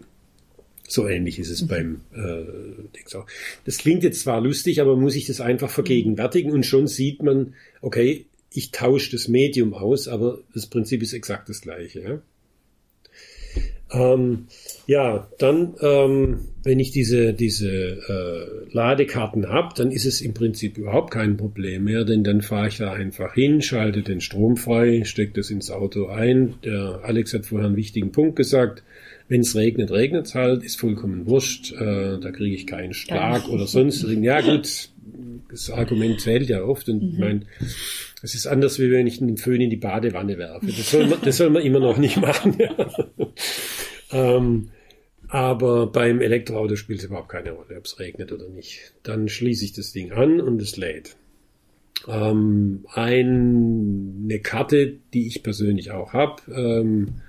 So 0.87 1.07
ähnlich 1.07 1.39
ist 1.39 1.49
es 1.49 1.63
mhm. 1.63 1.67
beim 1.67 2.01
äh. 2.13 2.43
Das 3.65 3.77
klingt 3.79 4.03
jetzt 4.03 4.21
zwar 4.21 4.41
lustig, 4.41 4.79
aber 4.79 4.95
muss 4.95 5.15
ich 5.15 5.25
das 5.25 5.41
einfach 5.41 5.71
vergegenwärtigen 5.71 6.51
und 6.51 6.65
schon 6.65 6.85
sieht 6.85 7.23
man, 7.23 7.55
okay, 7.81 8.25
ich 8.53 8.71
tausche 8.71 9.11
das 9.11 9.27
Medium 9.27 9.73
aus, 9.73 10.07
aber 10.07 10.39
das 10.53 10.67
Prinzip 10.67 11.01
ist 11.01 11.13
exakt 11.13 11.49
das 11.49 11.61
gleiche. 11.61 12.01
Ja? 12.01 12.21
Ähm, 13.93 14.47
ja, 14.87 15.27
dann, 15.37 15.75
ähm, 15.81 16.39
wenn 16.63 16.79
ich 16.79 16.91
diese, 16.91 17.33
diese 17.33 17.69
äh, 17.69 18.73
Ladekarten 18.73 19.49
habe, 19.49 19.73
dann 19.75 19.91
ist 19.91 20.05
es 20.05 20.21
im 20.21 20.33
Prinzip 20.33 20.77
überhaupt 20.77 21.11
kein 21.11 21.37
Problem 21.37 21.85
mehr, 21.85 22.05
denn 22.05 22.23
dann 22.23 22.41
fahre 22.41 22.67
ich 22.67 22.77
da 22.77 22.93
einfach 22.93 23.33
hin, 23.33 23.61
schalte 23.61 24.01
den 24.01 24.21
Strom 24.21 24.57
frei, 24.57 25.03
stecke 25.03 25.33
das 25.33 25.49
ins 25.49 25.71
Auto 25.71 26.07
ein. 26.07 26.55
Der 26.63 27.01
Alex 27.03 27.33
hat 27.33 27.45
vorher 27.45 27.67
einen 27.67 27.75
wichtigen 27.75 28.11
Punkt 28.11 28.35
gesagt. 28.35 28.83
Wenn 29.27 29.41
es 29.41 29.55
regnet, 29.55 29.91
regnet 29.91 30.27
es 30.27 30.35
halt, 30.35 30.63
ist 30.63 30.79
vollkommen 30.79 31.25
wurscht. 31.25 31.71
Äh, 31.71 32.19
da 32.19 32.31
kriege 32.31 32.55
ich 32.55 32.67
keinen 32.67 32.93
Schlag 32.93 33.47
oder 33.47 33.65
sonst. 33.65 34.03
Ja 34.03 34.41
gut, 34.41 34.89
das 35.51 35.69
Argument 35.69 36.19
zählt 36.21 36.49
ja 36.49 36.63
oft 36.63 36.89
und 36.89 37.03
mhm. 37.03 37.09
ich 37.09 37.17
meine, 37.17 37.41
es 38.23 38.35
ist 38.35 38.47
anders, 38.47 38.79
wie 38.79 38.91
wenn 38.91 39.07
ich 39.07 39.19
den 39.19 39.37
Föhn 39.37 39.61
in 39.61 39.69
die 39.69 39.77
Badewanne 39.77 40.37
werfe. 40.37 40.67
Das 40.67 40.91
soll 40.91 41.07
man, 41.07 41.19
das 41.23 41.37
soll 41.37 41.49
man 41.49 41.63
immer 41.63 41.79
noch 41.79 41.97
nicht 41.97 42.17
machen. 42.17 42.57
ähm, 44.11 44.69
aber 45.27 45.87
beim 45.87 46.21
Elektroauto 46.21 46.75
spielt 46.75 46.99
es 46.99 47.05
überhaupt 47.05 47.29
keine 47.29 47.51
Rolle, 47.51 47.77
ob 47.77 47.85
es 47.85 47.99
regnet 47.99 48.31
oder 48.31 48.49
nicht. 48.49 48.93
Dann 49.03 49.29
schließe 49.29 49.65
ich 49.65 49.73
das 49.73 49.91
Ding 49.91 50.11
an 50.11 50.41
und 50.41 50.61
es 50.61 50.77
lädt. 50.77 51.15
Ähm, 52.07 52.85
eine 52.93 54.39
Karte, 54.39 54.97
die 55.13 55.27
ich 55.27 55.43
persönlich 55.43 55.91
auch 55.91 56.13
habe 56.13 56.41
ähm, 56.53 57.21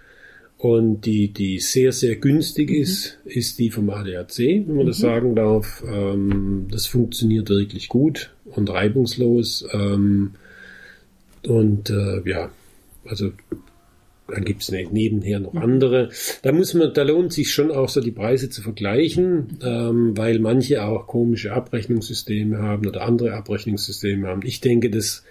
und 0.62 1.06
die, 1.06 1.32
die 1.32 1.58
sehr, 1.58 1.90
sehr 1.90 2.14
günstig 2.14 2.70
mhm. 2.70 2.76
ist, 2.76 3.18
ist 3.24 3.58
die 3.58 3.70
vom 3.70 3.90
ADAC, 3.90 4.38
wenn 4.38 4.76
man 4.76 4.84
mhm. 4.84 4.86
das 4.86 4.98
sagen 4.98 5.34
darf. 5.34 5.82
Ähm, 5.84 6.68
das 6.70 6.86
funktioniert 6.86 7.50
wirklich 7.50 7.88
gut 7.88 8.30
und 8.44 8.70
reibungslos. 8.70 9.66
Ähm, 9.72 10.34
und 11.44 11.90
äh, 11.90 12.22
ja, 12.30 12.52
also 13.04 13.32
dann 14.28 14.44
gibt's 14.44 14.70
ne, 14.70 14.86
nebenher 14.88 15.40
noch 15.40 15.56
andere. 15.56 16.10
Da 16.42 16.52
muss 16.52 16.74
man, 16.74 16.94
da 16.94 17.02
lohnt 17.02 17.32
sich 17.32 17.52
schon 17.52 17.72
auch 17.72 17.88
so 17.88 18.00
die 18.00 18.12
Preise 18.12 18.48
zu 18.48 18.62
vergleichen, 18.62 19.58
ähm, 19.64 20.16
weil 20.16 20.38
manche 20.38 20.84
auch 20.84 21.08
komische 21.08 21.54
Abrechnungssysteme 21.54 22.58
haben 22.58 22.86
oder 22.86 23.02
andere 23.02 23.34
Abrechnungssysteme 23.34 24.28
haben. 24.28 24.42
Ich 24.44 24.60
denke, 24.60 24.90
das 24.90 25.24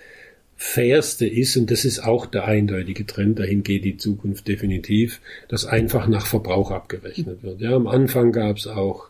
Fairste 0.63 1.25
ist, 1.25 1.57
und 1.57 1.71
das 1.71 1.85
ist 1.85 2.01
auch 2.01 2.27
der 2.27 2.45
eindeutige 2.45 3.07
Trend, 3.07 3.39
dahin 3.39 3.63
geht 3.63 3.83
die 3.83 3.97
Zukunft 3.97 4.47
definitiv, 4.47 5.19
dass 5.49 5.65
einfach 5.65 6.07
nach 6.07 6.27
Verbrauch 6.27 6.69
abgerechnet 6.69 7.41
wird. 7.41 7.61
Ja, 7.61 7.75
am 7.75 7.87
Anfang 7.87 8.31
gab's 8.31 8.67
auch 8.67 9.09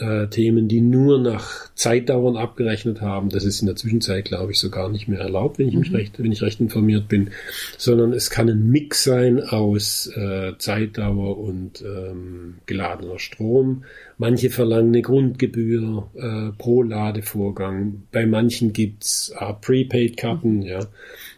äh, 0.00 0.28
Themen, 0.28 0.68
die 0.68 0.80
nur 0.80 1.20
nach 1.20 1.72
Zeitdauern 1.74 2.36
abgerechnet 2.36 3.00
haben. 3.00 3.28
Das 3.28 3.44
ist 3.44 3.60
in 3.60 3.66
der 3.66 3.76
Zwischenzeit, 3.76 4.24
glaube 4.24 4.52
ich, 4.52 4.58
so 4.58 4.70
gar 4.70 4.88
nicht 4.88 5.08
mehr 5.08 5.20
erlaubt, 5.20 5.58
wenn 5.58 5.68
ich 5.68 5.76
mich 5.76 5.90
mhm. 5.90 5.96
recht, 5.96 6.18
wenn 6.18 6.32
ich 6.32 6.42
recht 6.42 6.60
informiert 6.60 7.08
bin, 7.08 7.30
sondern 7.76 8.12
es 8.12 8.30
kann 8.30 8.48
ein 8.48 8.70
Mix 8.70 9.04
sein 9.04 9.40
aus 9.42 10.10
äh, 10.16 10.52
Zeitdauer 10.58 11.38
und 11.38 11.82
ähm, 11.82 12.54
geladener 12.66 13.18
Strom. 13.18 13.84
Manche 14.16 14.50
verlangen 14.50 14.88
eine 14.88 15.02
Grundgebühr 15.02 16.08
äh, 16.14 16.56
pro 16.56 16.82
Ladevorgang. 16.82 18.02
Bei 18.10 18.26
manchen 18.26 18.72
gibt's 18.72 19.34
äh, 19.38 19.52
Prepaid-Karten, 19.52 20.56
mhm. 20.56 20.62
ja. 20.62 20.80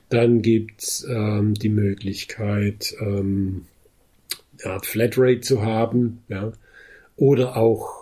Dann 0.08 0.42
gibt's 0.42 1.06
ähm, 1.08 1.54
die 1.54 1.70
Möglichkeit, 1.70 2.94
ähm, 3.00 3.64
eine 4.62 4.74
Art 4.74 4.86
Flatrate 4.86 5.40
zu 5.40 5.62
haben, 5.62 6.20
ja. 6.28 6.52
Oder 7.16 7.56
auch 7.56 8.01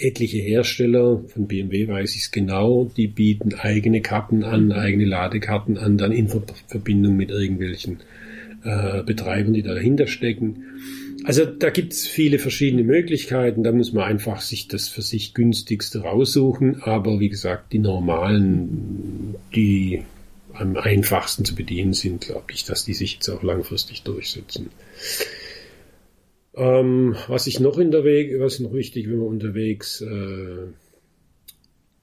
etliche 0.00 0.38
Hersteller, 0.38 1.22
von 1.28 1.46
BMW 1.46 1.88
weiß 1.88 2.14
ich 2.14 2.22
es 2.22 2.30
genau, 2.30 2.90
die 2.96 3.06
bieten 3.06 3.54
eigene 3.54 4.00
Karten 4.00 4.44
an, 4.44 4.66
mhm. 4.66 4.72
eigene 4.72 5.04
Ladekarten 5.04 5.78
an, 5.78 5.98
dann 5.98 6.12
in 6.12 6.28
Verbindung 6.66 7.16
mit 7.16 7.30
irgendwelchen 7.30 8.00
äh, 8.64 9.02
Betreibern, 9.02 9.52
die 9.52 9.62
dahinter 9.62 10.06
stecken. 10.06 10.64
Also 11.24 11.44
da 11.44 11.70
gibt's 11.70 12.06
viele 12.06 12.38
verschiedene 12.38 12.82
Möglichkeiten, 12.82 13.62
da 13.62 13.72
muss 13.72 13.92
man 13.92 14.04
einfach 14.04 14.40
sich 14.40 14.68
das 14.68 14.88
für 14.88 15.02
sich 15.02 15.34
günstigste 15.34 16.00
raussuchen, 16.00 16.82
aber 16.82 17.20
wie 17.20 17.28
gesagt, 17.28 17.72
die 17.72 17.78
normalen, 17.78 19.34
die 19.54 20.02
am 20.54 20.76
einfachsten 20.76 21.44
zu 21.44 21.54
bedienen 21.54 21.92
sind, 21.92 22.22
glaube 22.22 22.52
ich, 22.52 22.64
dass 22.64 22.84
die 22.84 22.94
sich 22.94 23.14
jetzt 23.14 23.28
auch 23.28 23.42
langfristig 23.42 24.02
durchsetzen. 24.02 24.70
Ähm, 26.54 27.14
was 27.28 27.46
ich 27.46 27.60
noch 27.60 27.78
in 27.78 27.90
der 27.90 28.04
Weg, 28.04 28.38
was 28.40 28.60
noch 28.60 28.72
wichtig, 28.72 29.08
wenn 29.08 29.18
man 29.18 29.28
unterwegs 29.28 30.00
äh, 30.00 30.66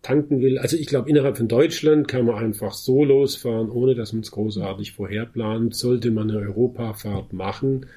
tanken 0.02 0.42
will. 0.42 0.58
Also 0.58 0.78
ich 0.78 0.88
glaube, 0.88 1.10
innerhalb 1.10 1.38
von 1.38 1.50
Deutschland 1.50 2.08
kann 2.08 2.26
man 2.26 2.36
einfach 2.36 2.74
so 2.74 3.04
losfahren, 3.04 3.70
ohne 3.70 3.94
dass 3.94 4.14
man 4.14 4.22
es 4.22 4.32
großartig 4.32 4.94
vorherplant. 4.94 5.76
Sollte 5.76 6.12
man 6.12 6.32
eine 6.32 6.40
Europafahrt 6.40 7.34
machen, 7.34 7.88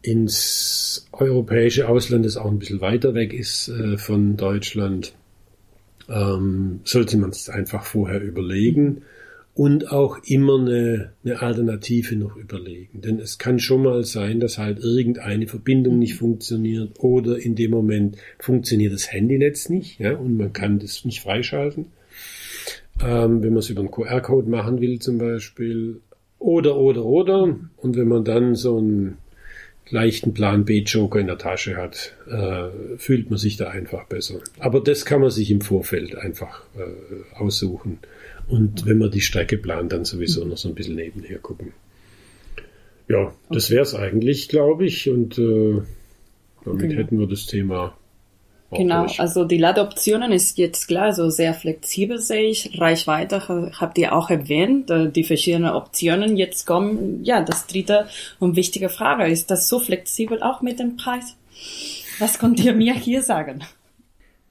ins 0.00 1.06
europäische 1.12 1.88
Ausland, 1.88 2.24
das 2.24 2.38
auch 2.38 2.50
ein 2.50 2.58
bisschen 2.58 2.80
weiter 2.80 3.14
weg 3.14 3.34
ist 3.34 3.68
äh, 3.68 3.98
von 3.98 4.38
Deutschland, 4.38 5.12
ähm, 6.08 6.80
sollte 6.84 7.18
man 7.18 7.30
es 7.30 7.50
einfach 7.50 7.84
vorher 7.84 8.22
überlegen 8.22 9.02
und 9.58 9.90
auch 9.90 10.18
immer 10.22 10.56
eine, 10.56 11.14
eine 11.24 11.42
Alternative 11.42 12.14
noch 12.14 12.36
überlegen. 12.36 13.00
Denn 13.00 13.18
es 13.18 13.38
kann 13.38 13.58
schon 13.58 13.82
mal 13.82 14.04
sein, 14.04 14.38
dass 14.38 14.56
halt 14.56 14.78
irgendeine 14.78 15.48
Verbindung 15.48 15.98
nicht 15.98 16.14
funktioniert 16.14 17.00
oder 17.00 17.36
in 17.36 17.56
dem 17.56 17.72
Moment 17.72 18.18
funktioniert 18.38 18.92
das 18.92 19.12
Handynetz 19.12 19.68
nicht 19.68 19.98
ja, 19.98 20.14
und 20.14 20.36
man 20.36 20.52
kann 20.52 20.78
das 20.78 21.04
nicht 21.04 21.22
freischalten. 21.22 21.86
Ähm, 23.04 23.42
wenn 23.42 23.48
man 23.48 23.58
es 23.58 23.68
über 23.68 23.80
einen 23.80 23.90
QR-Code 23.90 24.48
machen 24.48 24.80
will 24.80 25.00
zum 25.00 25.18
Beispiel. 25.18 26.02
Oder, 26.38 26.76
oder, 26.76 27.04
oder. 27.04 27.58
Und 27.78 27.96
wenn 27.96 28.06
man 28.06 28.22
dann 28.22 28.54
so 28.54 28.78
einen 28.78 29.18
leichten 29.90 30.34
Plan 30.34 30.66
B-Joker 30.66 31.18
in 31.18 31.26
der 31.26 31.38
Tasche 31.38 31.76
hat, 31.76 32.14
äh, 32.30 32.96
fühlt 32.96 33.28
man 33.28 33.40
sich 33.40 33.56
da 33.56 33.70
einfach 33.70 34.06
besser. 34.06 34.38
Aber 34.60 34.78
das 34.78 35.04
kann 35.04 35.20
man 35.20 35.30
sich 35.30 35.50
im 35.50 35.62
Vorfeld 35.62 36.14
einfach 36.14 36.62
äh, 36.76 37.40
aussuchen 37.40 37.98
und 38.48 38.86
wenn 38.86 38.98
man 38.98 39.10
die 39.10 39.20
Strecke 39.20 39.58
plant, 39.58 39.92
dann 39.92 40.04
sowieso 40.04 40.44
noch 40.44 40.56
so 40.56 40.68
ein 40.68 40.74
bisschen 40.74 40.96
nebenher 40.96 41.38
gucken. 41.38 41.72
Ja, 43.08 43.32
das 43.50 43.70
wäre 43.70 43.82
es 43.82 43.94
eigentlich, 43.94 44.48
glaube 44.48 44.86
ich. 44.86 45.08
Und 45.08 45.38
äh, 45.38 45.80
damit 46.64 46.80
genau. 46.80 47.00
hätten 47.00 47.18
wir 47.18 47.26
das 47.26 47.46
Thema. 47.46 47.96
Genau, 48.70 49.04
durch. 49.04 49.18
also 49.18 49.44
die 49.44 49.56
Ladeoptionen 49.56 50.30
ist 50.30 50.58
jetzt 50.58 50.88
klar, 50.88 51.14
so 51.14 51.30
sehr 51.30 51.54
flexibel 51.54 52.18
sehe 52.18 52.50
ich. 52.50 52.78
Reichweite 52.78 53.72
habt 53.80 53.96
ihr 53.96 54.14
auch 54.14 54.28
erwähnt, 54.28 54.90
äh, 54.90 55.10
die 55.10 55.24
verschiedenen 55.24 55.72
Optionen 55.72 56.36
jetzt 56.36 56.66
kommen. 56.66 57.24
Ja, 57.24 57.42
das 57.42 57.66
dritte 57.66 58.08
und 58.38 58.56
wichtige 58.56 58.90
Frage, 58.90 59.26
ist 59.26 59.50
das 59.50 59.68
so 59.68 59.78
flexibel 59.78 60.42
auch 60.42 60.60
mit 60.60 60.78
dem 60.78 60.98
Preis? 60.98 61.36
Was 62.18 62.38
könnt 62.38 62.62
ihr 62.62 62.74
mir 62.74 62.94
hier 62.94 63.22
sagen? 63.22 63.62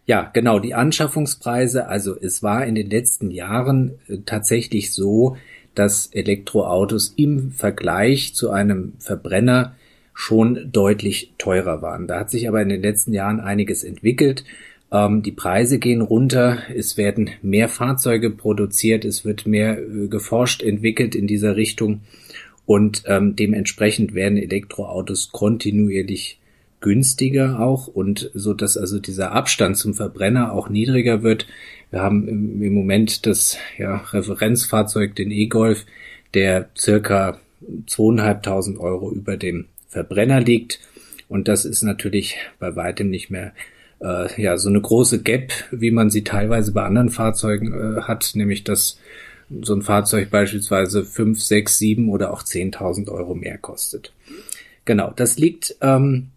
Ja, 0.07 0.31
genau, 0.33 0.59
die 0.59 0.73
Anschaffungspreise. 0.73 1.87
Also 1.87 2.17
es 2.19 2.41
war 2.41 2.65
in 2.65 2.75
den 2.75 2.89
letzten 2.89 3.29
Jahren 3.29 3.91
äh, 4.07 4.19
tatsächlich 4.25 4.93
so, 4.93 5.35
dass 5.75 6.07
Elektroautos 6.07 7.13
im 7.17 7.51
Vergleich 7.51 8.33
zu 8.33 8.49
einem 8.49 8.93
Verbrenner 8.99 9.75
schon 10.13 10.71
deutlich 10.71 11.33
teurer 11.37 11.81
waren. 11.81 12.07
Da 12.07 12.21
hat 12.21 12.31
sich 12.31 12.47
aber 12.47 12.61
in 12.61 12.69
den 12.69 12.81
letzten 12.81 13.13
Jahren 13.13 13.41
einiges 13.41 13.83
entwickelt. 13.83 14.45
Ähm, 14.93 15.23
die 15.23 15.33
Preise 15.33 15.77
gehen 15.77 16.01
runter, 16.01 16.59
es 16.73 16.95
werden 16.95 17.29
mehr 17.41 17.67
Fahrzeuge 17.67 18.29
produziert, 18.29 19.03
es 19.03 19.25
wird 19.25 19.45
mehr 19.45 19.77
äh, 19.77 20.07
geforscht, 20.07 20.63
entwickelt 20.63 21.15
in 21.15 21.27
dieser 21.27 21.57
Richtung 21.57 21.99
und 22.65 23.03
ähm, 23.07 23.35
dementsprechend 23.35 24.13
werden 24.13 24.37
Elektroautos 24.37 25.33
kontinuierlich 25.33 26.39
günstiger 26.79 27.59
auch 27.59 27.87
und 27.87 28.29
so 28.33 28.53
dass 28.53 28.77
also 28.77 28.99
dieser 28.99 29.31
Abstand 29.31 29.77
zum 29.77 29.93
Verbrenner 29.93 30.53
auch 30.53 30.69
niedriger 30.69 31.23
wird. 31.23 31.47
Wir 31.89 32.01
haben 32.01 32.27
im, 32.27 32.73
Moment 32.73 33.25
das 33.25 33.57
ja, 33.77 33.97
Referenzfahrzeug, 34.11 35.15
den 35.15 35.31
E-Golf, 35.31 35.85
der 36.33 36.69
circa 36.77 37.39
zweieinhalbtausend 37.87 38.79
Euro 38.79 39.11
über 39.11 39.37
dem 39.37 39.65
Verbrenner 39.87 40.41
liegt. 40.41 40.79
Und 41.29 41.47
das 41.47 41.65
ist 41.65 41.81
natürlich 41.81 42.37
bei 42.59 42.75
weitem 42.75 43.09
nicht 43.09 43.29
mehr 43.29 43.53
äh, 44.01 44.41
ja 44.41 44.57
so 44.57 44.69
eine 44.69 44.81
große 44.81 45.21
Gap, 45.23 45.51
wie 45.71 45.91
man 45.91 46.09
sie 46.09 46.23
teilweise 46.23 46.71
bei 46.71 46.83
anderen 46.83 47.09
Fahrzeugen 47.09 47.73
äh, 47.73 48.01
hat, 48.01 48.31
nämlich 48.35 48.63
dass 48.63 48.99
so 49.61 49.73
ein 49.73 49.81
Fahrzeug 49.81 50.29
beispielsweise 50.29 51.05
fünf, 51.05 51.41
sechs, 51.41 51.77
sieben 51.77 52.09
oder 52.09 52.33
auch 52.33 52.43
zehntausend 52.43 53.09
Euro 53.09 53.33
mehr 53.33 53.57
kostet. 53.57 54.13
Genau, 54.85 55.11
das 55.15 55.37
liegt 55.37 55.75
ähm, 55.81 56.27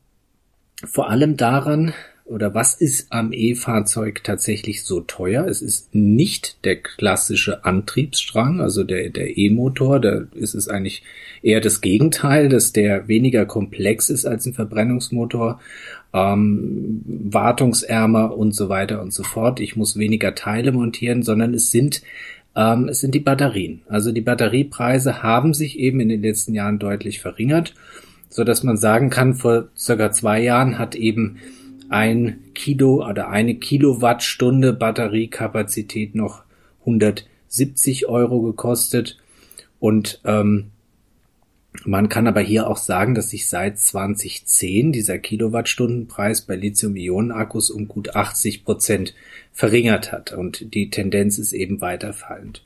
vor 0.85 1.11
allem 1.11 1.37
daran, 1.37 1.93
oder 2.25 2.55
was 2.55 2.75
ist 2.75 3.13
am 3.13 3.33
E-Fahrzeug 3.33 4.23
tatsächlich 4.23 4.85
so 4.85 5.01
teuer? 5.01 5.47
Es 5.47 5.63
ist 5.63 5.93
nicht 5.97 6.65
der 6.65 6.77
klassische 6.77 7.65
Antriebsstrang, 7.65 8.61
also 8.61 8.85
der, 8.85 9.11
der 9.11 9.37
E-Motor, 9.37 9.99
da 9.99 10.27
ist 10.35 10.55
es 10.55 10.69
eigentlich 10.69 11.03
eher 11.43 11.61
das 11.61 11.81
Gegenteil, 11.81 12.49
dass 12.49 12.73
der 12.73 13.09
weniger 13.09 13.47
komplex 13.47 14.11
ist 14.11 14.27
als 14.27 14.47
ein 14.47 14.55
Verbrennungsmotor, 14.55 15.61
ähm, 16.15 17.03
wartungsärmer 17.05 18.37
und 18.37 18.55
so 18.55 18.69
weiter 18.69 19.03
und 19.03 19.13
so 19.13 19.25
fort. 19.25 19.59
Ich 19.59 19.75
muss 19.75 19.99
weniger 19.99 20.37
Teile 20.37 20.71
montieren, 20.71 21.25
sondern 21.25 21.53
es 21.53 21.73
sind 21.73 22.03
ähm, 22.55 22.89
es 22.89 23.01
sind 23.01 23.15
die 23.15 23.21
Batterien. 23.21 23.83
Also 23.89 24.13
die 24.13 24.21
Batteriepreise 24.21 25.23
haben 25.23 25.55
sich 25.55 25.79
eben 25.79 26.01
in 26.01 26.09
den 26.09 26.23
letzten 26.23 26.55
Jahren 26.55 26.79
deutlich 26.79 27.21
verringert, 27.21 27.75
so 28.31 28.45
dass 28.45 28.63
man 28.63 28.77
sagen 28.77 29.11
kann, 29.11 29.35
vor 29.35 29.69
circa 29.77 30.13
zwei 30.13 30.41
Jahren 30.41 30.79
hat 30.79 30.95
eben 30.95 31.39
ein 31.91 32.39
Kilo 32.55 33.07
oder 33.07 33.29
eine 33.29 33.57
Kilowattstunde 33.57 34.73
Batteriekapazität 34.73 36.15
noch 36.15 36.45
170 36.81 38.07
Euro 38.07 38.41
gekostet. 38.41 39.19
Und 39.81 40.21
ähm, 40.25 40.71
man 41.85 42.09
kann 42.09 42.27
aber 42.27 42.41
hier 42.41 42.69
auch 42.69 42.77
sagen, 42.77 43.15
dass 43.15 43.31
sich 43.31 43.49
seit 43.49 43.79
2010 43.79 44.93
dieser 44.93 45.19
Kilowattstundenpreis 45.19 46.43
bei 46.43 46.55
Lithium-Ionen-Akkus 46.55 47.71
um 47.71 47.89
gut 47.89 48.15
80 48.15 48.65
Prozent 48.65 49.15
verringert 49.53 50.13
hat 50.13 50.33
und 50.33 50.75
die 50.75 50.91
Tendenz 50.91 51.39
ist 51.39 51.53
eben 51.53 51.81
weiter 51.81 52.13
fallend. 52.13 52.63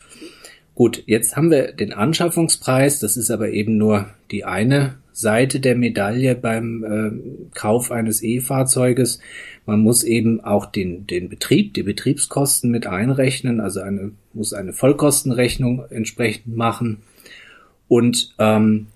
Gut, 0.74 1.02
jetzt 1.06 1.36
haben 1.36 1.50
wir 1.50 1.72
den 1.72 1.92
Anschaffungspreis, 1.92 2.98
das 2.98 3.16
ist 3.16 3.30
aber 3.30 3.50
eben 3.50 3.76
nur 3.76 4.10
die 4.30 4.44
eine 4.44 4.96
Seite 5.14 5.60
der 5.60 5.76
Medaille 5.76 6.34
beim 6.34 6.84
äh, 6.84 7.54
Kauf 7.54 7.92
eines 7.92 8.22
E-Fahrzeuges. 8.22 9.20
Man 9.64 9.80
muss 9.80 10.02
eben 10.02 10.42
auch 10.42 10.66
den, 10.66 11.06
den 11.06 11.28
Betrieb, 11.28 11.72
die 11.74 11.84
Betriebskosten 11.84 12.70
mit 12.70 12.88
einrechnen, 12.88 13.60
also 13.60 13.80
eine, 13.80 14.10
muss 14.32 14.52
eine 14.52 14.72
Vollkostenrechnung 14.72 15.84
entsprechend 15.88 16.56
machen 16.56 17.02
und 17.86 18.34
ähm, 18.38 18.88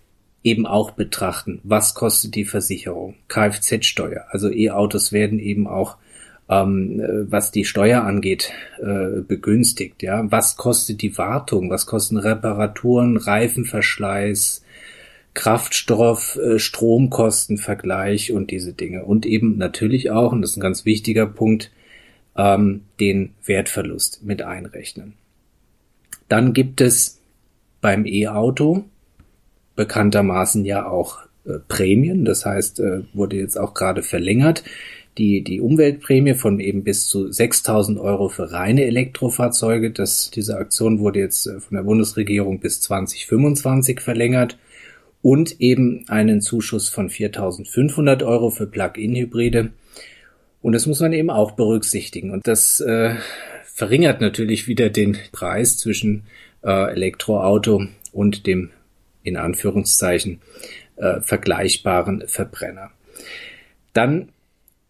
eben 0.42 0.66
auch 0.66 0.90
betrachten, 0.90 1.60
was 1.62 1.94
kostet 1.94 2.34
die 2.34 2.44
Versicherung, 2.44 3.14
Kfz-Steuer. 3.28 4.24
Also 4.30 4.50
E-Autos 4.50 5.12
werden 5.12 5.38
eben 5.38 5.68
auch 5.68 5.96
ähm, 6.48 7.02
was 7.28 7.50
die 7.50 7.64
Steuer 7.64 8.02
angeht, 8.04 8.52
äh, 8.80 9.20
begünstigt. 9.20 10.02
Ja, 10.02 10.30
was 10.30 10.56
kostet 10.56 11.02
die 11.02 11.16
Wartung? 11.18 11.70
Was 11.70 11.86
kosten 11.86 12.16
Reparaturen, 12.16 13.18
Reifenverschleiß, 13.18 14.64
Kraftstoff, 15.34 16.36
äh, 16.36 16.58
Stromkostenvergleich 16.58 18.32
und 18.32 18.50
diese 18.50 18.72
Dinge. 18.72 19.04
Und 19.04 19.26
eben 19.26 19.56
natürlich 19.56 20.10
auch, 20.10 20.32
und 20.32 20.42
das 20.42 20.52
ist 20.52 20.56
ein 20.56 20.62
ganz 20.62 20.84
wichtiger 20.84 21.26
Punkt, 21.26 21.70
ähm, 22.36 22.82
den 23.00 23.34
Wertverlust 23.44 24.24
mit 24.24 24.42
einrechnen. 24.42 25.14
Dann 26.28 26.52
gibt 26.52 26.80
es 26.80 27.20
beim 27.80 28.06
E-Auto 28.06 28.84
bekanntermaßen 29.76 30.64
ja 30.64 30.88
auch 30.88 31.20
äh, 31.44 31.58
Prämien. 31.68 32.24
Das 32.24 32.44
heißt, 32.44 32.80
äh, 32.80 33.02
wurde 33.12 33.36
jetzt 33.36 33.56
auch 33.56 33.74
gerade 33.74 34.02
verlängert. 34.02 34.64
Die, 35.18 35.42
die 35.42 35.60
Umweltprämie 35.60 36.34
von 36.34 36.60
eben 36.60 36.84
bis 36.84 37.06
zu 37.06 37.30
6000 37.32 37.98
Euro 37.98 38.28
für 38.28 38.52
reine 38.52 38.84
Elektrofahrzeuge. 38.84 39.90
Das, 39.90 40.30
diese 40.32 40.58
Aktion 40.58 40.98
wurde 40.98 41.20
jetzt 41.20 41.46
äh, 41.46 41.60
von 41.60 41.76
der 41.76 41.84
Bundesregierung 41.84 42.60
bis 42.60 42.80
2025 42.80 44.00
verlängert 44.00 44.58
und 45.22 45.60
eben 45.60 46.04
einen 46.08 46.40
Zuschuss 46.40 46.88
von 46.88 47.10
4.500 47.10 48.24
Euro 48.24 48.50
für 48.50 48.66
Plug-in-Hybride. 48.66 49.70
Und 50.62 50.72
das 50.72 50.86
muss 50.86 51.00
man 51.00 51.12
eben 51.12 51.30
auch 51.30 51.52
berücksichtigen. 51.52 52.30
Und 52.30 52.46
das 52.46 52.80
äh, 52.80 53.14
verringert 53.64 54.20
natürlich 54.20 54.68
wieder 54.68 54.90
den 54.90 55.16
Preis 55.32 55.78
zwischen 55.78 56.24
äh, 56.62 56.92
Elektroauto 56.92 57.86
und 58.12 58.46
dem 58.46 58.70
in 59.22 59.36
Anführungszeichen 59.36 60.40
äh, 60.96 61.20
vergleichbaren 61.20 62.26
Verbrenner. 62.26 62.90
Dann 63.92 64.30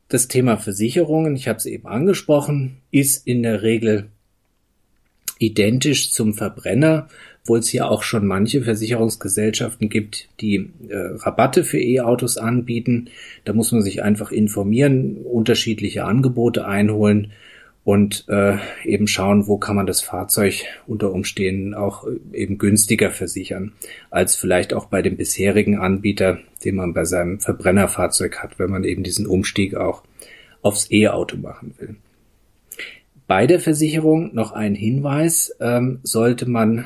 das 0.08 0.28
Thema 0.28 0.56
Versicherungen, 0.56 1.36
ich 1.36 1.48
habe 1.48 1.58
es 1.58 1.66
eben 1.66 1.86
angesprochen, 1.86 2.78
ist 2.90 3.26
in 3.26 3.42
der 3.42 3.62
Regel 3.62 4.08
identisch 5.38 6.12
zum 6.12 6.34
Verbrenner 6.34 7.08
obwohl 7.48 7.60
es 7.60 7.72
ja 7.72 7.88
auch 7.88 8.02
schon 8.02 8.26
manche 8.26 8.60
Versicherungsgesellschaften 8.60 9.88
gibt, 9.88 10.28
die 10.42 10.68
äh, 10.90 10.96
Rabatte 11.14 11.64
für 11.64 11.80
E-Autos 11.80 12.36
anbieten. 12.36 13.08
Da 13.46 13.54
muss 13.54 13.72
man 13.72 13.80
sich 13.80 14.02
einfach 14.02 14.32
informieren, 14.32 15.16
unterschiedliche 15.24 16.04
Angebote 16.04 16.66
einholen 16.66 17.32
und 17.84 18.26
äh, 18.28 18.58
eben 18.84 19.08
schauen, 19.08 19.46
wo 19.46 19.56
kann 19.56 19.76
man 19.76 19.86
das 19.86 20.02
Fahrzeug 20.02 20.56
unter 20.86 21.10
Umständen 21.10 21.72
auch 21.72 22.06
äh, 22.06 22.18
eben 22.36 22.58
günstiger 22.58 23.10
versichern, 23.12 23.72
als 24.10 24.34
vielleicht 24.34 24.74
auch 24.74 24.84
bei 24.84 25.00
dem 25.00 25.16
bisherigen 25.16 25.78
Anbieter, 25.78 26.40
den 26.66 26.74
man 26.74 26.92
bei 26.92 27.06
seinem 27.06 27.40
Verbrennerfahrzeug 27.40 28.42
hat, 28.42 28.58
wenn 28.58 28.68
man 28.68 28.84
eben 28.84 29.04
diesen 29.04 29.26
Umstieg 29.26 29.74
auch 29.74 30.02
aufs 30.60 30.90
E-Auto 30.90 31.38
machen 31.38 31.72
will. 31.78 31.96
Bei 33.26 33.46
der 33.46 33.58
Versicherung 33.58 34.34
noch 34.34 34.52
ein 34.52 34.74
Hinweis, 34.74 35.56
ähm, 35.60 36.00
sollte 36.02 36.44
man 36.44 36.84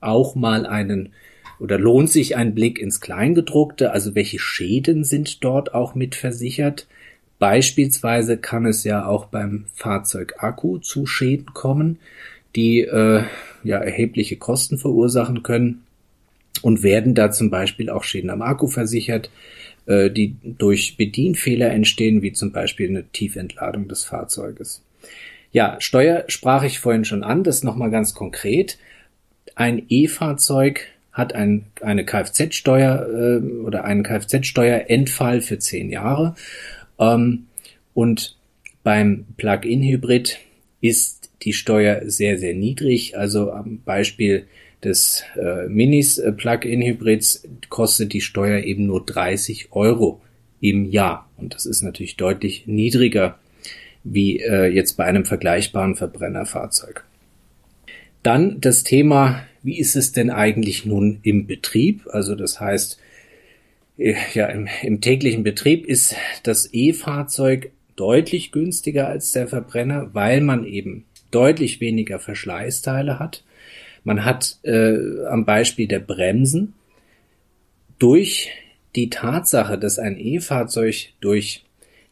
auch 0.00 0.34
mal 0.34 0.66
einen 0.66 1.10
oder 1.60 1.78
lohnt 1.78 2.10
sich 2.10 2.36
ein 2.36 2.54
Blick 2.54 2.78
ins 2.78 3.00
Kleingedruckte, 3.00 3.92
also 3.92 4.14
welche 4.14 4.38
Schäden 4.38 5.04
sind 5.04 5.42
dort 5.42 5.74
auch 5.74 5.94
mit 5.94 6.14
versichert. 6.14 6.86
Beispielsweise 7.38 8.36
kann 8.36 8.66
es 8.66 8.84
ja 8.84 9.06
auch 9.06 9.26
beim 9.26 9.66
Fahrzeugakku 9.74 10.78
zu 10.78 11.06
Schäden 11.06 11.52
kommen, 11.54 11.98
die 12.56 12.80
äh, 12.80 13.22
ja 13.64 13.78
erhebliche 13.78 14.36
Kosten 14.36 14.78
verursachen 14.78 15.42
können 15.42 15.82
und 16.62 16.82
werden 16.82 17.14
da 17.14 17.30
zum 17.30 17.50
Beispiel 17.50 17.90
auch 17.90 18.04
Schäden 18.04 18.30
am 18.30 18.42
Akku 18.42 18.66
versichert, 18.66 19.30
äh, 19.86 20.10
die 20.10 20.36
durch 20.42 20.96
Bedienfehler 20.96 21.70
entstehen, 21.70 22.22
wie 22.22 22.32
zum 22.32 22.52
Beispiel 22.52 22.88
eine 22.88 23.04
Tiefentladung 23.08 23.88
des 23.88 24.04
Fahrzeuges. 24.04 24.82
Ja, 25.52 25.76
Steuer 25.80 26.24
sprach 26.28 26.62
ich 26.62 26.78
vorhin 26.78 27.04
schon 27.04 27.22
an, 27.22 27.42
das 27.42 27.62
nochmal 27.62 27.90
ganz 27.90 28.14
konkret. 28.14 28.78
Ein 29.58 29.82
E-Fahrzeug 29.88 30.86
hat 31.10 31.34
ein, 31.34 31.64
eine 31.80 32.04
Kfz-Steuer 32.04 33.40
äh, 33.42 33.44
oder 33.62 33.84
einen 33.84 34.04
Kfz-Steuerentfall 34.04 35.40
für 35.40 35.58
zehn 35.58 35.90
Jahre. 35.90 36.36
Ähm, 36.96 37.48
und 37.92 38.36
beim 38.84 39.26
Plug-in-Hybrid 39.36 40.38
ist 40.80 41.30
die 41.42 41.52
Steuer 41.52 42.02
sehr, 42.08 42.38
sehr 42.38 42.54
niedrig. 42.54 43.18
Also 43.18 43.50
am 43.50 43.80
Beispiel 43.84 44.46
des 44.84 45.24
äh, 45.34 45.66
Minis 45.66 46.18
äh, 46.18 46.30
Plug-in-Hybrids 46.30 47.48
kostet 47.68 48.12
die 48.12 48.20
Steuer 48.20 48.62
eben 48.62 48.86
nur 48.86 49.04
30 49.04 49.72
Euro 49.72 50.20
im 50.60 50.88
Jahr. 50.88 51.28
Und 51.36 51.56
das 51.56 51.66
ist 51.66 51.82
natürlich 51.82 52.16
deutlich 52.16 52.68
niedriger 52.68 53.40
wie 54.04 54.38
äh, 54.38 54.66
jetzt 54.66 54.96
bei 54.96 55.04
einem 55.04 55.24
vergleichbaren 55.24 55.96
Verbrennerfahrzeug. 55.96 57.04
Dann 58.22 58.60
das 58.60 58.84
Thema, 58.84 59.42
wie 59.62 59.78
ist 59.78 59.96
es 59.96 60.12
denn 60.12 60.30
eigentlich 60.30 60.86
nun 60.86 61.20
im 61.22 61.46
Betrieb? 61.46 62.06
Also 62.10 62.34
das 62.34 62.60
heißt, 62.60 62.98
äh, 63.98 64.14
ja, 64.34 64.46
im, 64.46 64.68
im 64.82 65.00
täglichen 65.00 65.42
Betrieb 65.42 65.86
ist 65.86 66.14
das 66.42 66.68
E-Fahrzeug 66.72 67.70
deutlich 67.96 68.52
günstiger 68.52 69.08
als 69.08 69.32
der 69.32 69.48
Verbrenner, 69.48 70.10
weil 70.14 70.40
man 70.40 70.64
eben 70.64 71.04
deutlich 71.30 71.80
weniger 71.80 72.18
Verschleißteile 72.18 73.18
hat. 73.18 73.44
Man 74.04 74.24
hat 74.24 74.58
äh, 74.62 75.24
am 75.28 75.44
Beispiel 75.44 75.88
der 75.88 75.98
Bremsen 75.98 76.74
durch 77.98 78.50
die 78.94 79.10
Tatsache, 79.10 79.78
dass 79.78 79.98
ein 79.98 80.18
E-Fahrzeug 80.18 81.10
durch 81.20 81.64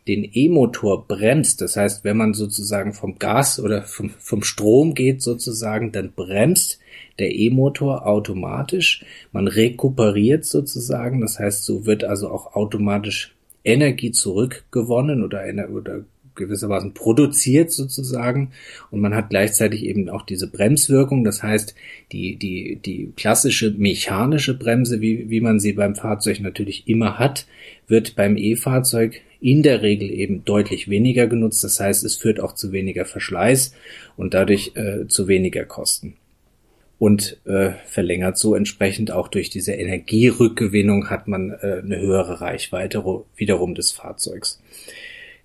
den 0.09 0.29
E-Motor 0.33 1.07
bremst, 1.09 1.61
das 1.61 1.77
heißt, 1.77 2.05
wenn 2.05 2.17
man 2.17 2.33
sozusagen 2.33 2.93
vom 2.93 3.19
Gas 3.19 3.59
oder 3.59 3.83
vom, 3.83 4.11
vom 4.19 4.43
Strom 4.43 4.95
geht 4.95 5.21
sozusagen, 5.21 5.91
dann 5.91 6.13
bremst 6.13 6.79
der 7.19 7.35
E-Motor 7.35 8.07
automatisch. 8.07 9.05
Man 9.33 9.49
rekuperiert 9.49 10.45
sozusagen, 10.45 11.21
das 11.21 11.39
heißt, 11.39 11.65
so 11.65 11.87
wird 11.87 12.05
also 12.05 12.31
auch 12.31 12.55
automatisch 12.55 13.35
Energie 13.65 14.13
zurückgewonnen 14.13 15.25
oder, 15.25 15.43
oder 15.71 16.05
gewissermaßen 16.37 16.95
produziert 16.95 17.73
sozusagen 17.73 18.53
und 18.91 19.01
man 19.01 19.15
hat 19.15 19.31
gleichzeitig 19.31 19.85
eben 19.85 20.09
auch 20.09 20.23
diese 20.23 20.47
Bremswirkung, 20.47 21.25
das 21.25 21.43
heißt 21.43 21.75
die, 22.13 22.37
die, 22.37 22.77
die 22.77 23.13
klassische 23.17 23.73
mechanische 23.73 24.57
Bremse, 24.57 25.01
wie, 25.01 25.29
wie 25.31 25.41
man 25.41 25.59
sie 25.59 25.73
beim 25.73 25.97
Fahrzeug 25.97 26.41
natürlich 26.41 26.87
immer 26.87 27.19
hat, 27.19 27.47
wird 27.89 28.15
beim 28.15 28.37
E-Fahrzeug 28.37 29.23
in 29.41 29.62
der 29.62 29.82
Regel 29.82 30.11
eben 30.11 30.45
deutlich 30.45 30.89
weniger 30.89 31.26
genutzt. 31.26 31.62
Das 31.64 31.80
heißt, 31.80 32.05
es 32.05 32.16
führt 32.16 32.41
auch 32.41 32.55
zu 32.55 32.72
weniger 32.72 33.05
Verschleiß 33.05 33.74
und 34.16 34.34
dadurch 34.34 34.72
äh, 34.74 35.07
zu 35.09 35.28
weniger 35.28 35.64
Kosten. 35.64 36.16
Und 36.99 37.39
äh, 37.45 37.72
verlängert 37.84 38.39
so 38.39 38.55
entsprechend 38.55 39.11
auch 39.11 39.28
durch 39.28 39.51
diese 39.51 39.72
Energierückgewinnung 39.72 41.11
hat 41.11 41.28
man 41.28 41.51
äh, 41.51 41.82
eine 41.82 42.01
höhere 42.01 42.41
Reichweite 42.41 43.05
wiederum 43.37 43.74
des 43.74 43.93
Fahrzeugs. 43.93 44.62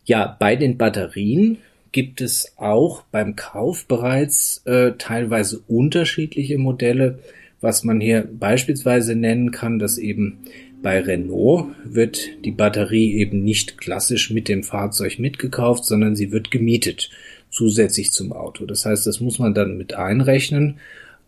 Ja, 0.06 0.36
bei 0.40 0.56
den 0.56 0.78
Batterien 0.78 1.58
gibt 1.92 2.22
es 2.22 2.54
auch 2.56 3.04
beim 3.12 3.36
Kauf 3.36 3.86
bereits 3.86 4.62
äh, 4.66 4.94
teilweise 4.98 5.62
unterschiedliche 5.68 6.58
Modelle, 6.58 7.20
was 7.60 7.84
man 7.84 8.00
hier 8.00 8.28
beispielsweise 8.32 9.16
nennen 9.16 9.52
kann, 9.52 9.78
dass 9.78 9.98
eben 9.98 10.40
bei 10.82 11.00
Renault 11.00 11.68
wird 11.84 12.20
die 12.44 12.52
Batterie 12.52 13.14
eben 13.16 13.44
nicht 13.44 13.78
klassisch 13.78 14.32
mit 14.32 14.48
dem 14.48 14.64
Fahrzeug 14.64 15.20
mitgekauft, 15.20 15.86
sondern 15.86 16.16
sie 16.16 16.32
wird 16.32 16.52
gemietet 16.52 17.10
zusätzlich 17.50 18.14
zum 18.14 18.32
Auto. 18.32 18.66
Das 18.66 18.86
heißt, 18.86 19.06
das 19.06 19.20
muss 19.20 19.40
man 19.40 19.54
dann 19.54 19.78
mit 19.78 19.94
einrechnen. 19.94 20.80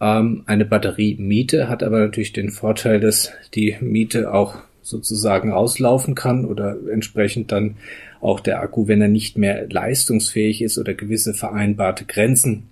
Ähm, 0.01 0.43
eine 0.45 0.65
Batteriemiete 0.65 1.69
hat 1.69 1.83
aber 1.83 1.99
natürlich 1.99 2.33
den 2.33 2.49
Vorteil, 2.49 2.99
dass 2.99 3.31
die 3.53 3.77
Miete 3.81 4.33
auch 4.33 4.55
sozusagen 4.81 5.51
auslaufen 5.51 6.15
kann 6.15 6.45
oder 6.45 6.77
entsprechend 6.91 7.51
dann 7.51 7.77
auch 8.21 8.39
der 8.39 8.61
Akku, 8.61 8.87
wenn 8.87 9.01
er 9.01 9.07
nicht 9.07 9.37
mehr 9.37 9.67
leistungsfähig 9.69 10.61
ist 10.61 10.77
oder 10.77 10.93
gewisse 10.93 11.33
vereinbarte 11.33 12.05
Grenzen 12.05 12.69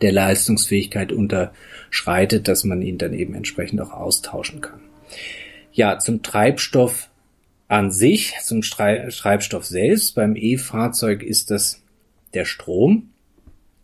der 0.00 0.12
Leistungsfähigkeit 0.12 1.12
unterschreitet, 1.12 2.48
dass 2.48 2.64
man 2.64 2.82
ihn 2.82 2.98
dann 2.98 3.12
eben 3.12 3.34
entsprechend 3.34 3.80
auch 3.80 3.92
austauschen 3.92 4.60
kann. 4.60 4.80
Ja, 5.76 5.98
zum 5.98 6.22
Treibstoff 6.22 7.10
an 7.68 7.90
sich, 7.90 8.32
zum 8.42 8.62
Treibstoff 8.62 9.66
selbst. 9.66 10.14
Beim 10.14 10.34
E-Fahrzeug 10.34 11.22
ist 11.22 11.50
das 11.50 11.82
der 12.32 12.46
Strom. 12.46 13.10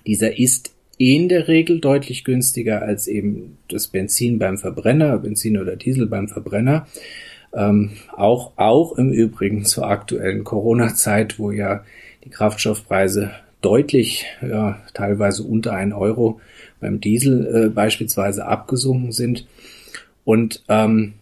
Dieser 0.06 0.38
ist 0.38 0.72
in 0.96 1.28
der 1.28 1.48
Regel 1.48 1.80
deutlich 1.80 2.24
günstiger 2.24 2.80
als 2.80 3.08
eben 3.08 3.58
das 3.68 3.88
Benzin 3.88 4.38
beim 4.38 4.56
Verbrenner, 4.56 5.18
Benzin 5.18 5.58
oder 5.58 5.76
Diesel 5.76 6.06
beim 6.06 6.28
Verbrenner. 6.28 6.86
Ähm, 7.52 7.90
auch, 8.16 8.52
auch 8.56 8.96
im 8.96 9.12
Übrigen 9.12 9.66
zur 9.66 9.86
aktuellen 9.86 10.44
Corona-Zeit, 10.44 11.38
wo 11.38 11.50
ja 11.50 11.84
die 12.24 12.30
Kraftstoffpreise 12.30 13.32
deutlich, 13.60 14.24
ja, 14.40 14.80
teilweise 14.94 15.42
unter 15.42 15.74
ein 15.74 15.92
Euro 15.92 16.40
beim 16.80 17.02
Diesel 17.02 17.66
äh, 17.66 17.68
beispielsweise 17.68 18.46
abgesunken 18.46 19.12
sind. 19.12 19.46
Und 20.24 20.62
ähm, 20.70 21.14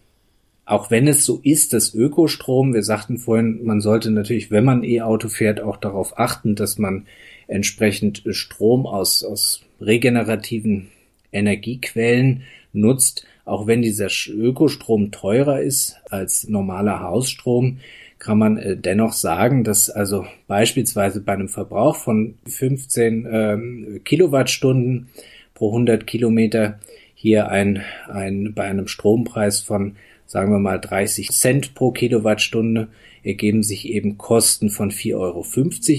auch 0.65 0.91
wenn 0.91 1.07
es 1.07 1.25
so 1.25 1.39
ist, 1.43 1.73
dass 1.73 1.93
Ökostrom, 1.93 2.73
wir 2.73 2.83
sagten 2.83 3.17
vorhin, 3.17 3.63
man 3.63 3.81
sollte 3.81 4.11
natürlich, 4.11 4.51
wenn 4.51 4.63
man 4.63 4.83
E-Auto 4.83 5.27
fährt, 5.27 5.61
auch 5.61 5.77
darauf 5.77 6.17
achten, 6.17 6.55
dass 6.55 6.77
man 6.77 7.07
entsprechend 7.47 8.23
Strom 8.29 8.85
aus, 8.85 9.23
aus 9.23 9.61
regenerativen 9.81 10.89
Energiequellen 11.31 12.43
nutzt, 12.73 13.25
auch 13.45 13.67
wenn 13.67 13.81
dieser 13.81 14.07
Ökostrom 14.29 15.11
teurer 15.11 15.61
ist 15.61 15.97
als 16.09 16.47
normaler 16.47 17.01
Hausstrom, 17.01 17.79
kann 18.19 18.37
man 18.37 18.57
äh, 18.57 18.77
dennoch 18.77 19.13
sagen, 19.13 19.63
dass 19.63 19.89
also 19.89 20.25
beispielsweise 20.47 21.21
bei 21.21 21.33
einem 21.33 21.49
Verbrauch 21.49 21.95
von 21.95 22.35
15 22.45 23.27
ähm, 23.29 24.01
Kilowattstunden 24.05 25.09
pro 25.55 25.69
100 25.69 26.05
Kilometer 26.05 26.79
hier 27.15 27.49
ein, 27.49 27.83
ein 28.07 28.53
bei 28.53 28.63
einem 28.63 28.87
Strompreis 28.87 29.59
von 29.59 29.95
sagen 30.31 30.53
wir 30.53 30.59
mal 30.59 30.79
30 30.79 31.29
Cent 31.31 31.75
pro 31.75 31.91
Kilowattstunde 31.91 32.87
ergeben 33.21 33.63
sich 33.63 33.89
eben 33.89 34.17
Kosten 34.17 34.69
von 34.69 34.89
4,50 34.89 35.17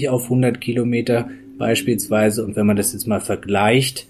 Euro 0.07 0.15
auf 0.15 0.23
100 0.23 0.59
Kilometer 0.59 1.29
beispielsweise. 1.59 2.43
Und 2.43 2.55
wenn 2.55 2.65
man 2.65 2.75
das 2.75 2.93
jetzt 2.93 3.05
mal 3.05 3.21
vergleicht, 3.21 4.07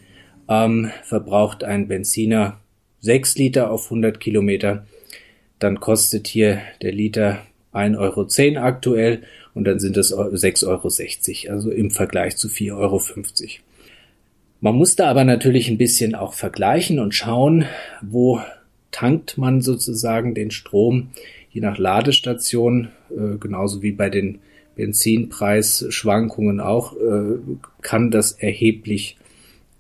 ähm, 0.48 0.92
verbraucht 1.04 1.66
ein 1.66 1.90
Benziner 1.90 2.62
6 3.02 3.36
Liter 3.36 3.70
auf 3.70 3.84
100 3.86 4.22
Kilometer, 4.22 4.88
dann 5.60 5.82
kostet 5.82 6.28
hier 6.28 6.62
der 6.82 6.94
Liter 6.94 7.40
1,10 7.74 7.98
Euro 8.56 8.66
aktuell 8.66 9.24
und 9.54 9.66
dann 9.66 9.80
sind 9.80 9.98
es 9.98 10.16
6,60 10.16 10.68
Euro, 11.48 11.54
also 11.54 11.70
im 11.70 11.92
Vergleich 11.92 12.38
zu 12.38 12.48
4,50 12.48 12.72
Euro. 12.78 13.02
Man 14.62 14.76
muss 14.76 14.96
da 14.96 15.10
aber 15.10 15.26
natürlich 15.26 15.68
ein 15.68 15.78
bisschen 15.78 16.16
auch 16.16 16.32
vergleichen 16.32 17.00
und 17.00 17.14
schauen, 17.14 17.66
wo 18.02 18.42
tankt 18.94 19.38
man 19.38 19.62
sozusagen 19.62 20.34
den 20.34 20.52
Strom 20.52 21.10
je 21.50 21.62
nach 21.62 21.78
Ladestation, 21.78 22.90
äh, 23.12 23.38
genauso 23.38 23.82
wie 23.82 23.92
bei 23.92 24.10
den 24.10 24.40
Benzinpreisschwankungen 24.76 26.60
auch, 26.60 26.94
äh, 26.94 27.38
kann 27.82 28.10
das 28.10 28.32
erheblich 28.32 29.18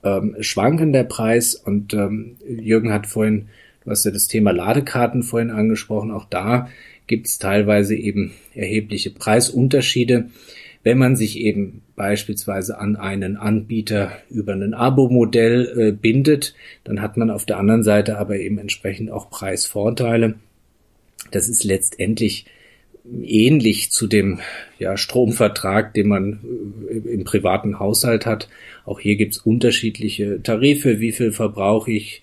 ähm, 0.03 0.35
schwanken, 0.39 0.93
der 0.93 1.05
Preis. 1.05 1.55
Und 1.55 1.93
ähm, 1.93 2.35
Jürgen 2.47 2.91
hat 2.91 3.07
vorhin, 3.07 3.47
du 3.83 3.91
hast 3.91 4.03
ja 4.03 4.11
das 4.11 4.27
Thema 4.27 4.51
Ladekarten 4.51 5.23
vorhin 5.23 5.49
angesprochen, 5.49 6.11
auch 6.11 6.25
da 6.25 6.69
gibt 7.07 7.27
es 7.27 7.39
teilweise 7.39 7.95
eben 7.95 8.33
erhebliche 8.53 9.09
Preisunterschiede. 9.09 10.29
Wenn 10.83 10.97
man 10.97 11.15
sich 11.15 11.39
eben 11.39 11.81
beispielsweise 11.95 12.77
an 12.79 12.95
einen 12.95 13.37
Anbieter 13.37 14.11
über 14.29 14.53
ein 14.53 14.73
Abo-Modell 14.73 15.73
äh, 15.77 15.91
bindet, 15.91 16.55
dann 16.83 17.01
hat 17.01 17.17
man 17.17 17.29
auf 17.29 17.45
der 17.45 17.57
anderen 17.57 17.83
Seite 17.83 18.17
aber 18.17 18.37
eben 18.37 18.57
entsprechend 18.57 19.11
auch 19.11 19.29
Preisvorteile. 19.29 20.35
Das 21.31 21.49
ist 21.49 21.63
letztendlich 21.63 22.45
ähnlich 23.05 23.91
zu 23.91 24.07
dem 24.07 24.39
ja, 24.79 24.97
Stromvertrag, 24.97 25.93
den 25.93 26.07
man 26.07 26.39
äh, 26.89 27.13
im 27.13 27.23
privaten 27.25 27.79
Haushalt 27.79 28.25
hat. 28.25 28.49
Auch 28.85 28.99
hier 28.99 29.15
gibt's 29.15 29.37
unterschiedliche 29.37 30.41
Tarife, 30.41 30.99
wie 30.99 31.11
viel 31.11 31.31
verbrauche 31.31 31.91
ich 31.91 32.21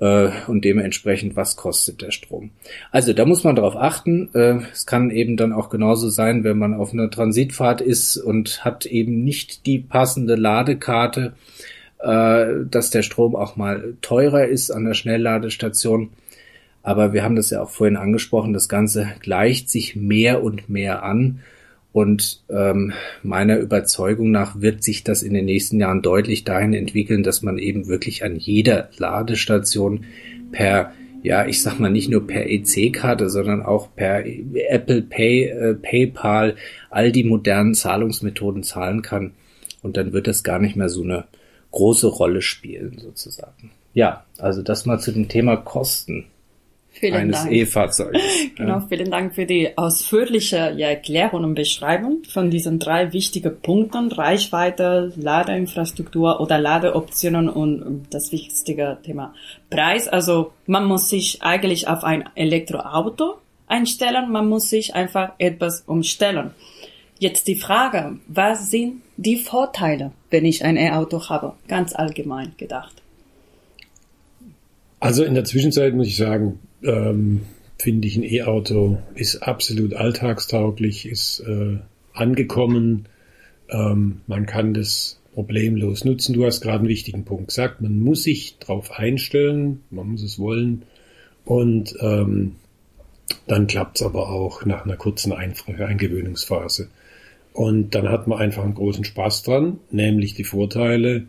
äh, 0.00 0.30
und 0.46 0.64
dementsprechend, 0.64 1.36
was 1.36 1.56
kostet 1.56 2.02
der 2.02 2.10
Strom. 2.10 2.50
Also 2.90 3.12
da 3.12 3.24
muss 3.24 3.44
man 3.44 3.56
darauf 3.56 3.76
achten. 3.76 4.30
Äh, 4.34 4.60
es 4.72 4.86
kann 4.86 5.10
eben 5.10 5.36
dann 5.36 5.52
auch 5.52 5.70
genauso 5.70 6.08
sein, 6.08 6.44
wenn 6.44 6.58
man 6.58 6.74
auf 6.74 6.92
einer 6.92 7.10
Transitfahrt 7.10 7.80
ist 7.80 8.16
und 8.16 8.64
hat 8.64 8.86
eben 8.86 9.24
nicht 9.24 9.66
die 9.66 9.78
passende 9.78 10.36
Ladekarte, 10.36 11.34
äh, 11.98 12.46
dass 12.70 12.90
der 12.90 13.02
Strom 13.02 13.34
auch 13.34 13.56
mal 13.56 13.94
teurer 14.00 14.46
ist 14.46 14.70
an 14.70 14.84
der 14.84 14.94
Schnellladestation. 14.94 16.10
Aber 16.82 17.12
wir 17.12 17.24
haben 17.24 17.36
das 17.36 17.50
ja 17.50 17.60
auch 17.60 17.70
vorhin 17.70 17.96
angesprochen, 17.96 18.52
das 18.52 18.68
Ganze 18.68 19.08
gleicht 19.20 19.68
sich 19.68 19.96
mehr 19.96 20.42
und 20.42 20.68
mehr 20.68 21.02
an. 21.02 21.40
Und 21.92 22.42
ähm, 22.50 22.92
meiner 23.22 23.58
Überzeugung 23.58 24.30
nach 24.30 24.60
wird 24.60 24.84
sich 24.84 25.04
das 25.04 25.22
in 25.22 25.34
den 25.34 25.46
nächsten 25.46 25.80
Jahren 25.80 26.02
deutlich 26.02 26.44
dahin 26.44 26.74
entwickeln, 26.74 27.22
dass 27.22 27.42
man 27.42 27.58
eben 27.58 27.88
wirklich 27.88 28.24
an 28.24 28.36
jeder 28.36 28.90
Ladestation 28.98 30.04
per, 30.52 30.92
ja, 31.22 31.46
ich 31.46 31.62
sag 31.62 31.80
mal 31.80 31.90
nicht 31.90 32.10
nur 32.10 32.26
per 32.26 32.48
EC-Karte, 32.48 33.30
sondern 33.30 33.62
auch 33.62 33.88
per 33.96 34.24
Apple 34.26 35.02
Pay, 35.02 35.44
äh, 35.44 35.74
PayPal, 35.74 36.56
all 36.90 37.10
die 37.10 37.24
modernen 37.24 37.74
Zahlungsmethoden 37.74 38.62
zahlen 38.62 39.02
kann. 39.02 39.32
Und 39.82 39.96
dann 39.96 40.12
wird 40.12 40.26
das 40.26 40.42
gar 40.42 40.58
nicht 40.58 40.76
mehr 40.76 40.88
so 40.88 41.02
eine 41.02 41.24
große 41.70 42.06
Rolle 42.06 42.42
spielen, 42.42 42.98
sozusagen. 42.98 43.70
Ja, 43.94 44.24
also 44.38 44.62
das 44.62 44.86
mal 44.86 44.98
zu 44.98 45.12
dem 45.12 45.28
Thema 45.28 45.56
Kosten. 45.56 46.26
Vielen 47.00 47.14
eines 47.14 47.46
E-Fahrzeugs. 47.46 48.20
genau, 48.56 48.78
ja. 48.78 48.86
vielen 48.88 49.10
Dank 49.10 49.34
für 49.34 49.46
die 49.46 49.76
ausführliche 49.76 50.56
Erklärung 50.56 51.44
und 51.44 51.54
Beschreibung 51.54 52.22
von 52.28 52.50
diesen 52.50 52.78
drei 52.78 53.12
wichtigen 53.12 53.60
Punkten, 53.60 54.10
Reichweite, 54.10 55.12
Ladeinfrastruktur 55.16 56.40
oder 56.40 56.58
Ladeoptionen 56.58 57.48
und 57.48 58.06
das 58.10 58.32
wichtige 58.32 58.98
Thema 59.02 59.34
Preis. 59.70 60.08
Also 60.08 60.52
man 60.66 60.86
muss 60.86 61.08
sich 61.08 61.42
eigentlich 61.42 61.88
auf 61.88 62.04
ein 62.04 62.24
Elektroauto 62.34 63.38
einstellen, 63.66 64.30
man 64.32 64.48
muss 64.48 64.70
sich 64.70 64.94
einfach 64.94 65.32
etwas 65.38 65.82
umstellen. 65.86 66.50
Jetzt 67.18 67.48
die 67.48 67.56
Frage, 67.56 68.18
was 68.28 68.70
sind 68.70 69.02
die 69.16 69.36
Vorteile, 69.36 70.12
wenn 70.30 70.44
ich 70.44 70.64
ein 70.64 70.76
E-Auto 70.76 71.28
habe? 71.28 71.54
Ganz 71.66 71.94
allgemein 71.94 72.52
gedacht. 72.56 73.02
Also 75.00 75.24
in 75.24 75.34
der 75.34 75.44
Zwischenzeit 75.44 75.94
muss 75.94 76.06
ich 76.06 76.16
sagen, 76.16 76.60
ähm, 76.82 77.42
finde 77.78 78.08
ich, 78.08 78.16
ein 78.16 78.24
E-Auto 78.24 78.98
ist 79.14 79.36
absolut 79.36 79.94
alltagstauglich, 79.94 81.06
ist 81.06 81.40
äh, 81.40 81.78
angekommen. 82.12 83.06
Ähm, 83.70 84.20
man 84.26 84.46
kann 84.46 84.74
das 84.74 85.20
problemlos 85.34 86.04
nutzen. 86.04 86.34
Du 86.34 86.44
hast 86.44 86.60
gerade 86.60 86.80
einen 86.80 86.88
wichtigen 86.88 87.24
Punkt 87.24 87.48
gesagt. 87.48 87.80
Man 87.80 88.00
muss 88.00 88.24
sich 88.24 88.58
darauf 88.58 88.90
einstellen, 88.92 89.82
man 89.90 90.08
muss 90.08 90.22
es 90.22 90.38
wollen. 90.38 90.82
Und 91.44 91.94
ähm, 92.00 92.56
dann 93.46 93.66
klappt 93.66 94.00
es 94.00 94.06
aber 94.06 94.30
auch 94.30 94.64
nach 94.64 94.84
einer 94.84 94.96
kurzen 94.96 95.32
Eingewöhnungsphase. 95.32 96.88
Und 97.52 97.94
dann 97.94 98.08
hat 98.08 98.26
man 98.26 98.38
einfach 98.38 98.64
einen 98.64 98.74
großen 98.74 99.04
Spaß 99.04 99.42
dran, 99.42 99.78
nämlich 99.90 100.34
die 100.34 100.44
Vorteile. 100.44 101.26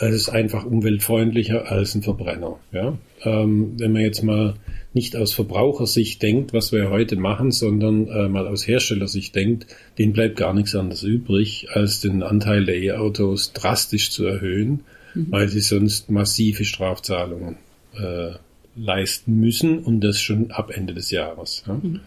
Es 0.00 0.14
ist 0.14 0.28
einfach 0.30 0.64
umweltfreundlicher 0.64 1.70
als 1.70 1.94
ein 1.94 2.02
Verbrenner. 2.02 2.58
Ja? 2.72 2.96
Ähm, 3.22 3.74
wenn 3.78 3.92
man 3.92 4.02
jetzt 4.02 4.22
mal 4.22 4.54
nicht 4.92 5.14
aus 5.14 5.32
Verbrauchersicht 5.32 6.22
denkt, 6.22 6.52
was 6.52 6.72
wir 6.72 6.90
heute 6.90 7.16
machen, 7.16 7.50
sondern 7.52 8.08
äh, 8.08 8.28
mal 8.28 8.48
aus 8.48 8.66
Herstellersicht 8.66 9.34
denkt, 9.34 9.66
denen 9.98 10.12
bleibt 10.12 10.36
gar 10.36 10.54
nichts 10.54 10.74
anderes 10.74 11.02
übrig, 11.02 11.68
als 11.72 12.00
den 12.00 12.22
Anteil 12.22 12.64
der 12.64 12.76
E-Autos 12.76 13.52
drastisch 13.52 14.10
zu 14.10 14.24
erhöhen, 14.24 14.80
mhm. 15.14 15.26
weil 15.30 15.48
sie 15.48 15.60
sonst 15.60 16.10
massive 16.10 16.64
Strafzahlungen 16.64 17.56
äh, 17.94 18.32
leisten 18.74 19.38
müssen 19.38 19.80
und 19.80 20.00
das 20.00 20.20
schon 20.20 20.50
ab 20.50 20.70
Ende 20.74 20.94
des 20.94 21.10
Jahres. 21.10 21.62
Ja? 21.66 21.74
Mhm. 21.74 22.00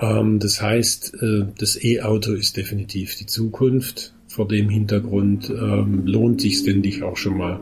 Ähm, 0.00 0.38
das 0.38 0.60
heißt, 0.60 1.14
äh, 1.22 1.46
das 1.58 1.82
E-Auto 1.82 2.32
ist 2.32 2.56
definitiv 2.56 3.16
die 3.16 3.26
Zukunft. 3.26 4.12
Vor 4.38 4.46
dem 4.46 4.68
Hintergrund 4.68 5.50
ähm, 5.50 6.06
lohnt 6.06 6.40
sich 6.40 6.58
ständig 6.58 7.02
auch 7.02 7.16
schon 7.16 7.38
mal 7.38 7.58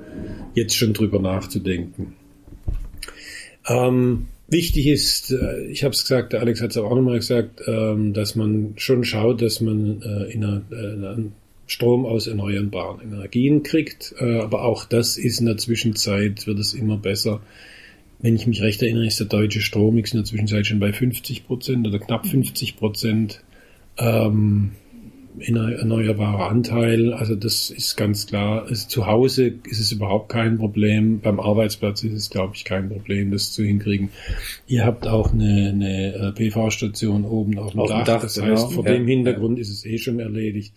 jetzt 0.53 0.77
schon 0.77 0.93
drüber 0.93 1.21
nachzudenken. 1.21 2.13
Ähm, 3.67 4.27
wichtig 4.47 4.87
ist, 4.87 5.33
äh, 5.33 5.69
ich 5.69 5.85
habe 5.85 5.95
es 5.95 6.03
gesagt, 6.03 6.35
der 6.35 6.41
Alex 6.41 6.61
hat 6.61 6.73
es 6.73 6.77
auch 6.77 6.95
nochmal 6.95 7.17
gesagt, 7.17 7.63
ähm, 7.67 8.13
dass 8.13 8.35
man 8.37 8.75
schon 8.77 9.05
schaut, 9.05 9.41
dass 9.41 9.63
man 9.63 10.03
äh, 10.03 10.31
in 10.31 10.45
einer, 10.45 10.63
äh, 10.71 11.17
Strom 11.67 12.05
aus 12.05 12.27
erneuerbaren 12.27 13.01
Energien 13.01 13.63
kriegt. 13.63 14.15
Äh, 14.19 14.41
aber 14.41 14.63
auch 14.63 14.85
das 14.85 15.17
ist 15.17 15.41
in 15.41 15.47
der 15.47 15.57
Zwischenzeit, 15.57 16.47
wird 16.47 16.59
es 16.59 16.75
immer 16.75 16.99
besser. 16.99 17.41
Wenn 18.19 18.37
ich 18.37 18.47
mich 18.47 18.61
recht 18.61 18.83
erinnere, 18.83 19.07
ist 19.07 19.19
der 19.19 19.29
deutsche 19.29 19.63
Strommix 19.63 20.13
in 20.13 20.19
der 20.19 20.27
Zwischenzeit 20.27 20.67
schon 20.67 20.79
bei 20.79 20.93
50 20.93 21.47
Prozent 21.47 21.87
oder 21.87 21.99
knapp 21.99 22.27
50 22.27 22.77
Prozent 22.77 23.41
ähm, 23.97 24.73
erneuerbarer 25.41 26.49
Anteil. 26.49 27.13
Also 27.13 27.35
das 27.35 27.71
ist 27.71 27.97
ganz 27.97 28.27
klar. 28.27 28.67
Zu 28.73 29.07
Hause 29.07 29.55
ist 29.69 29.81
es 29.81 29.93
überhaupt 29.93 30.29
kein 30.29 30.59
Problem. 30.59 31.21
Beim 31.21 31.41
Arbeitsplatz 31.41 32.03
ist 32.05 32.15
es, 32.15 32.31
glaube 32.31 32.55
ich, 32.55 32.65
kein 32.65 32.89
Problem, 32.89 33.31
das 33.31 33.53
zu 33.53 33.63
hinkriegen. 33.63 34.11
Ihr 34.67 34.85
habt 34.85 35.07
auch 35.07 35.33
eine, 35.33 35.71
eine 35.71 36.15
äh, 36.15 36.33
PV-Station 36.33 37.25
oben 37.25 37.59
auf 37.59 37.73
dem 37.73 37.81
auf 37.81 37.89
Dach. 37.89 38.05
Dach. 38.05 38.23
Das 38.23 38.41
heißt, 38.41 38.69
genau. 38.69 38.71
vor 38.71 38.87
ja, 38.87 38.93
dem 38.93 39.07
Hintergrund 39.07 39.59
ist 39.59 39.71
es 39.71 39.85
eh 39.85 39.99
schon 39.99 40.21
erledigt. 40.21 40.75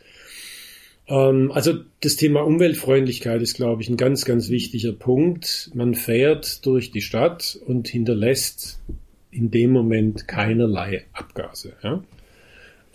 Ähm, 1.07 1.51
also 1.51 1.73
das 2.01 2.15
Thema 2.15 2.41
Umweltfreundlichkeit 2.41 3.41
ist, 3.41 3.55
glaube 3.55 3.81
ich, 3.81 3.89
ein 3.89 3.97
ganz, 3.97 4.25
ganz 4.25 4.49
wichtiger 4.49 4.93
Punkt. 4.93 5.71
Man 5.73 5.95
fährt 5.95 6.65
durch 6.65 6.91
die 6.91 7.01
Stadt 7.01 7.59
und 7.65 7.87
hinterlässt 7.87 8.79
in 9.31 9.51
dem 9.51 9.71
Moment 9.71 10.27
keinerlei 10.27 11.05
Abgase. 11.13 11.73
Ja? 11.83 12.03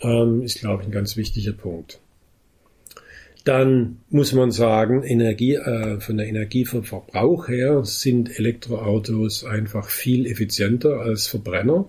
Ähm, 0.01 0.41
ist, 0.41 0.59
glaube 0.59 0.83
ich, 0.83 0.89
ein 0.89 0.91
ganz 0.91 1.15
wichtiger 1.17 1.53
Punkt. 1.53 1.99
Dann 3.45 3.99
muss 4.09 4.33
man 4.33 4.51
sagen, 4.51 5.03
Energie, 5.03 5.53
äh, 5.53 5.99
von 5.99 6.17
der 6.17 6.27
Energieverbrauch 6.27 7.47
her 7.47 7.85
sind 7.85 8.39
Elektroautos 8.39 9.45
einfach 9.45 9.89
viel 9.89 10.25
effizienter 10.25 10.99
als 11.01 11.27
Verbrenner. 11.27 11.87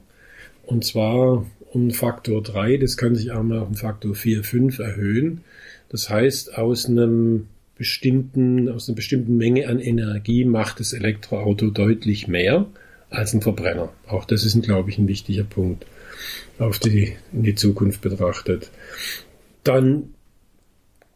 Und 0.67 0.85
zwar 0.85 1.47
um 1.73 1.91
Faktor 1.93 2.43
3, 2.43 2.77
das 2.77 2.99
kann 2.99 3.15
sich 3.15 3.33
auch 3.33 3.43
mal 3.43 3.59
auf 3.59 3.69
einen 3.69 3.77
Faktor 3.77 4.15
4, 4.15 4.45
5 4.45 4.79
erhöhen. 4.79 5.41
Das 5.89 6.11
heißt, 6.11 6.59
aus 6.59 6.87
einem 6.87 7.47
bestimmten, 7.79 8.69
aus 8.69 8.89
einer 8.89 8.97
bestimmten 8.97 9.39
Menge 9.39 9.69
an 9.69 9.81
Energie 9.81 10.45
macht 10.45 10.79
das 10.81 10.93
Elektroauto 10.93 11.71
deutlich 11.71 12.29
mehr 12.29 12.67
als 13.09 13.33
ein 13.33 13.41
Verbrenner. 13.41 13.93
Auch 14.07 14.27
das 14.27 14.45
ist, 14.45 14.61
glaube 14.63 14.91
ich, 14.91 14.99
ein 14.99 15.09
wichtiger 15.09 15.45
Punkt 15.45 15.87
auf 16.59 16.79
die, 16.79 17.17
in 17.33 17.43
die 17.43 17.55
Zukunft 17.55 18.01
betrachtet. 18.01 18.71
Dann 19.65 20.15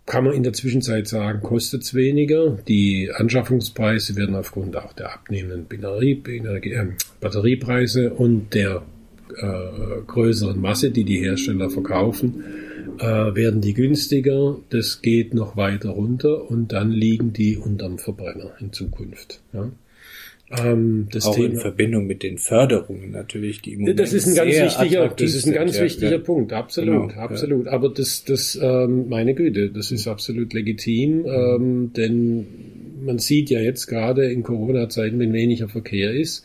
kann 0.07 0.25
man 0.25 0.35
in 0.35 0.43
der 0.43 0.53
Zwischenzeit 0.53 1.07
sagen, 1.07 1.41
kostet 1.41 1.83
es 1.83 1.95
weniger. 1.95 2.59
Die 2.67 3.13
Anschaffungspreise 3.15 4.17
werden 4.17 4.35
aufgrund 4.35 4.77
auch 4.77 4.93
der 4.93 5.15
abnehmenden 5.15 5.67
Batterie, 5.69 6.21
äh, 6.27 6.87
Batteriepreise 7.21 8.13
und 8.15 8.53
der 8.55 8.83
äh, 9.37 10.03
größeren 10.07 10.61
Masse, 10.61 10.91
die 10.91 11.05
die 11.05 11.21
Hersteller 11.21 11.71
verkaufen, 11.71 12.43
äh, 12.99 13.05
werden 13.05 13.61
die 13.61 13.75
günstiger. 13.75 14.57
Das 14.71 15.01
geht 15.01 15.33
noch 15.33 15.57
weiter 15.57 15.91
runter 15.91 16.51
und 16.51 16.73
dann 16.73 16.91
liegen 16.91 17.33
die 17.33 17.57
unterm 17.57 17.99
Verbrenner 17.99 18.53
in 18.59 18.73
Zukunft. 18.73 19.41
Ja. 19.53 19.71
Ähm, 20.51 21.07
das 21.13 21.27
auch 21.27 21.37
Thema, 21.37 21.47
in 21.47 21.57
Verbindung 21.59 22.07
mit 22.07 22.25
den 22.25 22.39
Förderungen 22.39 23.13
natürlich, 23.13 23.63
die 23.63 23.75
im 23.75 23.81
Moment 23.81 24.01
Das 24.01 24.13
ist 24.13 24.27
ein 24.27 24.35
ganz 24.35 24.57
wichtiger, 24.57 25.09
das 25.09 25.35
ist 25.35 25.47
ein 25.47 25.53
ganz 25.53 25.75
sind, 25.75 25.85
wichtiger 25.85 26.11
ja, 26.11 26.19
Punkt, 26.19 26.53
absolut, 26.53 27.11
genau, 27.11 27.21
absolut. 27.21 27.67
Ja. 27.67 27.73
Aber 27.73 27.89
das, 27.91 28.25
das, 28.25 28.59
ähm, 28.61 29.09
meine 29.09 29.35
Güte, 29.35 29.71
das 29.71 29.93
ist 29.93 30.09
absolut 30.09 30.53
legitim, 30.53 31.25
ähm, 31.25 31.93
denn 31.97 32.47
man 33.01 33.19
sieht 33.19 33.51
ja 33.51 33.61
jetzt 33.61 33.87
gerade 33.87 34.31
in 34.31 34.43
Corona-Zeiten, 34.43 35.21
wenn 35.21 35.33
weniger 35.33 35.69
Verkehr 35.69 36.13
ist, 36.13 36.45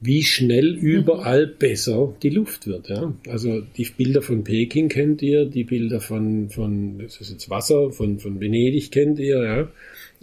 wie 0.00 0.22
schnell 0.22 0.76
überall 0.76 1.46
besser 1.46 2.14
die 2.22 2.30
Luft 2.30 2.68
wird. 2.68 2.88
Ja? 2.88 3.12
Also 3.28 3.62
die 3.76 3.86
Bilder 3.96 4.22
von 4.22 4.44
Peking 4.44 4.88
kennt 4.88 5.22
ihr, 5.22 5.44
die 5.44 5.64
Bilder 5.64 6.00
von, 6.00 6.50
von 6.50 7.00
das 7.00 7.20
ist 7.20 7.32
jetzt 7.32 7.50
Wasser, 7.50 7.90
von, 7.90 8.20
von 8.20 8.40
Venedig 8.40 8.92
kennt 8.92 9.18
ihr, 9.18 9.42
ja. 9.42 9.68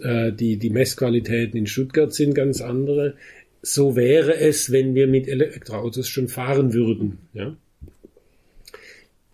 Äh, 0.00 0.32
die, 0.32 0.56
die 0.56 0.70
Messqualitäten 0.70 1.58
in 1.58 1.66
Stuttgart 1.66 2.12
sind 2.12 2.34
ganz 2.34 2.60
andere. 2.60 3.14
So 3.62 3.96
wäre 3.96 4.36
es, 4.36 4.70
wenn 4.70 4.94
wir 4.94 5.06
mit 5.06 5.28
Elektroautos 5.28 6.08
schon 6.08 6.28
fahren 6.28 6.72
würden. 6.72 7.18
Ja? 7.32 7.56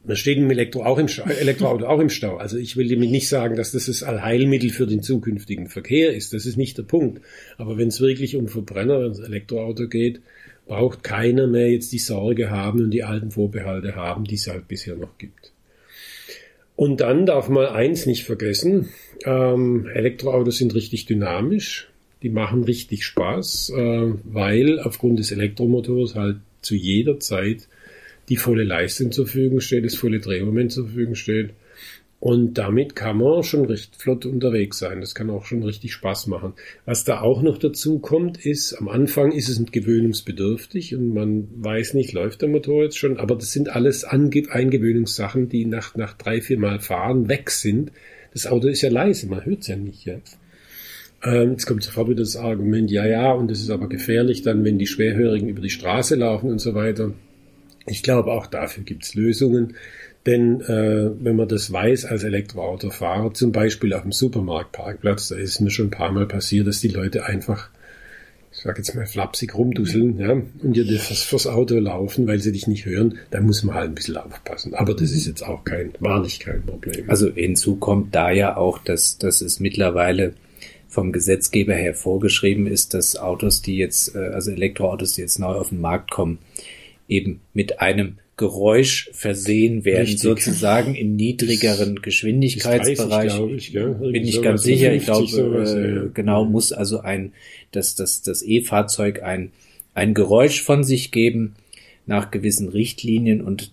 Man 0.04 0.16
steht 0.16 0.38
im 0.38 0.50
Elektro 0.50 0.84
auch 0.84 0.98
im 0.98 1.06
Elektroauto 1.06 1.86
auch 1.86 2.00
im 2.00 2.10
Stau. 2.10 2.36
Also 2.36 2.56
ich 2.56 2.76
will 2.76 2.88
damit 2.88 3.10
nicht 3.10 3.28
sagen, 3.28 3.54
dass 3.54 3.70
das 3.70 3.86
das 3.86 4.02
Allheilmittel 4.02 4.70
für 4.70 4.86
den 4.86 5.02
zukünftigen 5.02 5.68
Verkehr 5.68 6.12
ist. 6.12 6.32
Das 6.32 6.44
ist 6.44 6.56
nicht 6.56 6.76
der 6.76 6.82
Punkt. 6.82 7.22
Aber 7.56 7.78
wenn 7.78 7.88
es 7.88 8.00
wirklich 8.00 8.34
um 8.34 8.48
Verbrenner, 8.48 9.00
wenn 9.00 9.12
es 9.12 9.20
Elektroauto 9.20 9.86
geht, 9.88 10.20
braucht 10.66 11.04
keiner 11.04 11.46
mehr 11.46 11.70
jetzt 11.70 11.92
die 11.92 11.98
Sorge 11.98 12.50
haben 12.50 12.82
und 12.82 12.90
die 12.90 13.04
alten 13.04 13.30
Vorbehalte 13.30 13.94
haben, 13.94 14.24
die 14.24 14.34
es 14.34 14.48
halt 14.48 14.66
bisher 14.66 14.96
noch 14.96 15.18
gibt. 15.18 15.51
Und 16.82 17.00
dann 17.00 17.26
darf 17.26 17.48
man 17.48 17.66
eins 17.66 18.06
nicht 18.06 18.24
vergessen, 18.24 18.88
ähm, 19.24 19.86
Elektroautos 19.94 20.58
sind 20.58 20.74
richtig 20.74 21.06
dynamisch, 21.06 21.88
die 22.24 22.28
machen 22.28 22.64
richtig 22.64 23.04
Spaß, 23.04 23.72
äh, 23.76 24.14
weil 24.24 24.80
aufgrund 24.80 25.20
des 25.20 25.30
Elektromotors 25.30 26.16
halt 26.16 26.38
zu 26.60 26.74
jeder 26.74 27.20
Zeit 27.20 27.68
die 28.28 28.34
volle 28.34 28.64
Leistung 28.64 29.12
zur 29.12 29.28
Verfügung 29.28 29.60
steht, 29.60 29.84
das 29.84 29.94
volle 29.94 30.18
Drehmoment 30.18 30.72
zur 30.72 30.86
Verfügung 30.86 31.14
steht. 31.14 31.50
Und 32.22 32.54
damit 32.54 32.94
kann 32.94 33.18
man 33.18 33.42
schon 33.42 33.64
recht 33.64 33.96
flott 33.96 34.26
unterwegs 34.26 34.78
sein. 34.78 35.00
Das 35.00 35.16
kann 35.16 35.28
auch 35.28 35.44
schon 35.44 35.64
richtig 35.64 35.92
Spaß 35.92 36.28
machen. 36.28 36.52
Was 36.84 37.02
da 37.02 37.20
auch 37.20 37.42
noch 37.42 37.58
dazu 37.58 37.98
kommt, 37.98 38.46
ist, 38.46 38.74
am 38.74 38.88
Anfang 38.88 39.32
ist 39.32 39.48
es 39.48 39.60
gewöhnungsbedürftig 39.66 40.94
und 40.94 41.14
man 41.14 41.48
weiß 41.56 41.94
nicht, 41.94 42.12
läuft 42.12 42.42
der 42.42 42.48
Motor 42.48 42.84
jetzt 42.84 42.96
schon, 42.96 43.16
aber 43.18 43.34
das 43.34 43.50
sind 43.50 43.74
alles 43.74 44.04
Ange 44.04 44.44
Eingewöhnungssachen, 44.48 45.48
die 45.48 45.64
nach, 45.64 45.96
nach 45.96 46.12
drei, 46.12 46.40
vier 46.40 46.60
Mal 46.60 46.78
fahren 46.78 47.28
weg 47.28 47.50
sind. 47.50 47.90
Das 48.32 48.46
Auto 48.46 48.68
ist 48.68 48.82
ja 48.82 48.90
leise, 48.90 49.26
man 49.26 49.44
hört 49.44 49.62
es 49.62 49.66
ja 49.66 49.74
nicht. 49.74 50.04
Ja. 50.04 50.18
Ähm, 51.24 51.50
jetzt 51.50 51.66
kommt 51.66 51.82
sofort 51.82 52.08
wieder 52.08 52.22
das 52.22 52.36
Argument, 52.36 52.88
ja, 52.88 53.04
ja, 53.04 53.32
und 53.32 53.50
das 53.50 53.58
ist 53.58 53.70
aber 53.70 53.88
gefährlich 53.88 54.42
dann, 54.42 54.62
wenn 54.62 54.78
die 54.78 54.86
Schwerhörigen 54.86 55.48
über 55.48 55.60
die 55.60 55.70
Straße 55.70 56.14
laufen 56.14 56.50
und 56.50 56.60
so 56.60 56.76
weiter. 56.76 57.14
Ich 57.86 58.04
glaube, 58.04 58.30
auch 58.30 58.46
dafür 58.46 58.84
gibt 58.84 59.02
es 59.02 59.16
Lösungen. 59.16 59.74
Denn 60.26 60.60
äh, 60.60 61.10
wenn 61.20 61.36
man 61.36 61.48
das 61.48 61.72
weiß 61.72 62.04
als 62.04 62.22
Elektroautofahrer, 62.22 63.34
zum 63.34 63.50
Beispiel 63.50 63.92
auf 63.92 64.02
dem 64.02 64.12
Supermarktparkplatz, 64.12 65.28
da 65.28 65.36
ist 65.36 65.60
mir 65.60 65.70
schon 65.70 65.86
ein 65.86 65.90
paar 65.90 66.12
Mal 66.12 66.26
passiert, 66.26 66.66
dass 66.68 66.80
die 66.80 66.88
Leute 66.88 67.26
einfach, 67.26 67.70
ich 68.52 68.58
sage 68.58 68.78
jetzt 68.78 68.94
mal 68.94 69.06
flapsig 69.06 69.56
rumdusseln, 69.56 70.20
ja, 70.20 70.30
und 70.30 70.76
dir 70.76 70.86
das 70.86 71.22
fürs 71.22 71.48
Auto 71.48 71.76
laufen, 71.76 72.28
weil 72.28 72.38
sie 72.38 72.52
dich 72.52 72.68
nicht 72.68 72.86
hören, 72.86 73.18
da 73.32 73.40
muss 73.40 73.64
man 73.64 73.74
halt 73.74 73.90
ein 73.90 73.94
bisschen 73.96 74.16
aufpassen. 74.16 74.74
Aber 74.74 74.94
das 74.94 75.10
ist 75.10 75.26
jetzt 75.26 75.42
auch 75.42 75.64
kein, 75.64 75.92
war 75.98 76.20
nicht 76.22 76.40
kein 76.40 76.62
Problem. 76.62 77.10
Also 77.10 77.32
hinzu 77.32 77.76
kommt 77.76 78.14
da 78.14 78.30
ja 78.30 78.56
auch, 78.56 78.78
dass, 78.78 79.18
dass 79.18 79.40
es 79.40 79.58
mittlerweile 79.58 80.34
vom 80.86 81.10
Gesetzgeber 81.10 81.74
her 81.74 81.94
vorgeschrieben 81.94 82.66
ist, 82.68 82.94
dass 82.94 83.16
Autos, 83.16 83.62
die 83.62 83.76
jetzt, 83.76 84.14
äh, 84.14 84.18
also 84.18 84.52
Elektroautos, 84.52 85.14
die 85.14 85.22
jetzt 85.22 85.40
neu 85.40 85.54
auf 85.54 85.70
den 85.70 85.80
Markt 85.80 86.12
kommen, 86.12 86.38
eben 87.08 87.40
mit 87.54 87.80
einem 87.80 88.18
Geräusch 88.36 89.10
versehen 89.12 89.84
werden, 89.84 90.06
Richtig. 90.06 90.20
sozusagen 90.20 90.94
in 90.94 91.16
niedrigeren 91.16 92.00
Geschwindigkeitsbereichen. 92.00 93.56
Ich, 93.56 93.72
ja. 93.72 93.86
Bin 93.86 94.24
ich 94.24 94.40
ganz 94.40 94.62
sicher. 94.62 94.92
Ich 94.92 95.04
glaube, 95.04 95.26
sowas, 95.26 95.74
äh, 95.74 95.94
ja. 95.94 96.02
genau 96.14 96.44
muss 96.44 96.72
also 96.72 97.00
ein 97.00 97.32
das 97.72 97.94
das 97.94 98.22
das 98.22 98.42
E-Fahrzeug 98.42 99.22
ein 99.22 99.52
ein 99.94 100.14
Geräusch 100.14 100.62
von 100.62 100.82
sich 100.82 101.10
geben 101.10 101.54
nach 102.06 102.30
gewissen 102.30 102.68
Richtlinien 102.68 103.42
und 103.42 103.72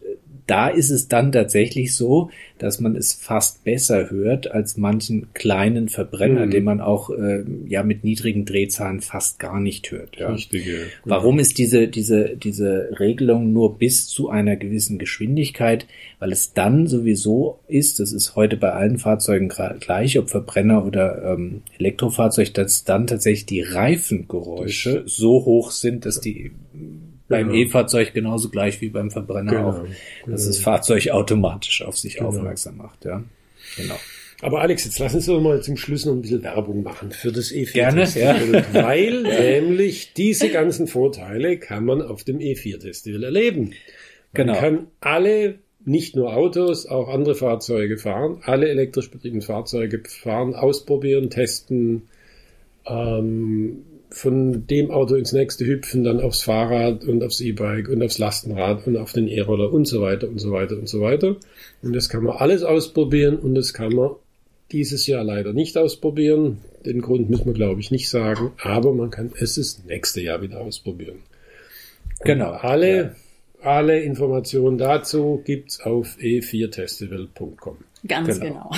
da 0.50 0.68
ist 0.68 0.90
es 0.90 1.08
dann 1.08 1.32
tatsächlich 1.32 1.96
so, 1.96 2.32
dass 2.58 2.80
man 2.80 2.96
es 2.96 3.14
fast 3.14 3.64
besser 3.64 4.10
hört 4.10 4.50
als 4.50 4.78
manchen 4.78 5.32
kleinen 5.34 5.90
Verbrenner, 5.90 6.48
mhm. 6.48 6.52
den 6.52 6.64
man 6.64 6.82
auch 6.82 7.12
äh, 7.12 7.44
ja 7.68 7.84
mit 7.84 8.04
niedrigen 8.04 8.46
Drehzahlen 8.46 9.02
fast 9.02 9.38
gar 9.38 9.60
nicht 9.60 9.92
hört. 9.92 10.18
Ja. 10.18 10.32
Richtige. 10.32 10.88
Warum 11.06 11.38
ist 11.38 11.60
diese 11.60 11.88
diese 11.88 12.36
diese 12.36 12.90
Regelung 13.00 13.54
nur 13.54 13.78
bis 13.78 14.08
zu 14.08 14.30
einer 14.30 14.56
gewissen 14.56 14.98
Geschwindigkeit? 14.98 15.86
Weil 16.18 16.32
es 16.32 16.54
dann 16.54 16.88
sowieso 16.88 17.60
ist, 17.68 18.00
das 18.00 18.12
ist 18.12 18.36
heute 18.36 18.58
bei 18.58 18.72
allen 18.72 18.98
Fahrzeugen 18.98 19.50
gleich, 19.80 20.18
ob 20.18 20.30
Verbrenner 20.30 20.86
oder 20.86 21.34
ähm, 21.34 21.62
Elektrofahrzeug, 21.78 22.54
dass 22.56 22.84
dann 22.84 23.08
tatsächlich 23.08 23.46
die 23.46 23.62
Reifengeräusche 23.62 25.04
so 25.06 25.46
hoch 25.46 25.72
sind, 25.72 26.06
dass 26.06 26.20
die 26.20 26.52
beim 27.30 27.50
genau. 27.50 27.60
E-Fahrzeug 27.60 28.14
genauso 28.14 28.50
gleich 28.50 28.82
wie 28.82 28.90
beim 28.90 29.12
Verbrenner 29.12 29.52
genau. 29.52 29.70
auch, 29.70 29.86
dass 30.28 30.48
das 30.48 30.58
Fahrzeug 30.60 31.10
automatisch 31.10 31.84
auf 31.84 31.98
sich 31.98 32.16
genau. 32.16 32.30
aufmerksam 32.30 32.78
macht, 32.78 33.06
ja. 33.06 33.24
Genau. 33.78 33.96
Aber 34.42 34.62
Alex, 34.62 34.86
jetzt 34.86 35.00
lass 35.00 35.14
uns 35.14 35.26
doch 35.26 35.42
mal 35.42 35.62
zum 35.62 35.76
Schluss 35.76 36.06
noch 36.06 36.14
ein 36.14 36.22
bisschen 36.22 36.44
Werbung 36.44 36.82
machen 36.82 37.12
für 37.12 37.32
das 37.32 37.52
E4. 37.52 37.74
Gerne, 37.74 38.08
ja. 38.16 38.40
Weil 38.74 39.24
nämlich 39.24 40.14
diese 40.14 40.50
ganzen 40.50 40.88
Vorteile 40.88 41.58
kann 41.58 41.86
man 41.86 42.02
auf 42.02 42.24
dem 42.24 42.40
E4 42.40 42.82
Festival 42.82 43.24
erleben. 43.24 43.74
Genau. 44.34 44.54
Man 44.54 44.62
kann 44.62 44.88
alle, 45.02 45.60
nicht 45.84 46.16
nur 46.16 46.36
Autos, 46.36 46.86
auch 46.86 47.10
andere 47.10 47.36
Fahrzeuge 47.36 47.98
fahren, 47.98 48.42
alle 48.44 48.70
elektrisch 48.70 49.12
betriebenen 49.12 49.42
Fahrzeuge 49.42 50.04
fahren, 50.08 50.56
ausprobieren, 50.56 51.30
testen, 51.30 52.04
ähm, 52.86 53.84
von 54.12 54.66
dem 54.68 54.90
Auto 54.92 55.16
ins 55.16 55.34
nächste 55.34 55.66
hüpfen, 55.66 56.04
dann 56.04 56.20
aufs 56.20 56.42
Fahrrad 56.42 57.04
und 57.06 57.24
aufs 57.24 57.42
E-Bike 57.42 57.90
und 57.90 58.02
aufs 58.02 58.18
Lastenrad 58.18 58.88
und 58.88 58.98
auf 58.98 59.14
den 59.14 59.28
E-Roller 59.28 59.72
und 59.72 59.86
so 59.86 60.02
weiter 60.02 60.28
und 60.28 60.40
so 60.40 60.52
weiter 60.52 60.78
und 60.78 60.90
so 60.90 61.02
weiter. 61.02 61.36
Und 61.82 61.96
das 61.96 62.10
kann 62.10 62.24
man 62.24 62.38
alles 62.38 62.64
ausprobieren 62.64 63.38
und 63.38 63.56
das 63.56 63.74
kann 63.74 63.94
man 63.94 64.12
dieses 64.72 65.06
Jahr 65.08 65.24
leider 65.24 65.54
nicht 65.54 65.78
ausprobieren. 65.78 66.60
Den 66.86 67.02
Grund 67.02 67.30
müssen 67.30 67.46
wir, 67.46 67.54
glaube 67.54 67.82
ich, 67.82 67.92
nicht 67.92 68.10
sagen, 68.10 68.52
aber 68.62 68.94
man 68.94 69.12
kann 69.12 69.32
es 69.40 69.56
das 69.56 69.84
nächste 69.86 70.22
Jahr 70.22 70.42
wieder 70.42 70.60
ausprobieren. 70.62 71.20
Genau. 72.22 72.52
Und 72.52 72.64
alle, 72.64 72.98
ja. 72.98 73.12
alle 73.62 74.02
Informationen 74.02 74.78
dazu 74.78 75.42
gibt's 75.46 75.82
auf 75.82 76.18
e4festival.com. 76.20 77.78
Ganz 78.08 78.40
genau. 78.40 78.72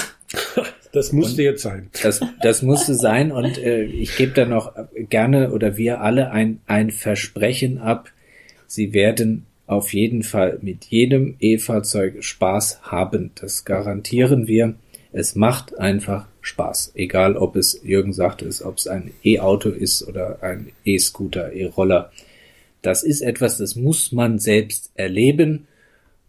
genau. 0.56 0.68
Das 0.94 1.12
musste 1.12 1.42
und 1.42 1.46
jetzt 1.46 1.62
sein. 1.62 1.90
Das, 2.02 2.22
das 2.42 2.62
musste 2.62 2.96
sein 2.96 3.32
und 3.32 3.58
äh, 3.58 3.84
ich 3.84 4.16
gebe 4.18 4.34
da 4.34 4.46
noch 4.46 4.74
gerne 5.10 5.52
oder 5.52 5.78
wir 5.78 6.02
alle 6.02 6.32
ein, 6.32 6.60
ein 6.68 6.92
Versprechen 6.92 7.78
ab. 7.78 8.12
Sie 8.68 8.94
werden 8.94 9.46
auf 9.68 9.94
jeden 9.94 10.24
Fall 10.24 10.60
mit 10.62 10.86
jedem 10.86 11.36
E-Fahrzeug 11.40 12.24
Spaß 12.24 12.82
haben. 12.84 13.32
Das 13.36 13.64
garantieren 13.64 14.48
wir. 14.48 14.76
Es 15.14 15.36
macht 15.36 15.78
einfach 15.78 16.28
Spaß. 16.42 16.92
Egal, 16.96 17.38
ob 17.38 17.56
es, 17.56 17.80
Jürgen 17.84 18.12
sagte 18.12 18.46
es, 18.48 18.64
ob 18.64 18.78
es 18.78 18.88
ein 18.88 19.12
E-Auto 19.24 19.70
ist 19.70 20.06
oder 20.08 20.44
ein 20.44 20.72
E-Scooter, 20.84 21.54
E-Roller. 21.54 22.12
Das 22.82 23.04
ist 23.04 23.22
etwas, 23.22 23.58
das 23.58 23.76
muss 23.76 24.12
man 24.12 24.40
selbst 24.40 24.92
erleben. 24.96 25.68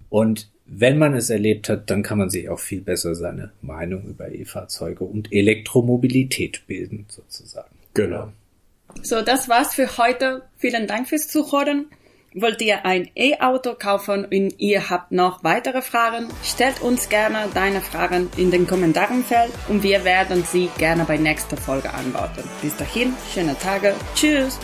Und 0.09 0.52
wenn 0.75 0.99
man 0.99 1.15
es 1.15 1.29
erlebt 1.29 1.69
hat, 1.69 1.91
dann 1.91 2.03
kann 2.03 2.19
man 2.19 2.31
sich 2.31 2.49
auch 2.49 2.59
viel 2.59 2.81
besser 2.81 3.15
seine 3.15 3.53
Meinung 3.61 4.05
über 4.07 4.33
E-Fahrzeuge 4.33 5.05
und 5.05 5.33
Elektromobilität 5.33 6.63
bilden, 6.67 7.05
sozusagen. 7.09 7.75
Genau. 7.93 8.33
So, 9.03 9.21
das 9.23 9.49
war's 9.49 9.75
für 9.75 9.99
heute. 9.99 10.43
Vielen 10.57 10.87
Dank 10.87 11.09
fürs 11.09 11.29
Zuhören. 11.29 11.87
Wollt 12.35 12.63
ihr 12.63 12.87
ein 12.87 13.11
E-Auto 13.15 13.75
kaufen 13.75 14.25
und 14.25 14.55
ihr 14.59 14.89
habt 14.89 15.13
noch 15.13 15.45
weitere 15.45 15.83
Fragen? 15.83 16.29
Stellt 16.43 16.81
uns 16.81 17.11
gerne 17.11 17.49
deine 17.53 17.83
Fragen 17.83 18.31
in 18.39 18.51
den 18.51 18.67
Kommentarenfeld 18.67 19.53
und 19.69 19.83
wir 19.83 20.05
werden 20.07 20.43
sie 20.45 20.71
gerne 20.79 21.05
bei 21.05 21.19
nächster 21.19 21.59
Folge 21.59 21.93
antworten. 21.93 22.43
Bis 22.63 22.75
dahin, 22.77 23.13
schöne 23.35 23.59
Tage. 23.59 23.95
Tschüss! 24.15 24.59